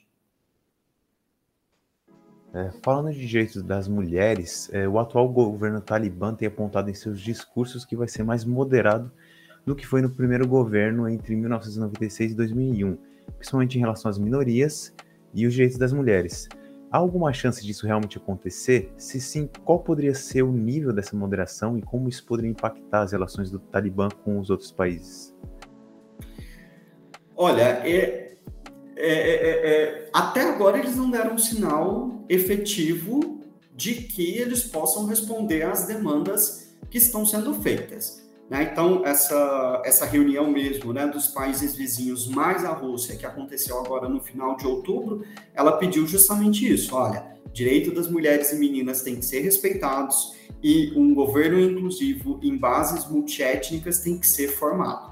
É, 2.54 2.72
falando 2.82 3.14
de 3.14 3.28
direitos 3.28 3.62
das 3.62 3.88
mulheres, 3.88 4.70
é, 4.74 4.88
o 4.88 4.98
atual 4.98 5.30
governo 5.30 5.80
talibã 5.80 6.34
tem 6.34 6.48
apontado 6.48 6.90
em 6.90 6.96
seus 6.96 7.22
discursos 7.22 7.86
que 7.86 7.96
vai 7.96 8.08
ser 8.08 8.24
mais 8.24 8.44
moderado 8.44 9.12
do 9.66 9.76
que 9.76 9.86
foi 9.86 10.02
no 10.02 10.10
primeiro 10.10 10.48
governo 10.48 11.08
entre 11.08 11.36
1996 11.36 12.32
e 12.32 12.36
2001, 12.36 12.98
principalmente 13.38 13.78
em 13.78 13.82
relação 13.82 14.10
às 14.10 14.18
minorias 14.18 14.94
e 15.32 15.46
os 15.46 15.54
direitos 15.54 15.78
das 15.78 15.94
mulheres. 15.94 16.50
Há 16.92 16.98
alguma 16.98 17.32
chance 17.32 17.64
disso 17.64 17.86
realmente 17.86 18.18
acontecer? 18.18 18.92
Se 18.98 19.22
sim, 19.22 19.48
qual 19.64 19.78
poderia 19.78 20.16
ser 20.16 20.42
o 20.42 20.52
nível 20.52 20.92
dessa 20.92 21.16
moderação 21.16 21.78
e 21.78 21.84
como 21.84 22.10
isso 22.10 22.26
poderia 22.26 22.50
impactar 22.50 23.04
as 23.04 23.12
relações 23.12 23.52
do 23.52 23.60
Talibã 23.60 24.10
com 24.10 24.40
os 24.40 24.50
outros 24.50 24.72
países? 24.72 25.36
Olha, 27.42 27.62
é, 27.86 28.36
é, 28.98 29.08
é, 29.08 29.72
é, 29.72 30.10
até 30.12 30.42
agora 30.42 30.78
eles 30.78 30.98
não 30.98 31.10
deram 31.10 31.36
um 31.36 31.38
sinal 31.38 32.26
efetivo 32.28 33.40
de 33.74 33.96
que 33.96 34.38
eles 34.38 34.64
possam 34.64 35.06
responder 35.06 35.64
às 35.64 35.88
demandas 35.88 36.76
que 36.92 36.98
estão 36.98 37.26
sendo 37.26 37.54
feitas. 37.54 38.30
Né? 38.50 38.70
Então, 38.70 39.06
essa, 39.06 39.82
essa 39.86 40.06
reunião 40.06 40.52
mesmo 40.52 40.92
né, 40.92 41.08
dos 41.08 41.28
países 41.28 41.74
vizinhos 41.76 42.28
mais 42.28 42.66
a 42.66 42.74
Rússia, 42.74 43.16
que 43.16 43.26
aconteceu 43.26 43.80
agora 43.80 44.10
no 44.10 44.20
final 44.20 44.58
de 44.58 44.68
outubro, 44.68 45.24
ela 45.54 45.78
pediu 45.78 46.06
justamente 46.06 46.70
isso: 46.70 46.94
olha, 46.94 47.26
direito 47.54 47.90
das 47.96 48.10
mulheres 48.10 48.52
e 48.52 48.58
meninas 48.58 49.02
tem 49.02 49.16
que 49.16 49.24
ser 49.24 49.40
respeitados 49.40 50.36
e 50.62 50.92
um 50.94 51.14
governo 51.14 51.58
inclusivo 51.58 52.38
em 52.44 52.58
bases 52.58 53.10
multiétnicas 53.10 54.00
tem 54.00 54.20
que 54.20 54.28
ser 54.28 54.50
formado. 54.50 55.10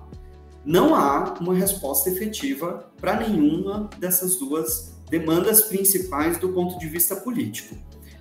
Não 0.67 0.93
há 0.93 1.33
uma 1.39 1.53
resposta 1.53 2.09
efetiva 2.09 2.91
para 2.99 3.21
nenhuma 3.21 3.89
dessas 3.99 4.35
duas 4.35 4.93
demandas 5.09 5.61
principais 5.61 6.37
do 6.39 6.49
ponto 6.49 6.77
de 6.77 6.89
vista 6.89 7.15
político. 7.15 7.73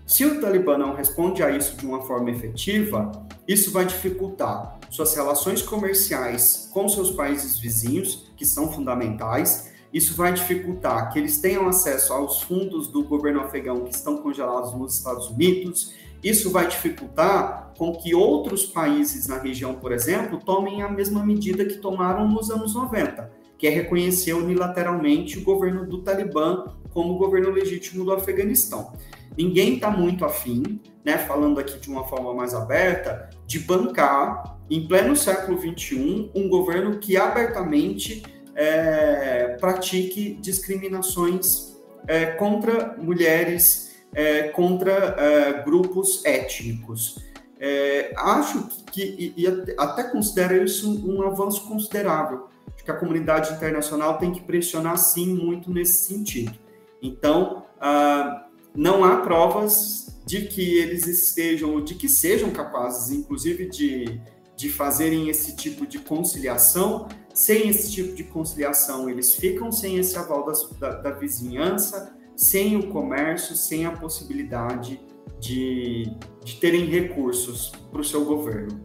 Se 0.06 0.24
o 0.24 0.40
Talibã 0.40 0.78
não 0.78 0.94
responde 0.94 1.42
a 1.42 1.50
isso 1.50 1.76
de 1.76 1.84
uma 1.84 2.02
forma 2.02 2.30
efetiva, 2.30 3.10
isso 3.48 3.72
vai 3.72 3.84
dificultar 3.84 4.78
suas 4.90 5.12
relações 5.16 5.60
comerciais 5.60 6.70
com 6.72 6.88
seus 6.88 7.10
países 7.10 7.58
vizinhos, 7.58 8.30
que 8.36 8.46
são 8.46 8.72
fundamentais. 8.72 9.72
Isso 9.92 10.14
vai 10.14 10.32
dificultar 10.32 11.12
que 11.12 11.18
eles 11.18 11.40
tenham 11.40 11.66
acesso 11.66 12.12
aos 12.12 12.42
fundos 12.42 12.86
do 12.86 13.02
governo 13.02 13.40
afegão 13.40 13.80
que 13.80 13.92
estão 13.92 14.18
congelados 14.18 14.72
nos 14.72 14.94
Estados 14.94 15.30
Unidos. 15.30 15.94
Isso 16.22 16.48
vai 16.52 16.68
dificultar 16.68 17.65
com 17.76 17.92
que 17.92 18.14
outros 18.14 18.64
países 18.64 19.26
na 19.26 19.38
região, 19.38 19.74
por 19.74 19.92
exemplo, 19.92 20.38
tomem 20.38 20.82
a 20.82 20.88
mesma 20.88 21.24
medida 21.24 21.64
que 21.64 21.76
tomaram 21.76 22.28
nos 22.28 22.50
anos 22.50 22.74
90, 22.74 23.30
que 23.58 23.66
é 23.66 23.70
reconhecer 23.70 24.32
unilateralmente 24.32 25.38
o 25.38 25.44
governo 25.44 25.86
do 25.86 26.02
Talibã 26.02 26.64
como 26.92 27.18
governo 27.18 27.50
legítimo 27.50 28.04
do 28.04 28.12
Afeganistão. 28.12 28.92
Ninguém 29.36 29.74
está 29.74 29.90
muito 29.90 30.24
afim, 30.24 30.80
né, 31.04 31.18
falando 31.18 31.60
aqui 31.60 31.78
de 31.78 31.90
uma 31.90 32.04
forma 32.04 32.32
mais 32.32 32.54
aberta, 32.54 33.28
de 33.46 33.58
bancar, 33.58 34.56
em 34.70 34.88
pleno 34.88 35.14
século 35.14 35.60
XXI, 35.60 36.30
um 36.34 36.48
governo 36.48 36.98
que 36.98 37.16
abertamente 37.16 38.22
é, 38.54 39.56
pratique 39.60 40.38
discriminações 40.40 41.76
é, 42.08 42.26
contra 42.26 42.96
mulheres, 42.96 43.94
é, 44.14 44.44
contra 44.48 44.92
é, 44.92 45.62
grupos 45.62 46.24
étnicos. 46.24 47.24
É, 47.58 48.12
acho 48.16 48.68
que, 48.92 49.02
e, 49.02 49.42
e 49.42 49.46
até 49.78 50.04
considero 50.04 50.62
isso 50.62 50.90
um 51.08 51.22
avanço 51.22 51.66
considerável. 51.66 52.48
Acho 52.74 52.84
que 52.84 52.90
a 52.90 52.96
comunidade 52.96 53.54
internacional 53.54 54.18
tem 54.18 54.32
que 54.32 54.42
pressionar, 54.42 54.98
sim, 54.98 55.34
muito 55.34 55.70
nesse 55.70 56.04
sentido. 56.04 56.58
Então, 57.02 57.64
ah, 57.80 58.46
não 58.74 59.04
há 59.04 59.16
provas 59.20 60.20
de 60.26 60.42
que 60.42 60.78
eles 60.78 61.06
estejam, 61.06 61.82
de 61.82 61.94
que 61.94 62.08
sejam 62.08 62.50
capazes, 62.50 63.10
inclusive, 63.10 63.68
de, 63.70 64.20
de 64.56 64.68
fazerem 64.68 65.28
esse 65.30 65.56
tipo 65.56 65.86
de 65.86 65.98
conciliação. 65.98 67.08
Sem 67.32 67.68
esse 67.68 67.92
tipo 67.92 68.14
de 68.14 68.24
conciliação, 68.24 69.08
eles 69.08 69.34
ficam 69.34 69.70
sem 69.70 69.98
esse 69.98 70.16
aval 70.16 70.46
da, 70.78 70.90
da 70.96 71.10
vizinhança, 71.10 72.14
sem 72.34 72.76
o 72.76 72.88
comércio, 72.88 73.54
sem 73.54 73.86
a 73.86 73.92
possibilidade 73.92 74.98
de, 74.98 75.15
de 75.40 76.16
terem 76.60 76.86
recursos 76.86 77.72
para 77.90 78.00
o 78.00 78.04
seu 78.04 78.24
governo. 78.24 78.80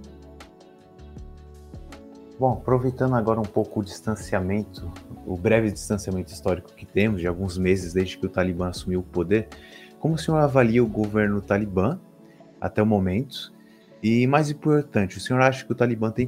Bom, 2.39 2.53
aproveitando 2.53 3.15
agora 3.15 3.39
um 3.39 3.43
pouco 3.43 3.81
o 3.81 3.83
distanciamento, 3.83 4.91
o 5.27 5.37
breve 5.37 5.71
distanciamento 5.71 6.33
histórico 6.33 6.73
que 6.73 6.85
temos 6.85 7.21
de 7.21 7.27
alguns 7.27 7.57
meses 7.57 7.93
desde 7.93 8.17
que 8.17 8.25
o 8.25 8.29
Talibã 8.29 8.69
assumiu 8.69 9.01
o 9.01 9.03
poder, 9.03 9.47
como 9.99 10.15
o 10.15 10.17
senhor 10.17 10.39
avalia 10.39 10.83
o 10.83 10.87
governo 10.87 11.39
Talibã 11.39 11.99
até 12.59 12.81
o 12.81 12.85
momento? 12.85 13.53
E 14.01 14.25
mais 14.25 14.49
importante, 14.49 15.17
o 15.17 15.21
senhor 15.21 15.39
acha 15.39 15.63
que 15.63 15.71
o 15.71 15.75
Talibã 15.75 16.09
tem 16.09 16.27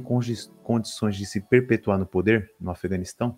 condições 0.62 1.16
de 1.16 1.26
se 1.26 1.40
perpetuar 1.40 1.98
no 1.98 2.06
poder 2.06 2.52
no 2.60 2.70
Afeganistão? 2.70 3.36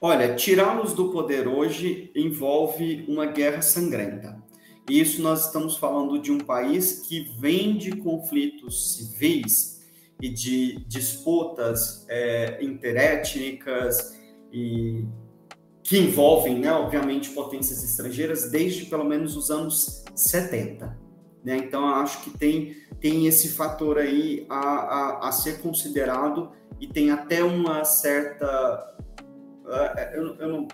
Olha, 0.00 0.34
tirá-los 0.34 0.92
do 0.92 1.12
poder 1.12 1.46
hoje 1.46 2.10
envolve 2.16 3.04
uma 3.08 3.26
guerra 3.26 3.62
sangrenta. 3.62 4.42
E 4.88 5.00
isso 5.00 5.20
nós 5.20 5.46
estamos 5.46 5.76
falando 5.76 6.18
de 6.18 6.30
um 6.30 6.38
país 6.38 7.00
que 7.06 7.34
vem 7.38 7.76
de 7.76 7.96
conflitos 7.96 8.94
civis 8.94 9.84
e 10.22 10.28
de 10.28 10.84
disputas 10.86 12.06
é, 12.08 12.62
interétnicas 12.62 14.16
e 14.52 15.04
que 15.82 15.98
envolvem, 15.98 16.58
né, 16.58 16.72
obviamente, 16.72 17.30
potências 17.30 17.84
estrangeiras 17.84 18.50
desde 18.50 18.86
pelo 18.86 19.04
menos 19.04 19.36
os 19.36 19.50
anos 19.50 20.04
70. 20.14 20.98
Né? 21.44 21.58
Então, 21.58 21.86
acho 21.86 22.22
que 22.22 22.30
tem, 22.30 22.76
tem 23.00 23.26
esse 23.26 23.50
fator 23.50 23.98
aí 23.98 24.44
a, 24.48 24.58
a, 24.58 25.28
a 25.28 25.32
ser 25.32 25.60
considerado 25.60 26.50
e 26.80 26.88
tem 26.88 27.10
até 27.10 27.42
uma 27.44 27.84
certa. 27.84 28.96
Uh, 29.64 30.00
eu, 30.14 30.34
eu 30.36 30.48
não, 30.48 30.68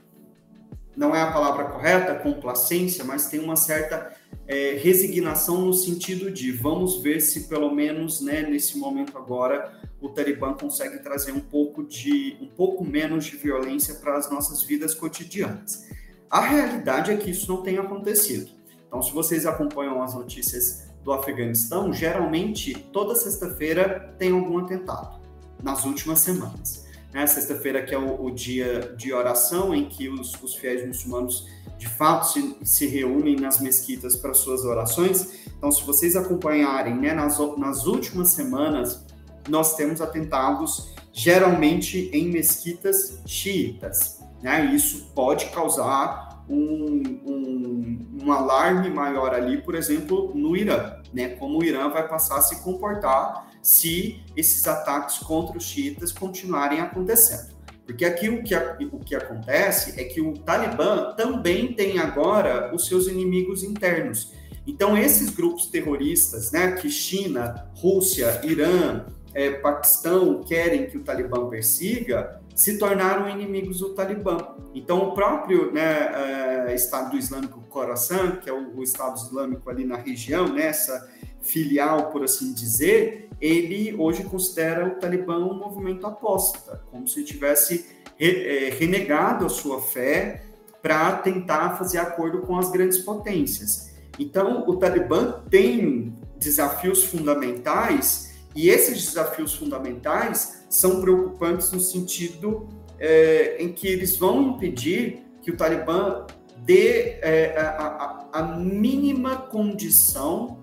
não 0.97 1.15
é 1.15 1.23
a 1.23 1.31
palavra 1.31 1.65
correta, 1.65 2.15
complacência, 2.17 3.05
mas 3.05 3.27
tem 3.29 3.41
uma 3.41 3.57
certa 3.57 4.15
é, 4.47 4.79
resignação 4.83 5.61
no 5.63 5.73
sentido 5.73 6.31
de 6.31 6.53
vamos 6.53 7.03
ver 7.03 7.21
se 7.21 7.49
pelo 7.49 7.75
menos 7.75 8.21
né, 8.21 8.43
nesse 8.43 8.77
momento 8.77 9.17
agora 9.17 9.81
o 10.01 10.09
Talibã 10.09 10.53
consegue 10.53 10.99
trazer 10.99 11.33
um 11.33 11.41
pouco 11.41 11.85
de 11.85 12.37
um 12.41 12.47
pouco 12.47 12.85
menos 12.85 13.25
de 13.25 13.37
violência 13.37 13.95
para 13.95 14.17
as 14.17 14.31
nossas 14.31 14.63
vidas 14.63 14.95
cotidianas. 14.95 15.87
A 16.29 16.41
realidade 16.41 17.11
é 17.11 17.17
que 17.17 17.31
isso 17.31 17.51
não 17.51 17.63
tem 17.63 17.79
acontecido. 17.79 18.51
Então, 18.87 19.01
se 19.01 19.13
vocês 19.13 19.47
acompanham 19.47 20.03
as 20.03 20.15
notícias 20.15 20.91
do 21.05 21.13
Afeganistão, 21.13 21.93
geralmente 21.93 22.75
toda 22.93 23.15
sexta-feira 23.15 24.15
tem 24.19 24.33
algum 24.33 24.59
atentado 24.59 25.21
nas 25.63 25.85
últimas 25.85 26.21
semanas. 26.21 26.82
Né? 27.13 27.27
Sexta-feira 27.27 27.83
que 27.83 27.95
é 27.95 27.99
o, 27.99 28.25
o, 28.25 28.31
dia 28.31 28.95
de 28.97 29.13
oração 29.13 29.75
em 29.75 29.87
que 29.87 30.09
os, 30.09 30.35
os 30.43 30.55
fiéis 30.55 30.87
muçulmanos 30.87 31.47
de 31.79 31.89
fato 31.89 32.29
se, 32.29 32.57
se 32.63 32.87
reúnem 32.87 33.37
nas 33.37 33.61
mesquitas 33.61 34.17
para 34.17 34.33
suas 34.33 34.65
orações. 34.65 35.47
Então, 35.59 35.71
se 35.71 35.85
vocês 35.85 36.17
acompanharem, 36.17 36.95
né, 36.95 37.13
nas, 37.13 37.39
nas 37.59 37.87
últimas 37.87 38.31
semanas, 38.31 39.05
nós 39.49 39.77
temos 39.77 40.01
atentados 40.01 40.93
geralmente 41.13 42.09
em 42.13 42.29
mesquitas 42.31 43.21
xiitas. 43.27 44.21
Né? 44.43 44.75
Isso 44.75 45.11
pode 45.15 45.47
causar 45.47 46.45
um, 46.49 47.03
um, 47.25 48.23
um, 48.25 48.33
alarme 48.33 48.91
maior 48.91 49.35
ali, 49.35 49.61
por 49.63 49.75
exemplo, 49.75 50.33
no 50.35 50.57
Irã, 50.57 50.97
né? 51.13 51.31
Como 51.31 51.59
o 51.59 51.65
Irã 51.65 51.89
vai 51.89 52.07
passar 52.09 52.39
a 52.39 52.43
se 52.43 52.63
comportar 52.63 53.52
se 53.63 54.21
esses 54.37 54.67
ataques 54.67 55.19
contra 55.19 55.57
os 55.57 55.65
xiitas 55.65 56.13
continuarem 56.13 56.81
acontecendo. 56.81 57.53
Porque 57.87 58.05
aqui 58.05 58.29
o 58.29 58.43
que, 58.43 58.55
o 58.55 58.99
que 58.99 59.15
acontece 59.15 60.01
é 60.01 60.05
que 60.05 60.21
o 60.21 60.35
Talibã 60.35 61.15
também 61.15 61.73
tem 61.73 61.99
agora 61.99 62.75
os 62.75 62.87
seus 62.87 63.07
inimigos 63.07 63.63
internos. 63.63 64.33
Então, 64.67 64.97
esses 64.97 65.31
grupos 65.31 65.67
terroristas, 65.67 66.53
né, 66.53 66.73
que 66.73 66.89
China, 66.89 67.71
Rússia, 67.75 68.41
Irã, 68.45 69.05
é, 69.35 69.51
Paquistão 69.51 70.43
querem 70.45 70.87
que 70.87 70.97
o 70.97 71.03
Talibã 71.03 71.49
persiga, 71.49 72.41
se 72.55 72.79
tornaram 72.79 73.29
inimigos 73.29 73.79
do 73.79 73.95
Talibã. 73.95 74.39
Então, 74.75 75.09
o 75.09 75.15
próprio 75.15 75.73
né, 75.73 76.69
é, 76.69 76.75
Estado 76.75 77.17
Islâmico 77.17 77.61
Khorasan, 77.69 78.37
que 78.37 78.49
é 78.49 78.53
o, 78.53 78.77
o, 78.77 78.83
Estado 78.83 79.17
Islâmico 79.17 79.69
ali 79.69 79.85
na 79.85 79.97
região, 79.97 80.49
nessa 80.49 81.01
né, 81.01 81.09
filial, 81.41 82.11
por 82.11 82.23
assim 82.23 82.53
dizer, 82.53 83.31
ele 83.43 83.93
hoje 83.99 84.23
considera 84.23 84.87
o 84.87 85.01
Talibã 85.01 85.39
um 85.39 85.59
movimento 85.59 86.07
apóstata, 86.07 86.81
como 86.93 87.09
se 87.09 87.25
tivesse 87.25 87.85
re, 88.17 88.29
é, 88.29 88.71
renegado 88.71 89.45
a 89.45 89.49
sua 89.49 89.83
fé 89.83 90.45
para 90.81 91.17
tentar 91.17 91.77
fazer 91.77 91.99
acordo 91.99 92.43
com 92.43 92.57
as 92.57 92.71
grandes 92.71 92.99
potências. 92.99 93.91
Então, 94.17 94.65
o 94.69 94.77
Talibã 94.77 95.43
tem 95.51 96.17
desafios 96.39 97.05
fundamentais 97.05 98.33
e 98.55 98.69
esses 98.69 99.05
desafios 99.07 99.55
fundamentais 99.55 100.65
são 100.69 101.01
preocupantes 101.01 101.73
no 101.73 101.81
sentido 101.81 102.69
é, 103.01 103.57
em 103.59 103.73
que 103.73 103.89
eles 103.89 104.17
vão 104.17 104.51
impedir 104.51 105.25
que 105.41 105.51
o 105.51 105.57
Talibã 105.57 106.27
dê 106.59 107.19
é, 107.23 107.57
a, 107.59 108.29
a, 108.33 108.41
a 108.41 108.43
mínima 108.57 109.37
condição 109.37 110.63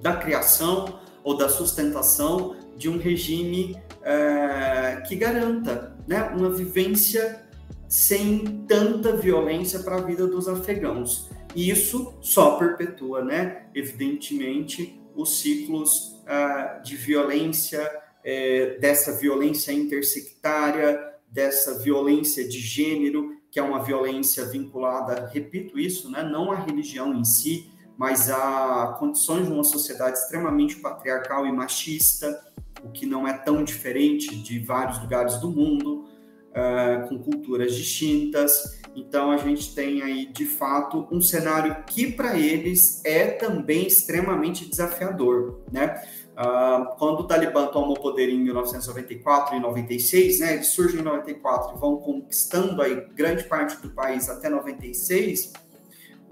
da 0.00 0.16
criação 0.16 1.02
ou 1.24 1.36
da 1.36 1.48
sustentação 1.48 2.56
de 2.76 2.88
um 2.88 2.98
regime 2.98 3.76
é, 4.02 5.02
que 5.06 5.14
garanta 5.16 5.96
né, 6.06 6.22
uma 6.34 6.50
vivência 6.50 7.42
sem 7.88 8.64
tanta 8.66 9.16
violência 9.16 9.80
para 9.80 9.96
a 9.96 10.00
vida 10.00 10.26
dos 10.26 10.48
afegãos. 10.48 11.30
E 11.54 11.68
isso 11.70 12.14
só 12.20 12.56
perpetua, 12.56 13.22
né, 13.22 13.66
evidentemente, 13.74 14.98
os 15.14 15.40
ciclos 15.40 16.18
uh, 16.22 16.82
de 16.82 16.96
violência, 16.96 17.90
é, 18.24 18.78
dessa 18.78 19.12
violência 19.18 19.72
intersectária, 19.72 20.98
dessa 21.28 21.78
violência 21.78 22.48
de 22.48 22.58
gênero, 22.58 23.36
que 23.50 23.60
é 23.60 23.62
uma 23.62 23.82
violência 23.82 24.46
vinculada, 24.46 25.26
repito 25.26 25.78
isso, 25.78 26.10
né, 26.10 26.22
não 26.22 26.50
à 26.50 26.56
religião 26.56 27.14
em 27.14 27.24
si, 27.24 27.70
mas 28.02 28.28
a 28.28 28.96
condições 28.98 29.46
de 29.46 29.52
uma 29.52 29.62
sociedade 29.62 30.18
extremamente 30.18 30.74
patriarcal 30.74 31.46
e 31.46 31.52
machista, 31.52 32.36
o 32.82 32.90
que 32.90 33.06
não 33.06 33.28
é 33.28 33.32
tão 33.32 33.62
diferente 33.62 34.34
de 34.42 34.58
vários 34.58 35.00
lugares 35.00 35.36
do 35.36 35.48
mundo, 35.48 36.08
uh, 36.50 37.08
com 37.08 37.16
culturas 37.20 37.76
distintas. 37.76 38.82
Então, 38.96 39.30
a 39.30 39.36
gente 39.36 39.72
tem 39.72 40.02
aí, 40.02 40.26
de 40.26 40.44
fato, 40.44 41.06
um 41.12 41.20
cenário 41.20 41.76
que, 41.86 42.10
para 42.10 42.36
eles, 42.36 43.00
é 43.04 43.28
também 43.28 43.86
extremamente 43.86 44.68
desafiador, 44.68 45.60
né? 45.70 46.02
Uh, 46.32 46.96
quando 46.98 47.20
o 47.20 47.24
Talibã 47.24 47.68
toma 47.68 47.92
o 47.92 48.00
poder 48.00 48.28
em 48.28 48.42
1994 48.42 49.54
e 49.54 49.60
96, 49.60 50.40
né, 50.40 50.54
eles 50.54 50.66
surgem 50.66 50.98
em 50.98 51.04
94 51.04 51.76
e 51.76 51.78
vão 51.78 51.98
conquistando 51.98 52.82
aí 52.82 53.06
grande 53.14 53.44
parte 53.44 53.80
do 53.80 53.90
país 53.90 54.28
até 54.28 54.48
96, 54.48 55.52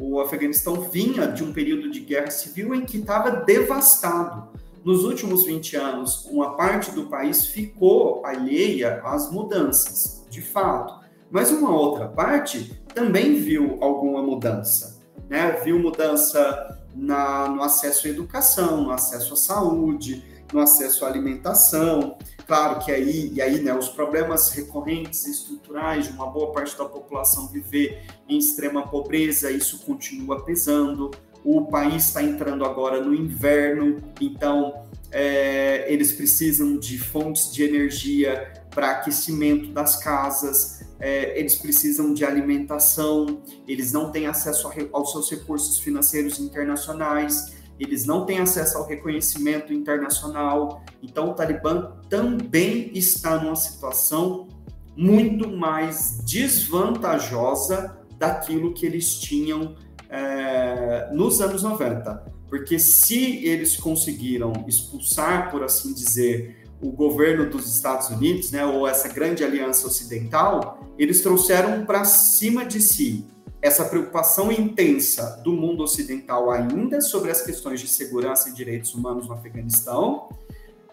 o 0.00 0.18
Afeganistão 0.18 0.80
vinha 0.80 1.26
de 1.26 1.44
um 1.44 1.52
período 1.52 1.90
de 1.90 2.00
guerra 2.00 2.30
civil 2.30 2.74
em 2.74 2.86
que 2.86 2.96
estava 2.96 3.30
devastado. 3.30 4.48
Nos 4.82 5.04
últimos 5.04 5.44
20 5.44 5.76
anos, 5.76 6.24
uma 6.30 6.56
parte 6.56 6.90
do 6.92 7.06
país 7.06 7.44
ficou 7.44 8.24
alheia 8.24 9.02
às 9.04 9.30
mudanças, 9.30 10.24
de 10.30 10.40
fato, 10.40 11.04
mas 11.30 11.50
uma 11.50 11.70
outra 11.70 12.08
parte 12.08 12.80
também 12.94 13.34
viu 13.34 13.76
alguma 13.82 14.22
mudança, 14.22 15.02
né? 15.28 15.52
Viu 15.62 15.78
mudança 15.78 16.78
na, 16.94 17.48
no 17.48 17.62
acesso 17.62 18.06
à 18.06 18.10
educação, 18.10 18.82
no 18.82 18.90
acesso 18.90 19.34
à 19.34 19.36
saúde, 19.36 20.24
no 20.52 20.60
acesso 20.60 21.04
à 21.04 21.08
alimentação. 21.08 22.16
Claro 22.46 22.84
que 22.84 22.90
aí, 22.90 23.32
e 23.32 23.40
aí, 23.40 23.60
né, 23.60 23.72
os 23.72 23.88
problemas 23.88 24.50
recorrentes 24.50 25.26
estruturais 25.26 26.06
de 26.06 26.12
uma 26.12 26.26
boa 26.26 26.52
parte 26.52 26.76
da 26.76 26.84
população 26.84 27.46
viver 27.46 28.02
em 28.28 28.38
extrema 28.38 28.88
pobreza, 28.88 29.50
isso 29.50 29.78
continua 29.80 30.44
pesando. 30.44 31.10
O 31.44 31.66
país 31.66 32.06
está 32.06 32.22
entrando 32.22 32.64
agora 32.64 33.00
no 33.00 33.14
inverno, 33.14 33.96
então 34.20 34.84
é, 35.10 35.90
eles 35.92 36.12
precisam 36.12 36.76
de 36.76 36.98
fontes 36.98 37.52
de 37.52 37.62
energia 37.62 38.52
para 38.70 38.92
aquecimento 38.92 39.72
das 39.72 39.96
casas, 39.96 40.84
é, 41.00 41.38
eles 41.38 41.54
precisam 41.54 42.12
de 42.12 42.24
alimentação, 42.24 43.42
eles 43.66 43.92
não 43.92 44.12
têm 44.12 44.26
acesso 44.26 44.68
a, 44.68 44.72
aos 44.92 45.12
seus 45.12 45.30
recursos 45.30 45.78
financeiros 45.78 46.38
internacionais, 46.38 47.59
eles 47.80 48.04
não 48.04 48.26
têm 48.26 48.38
acesso 48.38 48.76
ao 48.76 48.86
reconhecimento 48.86 49.72
internacional. 49.72 50.84
Então, 51.02 51.30
o 51.30 51.34
Talibã 51.34 51.92
também 52.10 52.90
está 52.94 53.42
numa 53.42 53.56
situação 53.56 54.46
muito 54.94 55.48
mais 55.48 56.18
desvantajosa 56.24 57.98
daquilo 58.18 58.74
que 58.74 58.84
eles 58.84 59.14
tinham 59.18 59.74
é, 60.10 61.08
nos 61.10 61.40
anos 61.40 61.62
90. 61.62 62.22
Porque 62.50 62.78
se 62.78 63.46
eles 63.46 63.76
conseguiram 63.76 64.52
expulsar, 64.68 65.50
por 65.50 65.62
assim 65.62 65.94
dizer, 65.94 66.66
o 66.82 66.90
governo 66.90 67.48
dos 67.48 67.72
Estados 67.74 68.10
Unidos, 68.10 68.50
né, 68.50 68.66
ou 68.66 68.86
essa 68.86 69.08
grande 69.08 69.42
aliança 69.42 69.86
ocidental, 69.86 70.86
eles 70.98 71.22
trouxeram 71.22 71.86
para 71.86 72.04
cima 72.04 72.64
de 72.64 72.80
si 72.80 73.24
essa 73.62 73.84
preocupação 73.84 74.50
intensa 74.50 75.40
do 75.44 75.52
mundo 75.52 75.82
ocidental 75.82 76.50
ainda 76.50 77.00
sobre 77.00 77.30
as 77.30 77.42
questões 77.42 77.80
de 77.80 77.88
segurança 77.88 78.48
e 78.48 78.54
direitos 78.54 78.94
humanos 78.94 79.28
no 79.28 79.34
Afeganistão, 79.34 80.28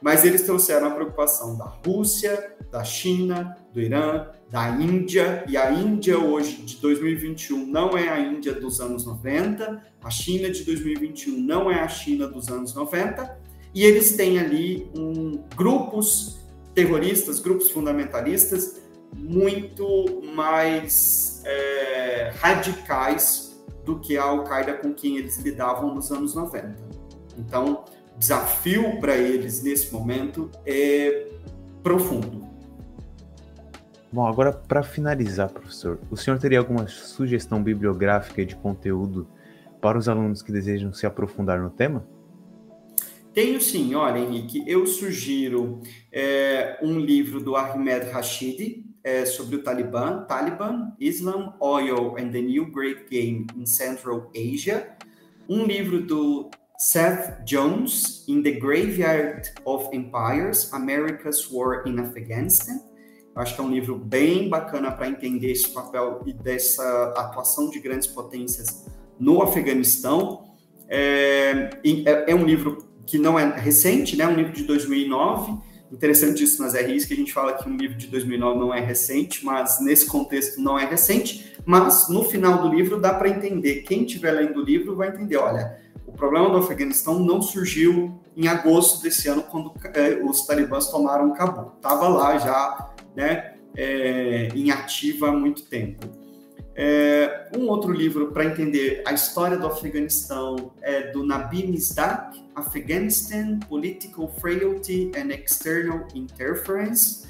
mas 0.02 0.26
eles 0.26 0.44
trouxeram 0.44 0.88
a 0.88 0.92
preocupação 0.92 1.58
da 1.58 1.66
Rússia, 1.66 2.56
da 2.70 2.84
China, 2.84 3.58
do 3.74 3.82
Irã, 3.82 4.28
da 4.50 4.70
Índia, 4.70 5.44
e 5.48 5.58
a 5.58 5.72
Índia 5.72 6.20
hoje 6.20 6.58
de 6.58 6.78
2021 6.78 7.66
não 7.66 7.98
é 7.98 8.10
a 8.10 8.20
Índia 8.20 8.54
dos 8.54 8.80
anos 8.80 9.06
90, 9.06 9.82
a 10.04 10.10
China 10.10 10.50
de 10.50 10.64
2021 10.64 11.40
não 11.40 11.72
é 11.72 11.80
a 11.80 11.88
China 11.88 12.28
dos 12.28 12.48
anos 12.50 12.74
90, 12.74 13.40
e 13.74 13.84
eles 13.84 14.16
têm 14.16 14.40
ali 14.40 14.90
um, 14.96 15.44
grupos 15.56 16.38
terroristas, 16.74 17.40
grupos 17.40 17.72
fundamentalistas 17.72 18.82
muito 19.16 20.22
mais 20.34 21.42
é, 21.46 22.32
radicais 22.40 23.64
do 23.86 24.00
que 24.00 24.18
a 24.18 24.24
Al-Qaeda 24.24 24.74
com 24.74 24.94
quem 24.94 25.18
eles 25.18 25.38
lidavam 25.40 25.96
nos 25.96 26.12
anos 26.12 26.36
90. 26.36 26.76
Então, 27.38 27.86
o 28.16 28.20
desafio 28.20 29.00
para 29.00 29.16
eles 29.16 29.64
nesse 29.64 29.94
momento 29.94 30.50
é 30.66 31.28
profundo. 31.82 32.46
Bom, 34.12 34.26
agora 34.26 34.52
para 34.52 34.84
finalizar, 34.84 35.50
professor, 35.50 36.00
o 36.10 36.18
senhor 36.18 36.40
teria 36.40 36.60
alguma 36.60 36.88
sugestão 36.88 37.62
bibliográfica 37.62 38.46
de 38.46 38.56
conteúdo 38.56 39.28
para 39.82 39.98
os 39.98 40.10
alunos 40.10 40.42
que 40.42 40.52
desejam 40.52 40.94
se 40.94 41.06
aprofundar 41.06 41.62
no 41.62 41.70
tema? 41.70 42.06
Tenho 43.34 43.62
sim, 43.62 43.94
olha, 43.94 44.18
Henrique, 44.18 44.64
eu 44.66 44.88
sugiro 44.88 45.82
é, 46.12 46.80
um 46.82 47.00
livro 47.00 47.40
do 47.40 47.56
Ahmed 47.56 48.10
Rashid 48.10 48.84
é, 49.08 49.26
sobre 49.26 49.56
o 49.56 49.64
Talibã, 49.64 50.26
Taliban, 50.28 50.92
Islam, 51.00 51.54
Oil 51.62 52.18
and 52.20 52.30
the 52.32 52.42
New 52.42 52.66
Great 52.66 53.06
Game 53.10 53.48
in 53.56 53.66
Central 53.66 54.30
Asia, 54.36 54.98
um 55.48 55.64
livro 55.64 56.02
do 56.02 56.50
Seth 56.78 57.42
Jones, 57.46 58.26
In 58.28 58.44
the 58.44 58.52
Graveyard 58.52 59.50
of 59.64 59.96
Empires, 59.96 60.74
America's 60.74 61.50
War 61.50 61.88
in 61.88 61.98
Afghanistan. 62.00 62.82
Eu 63.34 63.42
acho 63.42 63.56
que 63.56 63.62
é 63.62 63.64
um 63.64 63.72
livro 63.72 63.98
bem 63.98 64.50
bacana 64.50 64.92
para 64.92 65.08
entender 65.08 65.52
esse 65.52 65.70
papel 65.70 66.22
e 66.26 66.34
dessa 66.34 67.14
atuação 67.16 67.70
de 67.70 67.80
grandes 67.80 68.08
potências 68.08 68.88
no 69.18 69.42
Afeganistão. 69.42 70.52
É, 70.90 71.70
é, 72.06 72.32
é 72.32 72.36
um 72.36 72.44
livro 72.44 72.86
que 73.06 73.18
não 73.18 73.40
é 73.40 73.58
recente, 73.58 74.18
né? 74.18 74.28
Um 74.28 74.36
livro 74.36 74.52
de 74.52 74.64
2009. 74.64 75.66
Interessante 75.92 76.44
isso 76.44 76.62
nas 76.62 76.74
RIs, 76.74 77.06
que 77.06 77.14
a 77.14 77.18
gente 77.18 77.34
fala 77.34 77.54
que 77.54 77.68
um 77.68 77.78
livro 77.78 77.98
de 77.98 78.08
2009 78.08 78.60
não 78.60 78.74
é 78.74 78.80
recente, 78.80 79.46
mas 79.46 79.80
nesse 79.80 80.06
contexto 80.06 80.60
não 80.60 80.78
é 80.78 80.86
recente. 80.86 81.54
Mas 81.66 82.10
no 82.10 82.24
final 82.24 82.62
do 82.62 82.74
livro 82.74 83.00
dá 83.00 83.14
para 83.14 83.30
entender. 83.30 83.84
Quem 83.84 84.04
estiver 84.04 84.32
lendo 84.32 84.62
o 84.62 84.64
livro 84.64 84.96
vai 84.96 85.10
entender. 85.10 85.38
Olha, 85.38 85.78
o 86.06 86.12
problema 86.12 86.50
do 86.50 86.58
Afeganistão 86.58 87.20
não 87.20 87.42
surgiu 87.42 88.20
em 88.36 88.48
agosto 88.48 89.02
desse 89.02 89.28
ano, 89.28 89.44
quando 89.44 89.74
é, 89.94 90.22
os 90.24 90.46
talibãs 90.46 90.90
tomaram 90.90 91.34
Cabul. 91.34 91.74
Estava 91.76 92.08
lá 92.08 92.38
já, 92.38 92.94
né? 93.16 93.54
É, 93.76 94.50
em 94.56 94.72
ativa 94.72 95.30
há 95.30 95.32
muito 95.32 95.64
tempo. 95.66 96.08
É, 96.80 97.50
um 97.58 97.68
outro 97.70 97.92
livro 97.92 98.32
para 98.32 98.46
entender 98.46 99.02
a 99.04 99.12
história 99.12 99.58
do 99.58 99.66
Afeganistão 99.66 100.72
é 100.80 101.12
do 101.12 101.26
Nabi 101.26 101.66
Misdak, 101.66 102.40
Afghanistan, 102.54 103.58
Political 103.68 104.32
Frailty 104.40 105.12
and 105.18 105.34
External 105.34 106.08
Interference. 106.14 107.26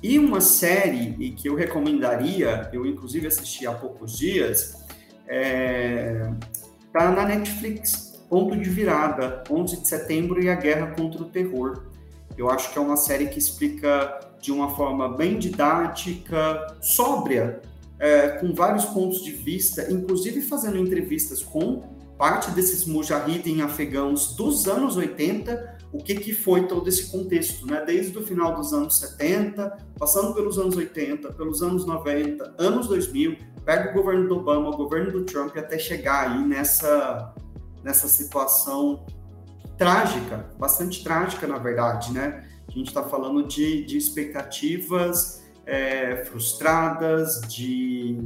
E 0.00 0.16
uma 0.16 0.40
série 0.40 1.32
que 1.32 1.48
eu 1.48 1.56
recomendaria, 1.56 2.70
eu 2.72 2.86
inclusive 2.86 3.26
assisti 3.26 3.66
há 3.66 3.72
poucos 3.72 4.16
dias, 4.16 4.84
está 5.22 5.28
é, 5.28 6.32
tá 6.92 7.10
na 7.10 7.24
Netflix, 7.24 8.22
Ponto 8.28 8.56
de 8.56 8.70
Virada, 8.70 9.42
11 9.50 9.80
de 9.80 9.88
setembro 9.88 10.40
e 10.40 10.48
a 10.48 10.54
Guerra 10.54 10.94
contra 10.94 11.20
o 11.20 11.24
Terror. 11.24 11.86
Eu 12.38 12.48
acho 12.48 12.72
que 12.72 12.78
é 12.78 12.80
uma 12.80 12.96
série 12.96 13.26
que 13.26 13.40
explica 13.40 14.20
de 14.40 14.52
uma 14.52 14.76
forma 14.76 15.16
bem 15.16 15.38
didática, 15.38 16.76
sóbria, 16.80 17.60
é, 18.04 18.28
com 18.28 18.52
vários 18.52 18.84
pontos 18.84 19.24
de 19.24 19.30
vista, 19.30 19.90
inclusive 19.90 20.42
fazendo 20.42 20.76
entrevistas 20.76 21.42
com 21.42 21.82
parte 22.18 22.50
desses 22.50 22.84
mujahidin 22.84 23.62
afegãos 23.62 24.36
dos 24.36 24.68
anos 24.68 24.98
80, 24.98 25.78
o 25.90 25.96
que, 25.96 26.14
que 26.16 26.34
foi 26.34 26.66
todo 26.66 26.86
esse 26.86 27.10
contexto, 27.10 27.66
né? 27.66 27.82
Desde 27.86 28.18
o 28.18 28.22
final 28.22 28.54
dos 28.54 28.74
anos 28.74 28.98
70, 28.98 29.78
passando 29.98 30.34
pelos 30.34 30.58
anos 30.58 30.76
80, 30.76 31.32
pelos 31.32 31.62
anos 31.62 31.86
90, 31.86 32.56
anos 32.58 32.88
2000, 32.88 33.38
pega 33.64 33.90
o 33.90 33.94
governo 33.94 34.28
do 34.28 34.36
Obama, 34.36 34.68
o 34.68 34.76
governo 34.76 35.10
do 35.10 35.24
Trump, 35.24 35.56
até 35.56 35.78
chegar 35.78 36.30
aí 36.30 36.46
nessa, 36.46 37.34
nessa 37.82 38.06
situação 38.06 39.06
trágica, 39.78 40.50
bastante 40.58 41.02
trágica, 41.02 41.46
na 41.46 41.56
verdade, 41.56 42.12
né? 42.12 42.46
A 42.68 42.70
gente 42.70 42.88
está 42.88 43.02
falando 43.02 43.48
de, 43.48 43.82
de 43.86 43.96
expectativas 43.96 45.42
é, 45.66 46.24
frustradas, 46.24 47.40
de 47.42 48.18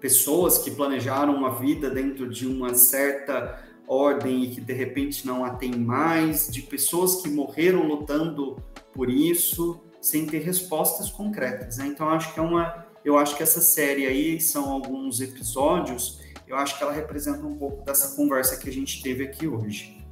pessoas 0.00 0.58
que 0.58 0.70
planejaram 0.70 1.34
uma 1.34 1.58
vida 1.58 1.88
dentro 1.88 2.28
de 2.28 2.46
uma 2.46 2.74
certa 2.74 3.62
ordem 3.86 4.44
e 4.44 4.48
que 4.48 4.60
de 4.60 4.72
repente 4.72 5.26
não 5.26 5.44
a 5.44 5.50
tem 5.54 5.74
mais, 5.74 6.48
de 6.48 6.62
pessoas 6.62 7.22
que 7.22 7.28
morreram 7.28 7.86
lutando 7.86 8.56
por 8.92 9.10
isso, 9.10 9.80
sem 10.00 10.26
ter 10.26 10.40
respostas 10.40 11.10
concretas. 11.10 11.78
Né? 11.78 11.86
Então 11.86 12.08
acho 12.08 12.32
que 12.34 12.40
é 12.40 12.42
uma, 12.42 12.86
eu 13.04 13.16
acho 13.16 13.36
que 13.36 13.42
essa 13.42 13.60
série 13.60 14.06
aí 14.06 14.40
são 14.40 14.70
alguns 14.70 15.20
episódios. 15.20 16.20
Eu 16.46 16.56
acho 16.56 16.76
que 16.76 16.84
ela 16.84 16.92
representa 16.92 17.46
um 17.46 17.56
pouco 17.56 17.84
dessa 17.84 18.14
conversa 18.14 18.56
que 18.58 18.68
a 18.68 18.72
gente 18.72 19.02
teve 19.02 19.24
aqui 19.24 19.46
hoje. 19.48 20.03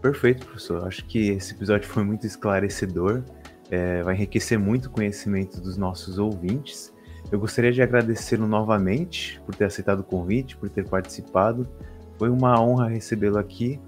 Perfeito, 0.00 0.46
professor. 0.46 0.86
Acho 0.86 1.04
que 1.04 1.30
esse 1.30 1.54
episódio 1.54 1.88
foi 1.88 2.04
muito 2.04 2.26
esclarecedor, 2.26 3.22
é, 3.70 4.02
vai 4.02 4.14
enriquecer 4.14 4.58
muito 4.58 4.86
o 4.86 4.90
conhecimento 4.90 5.60
dos 5.60 5.76
nossos 5.76 6.18
ouvintes. 6.18 6.92
Eu 7.30 7.38
gostaria 7.38 7.72
de 7.72 7.82
agradecê-lo 7.82 8.46
novamente 8.46 9.40
por 9.44 9.54
ter 9.54 9.64
aceitado 9.64 10.00
o 10.00 10.04
convite, 10.04 10.56
por 10.56 10.68
ter 10.70 10.88
participado. 10.88 11.68
Foi 12.18 12.30
uma 12.30 12.60
honra 12.60 12.88
recebê-lo 12.88 13.38
aqui. 13.38 13.78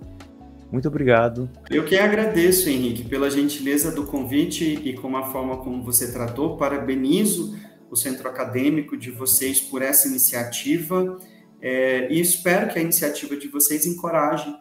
Muito 0.71 0.87
obrigado. 0.89 1.49
Eu 1.71 1.85
que 1.85 1.97
agradeço, 1.97 2.69
Henrique, 2.69 3.05
pela 3.05 3.31
gentileza 3.31 3.91
do 3.91 4.05
convite 4.05 4.65
e 4.65 4.93
com 4.95 5.17
a 5.17 5.31
forma 5.31 5.57
como 5.59 5.83
você 5.83 6.13
tratou. 6.13 6.57
Parabenizo 6.57 7.57
o 7.91 7.97
centro 7.97 8.29
acadêmico 8.29 8.97
de 8.97 9.11
vocês 9.11 9.61
por 9.61 9.83
essa 9.83 10.07
iniciativa 10.07 11.19
é, 11.61 12.11
e 12.13 12.21
espero 12.21 12.73
que 12.73 12.79
a 12.79 12.83
iniciativa 12.83 13.37
de 13.37 13.49
vocês 13.49 13.85
encoraje 13.85 14.55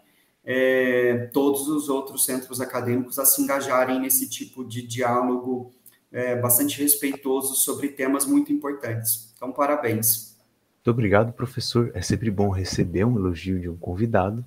é, 0.44 1.30
todos 1.34 1.68
os 1.68 1.90
outros 1.90 2.26
centros 2.26 2.62
acadêmicos 2.62 3.20
a 3.20 3.26
se 3.26 3.42
engajarem 3.42 4.00
nesse 4.00 4.30
tipo 4.30 4.64
de 4.64 4.82
diálogo 4.82 5.72
é, 6.12 6.36
bastante 6.36 6.82
respeitoso 6.82 7.56
sobre 7.56 7.90
temas 7.90 8.26
muito 8.26 8.52
importantes. 8.52 9.34
Então, 9.36 9.52
parabéns. 9.52 10.38
Muito 10.78 10.92
obrigado, 10.92 11.34
professor. 11.34 11.92
É 11.94 12.02
sempre 12.02 12.32
bom 12.32 12.50
receber 12.50 13.06
um 13.06 13.18
elogio 13.18 13.60
de 13.60 13.70
um 13.70 13.78
convidado. 13.78 14.44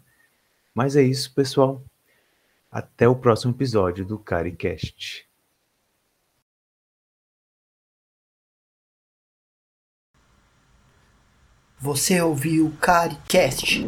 Mas 0.75 0.97
é 0.97 1.03
isso, 1.03 1.33
pessoal. 1.35 1.85
Até 2.71 3.07
o 3.07 3.15
próximo 3.15 3.53
episódio 3.53 4.05
do 4.05 4.19
CariCast. 4.19 5.29
Você 11.79 12.21
ouviu 12.21 12.67
o 12.67 12.77
CariCast? 12.77 13.87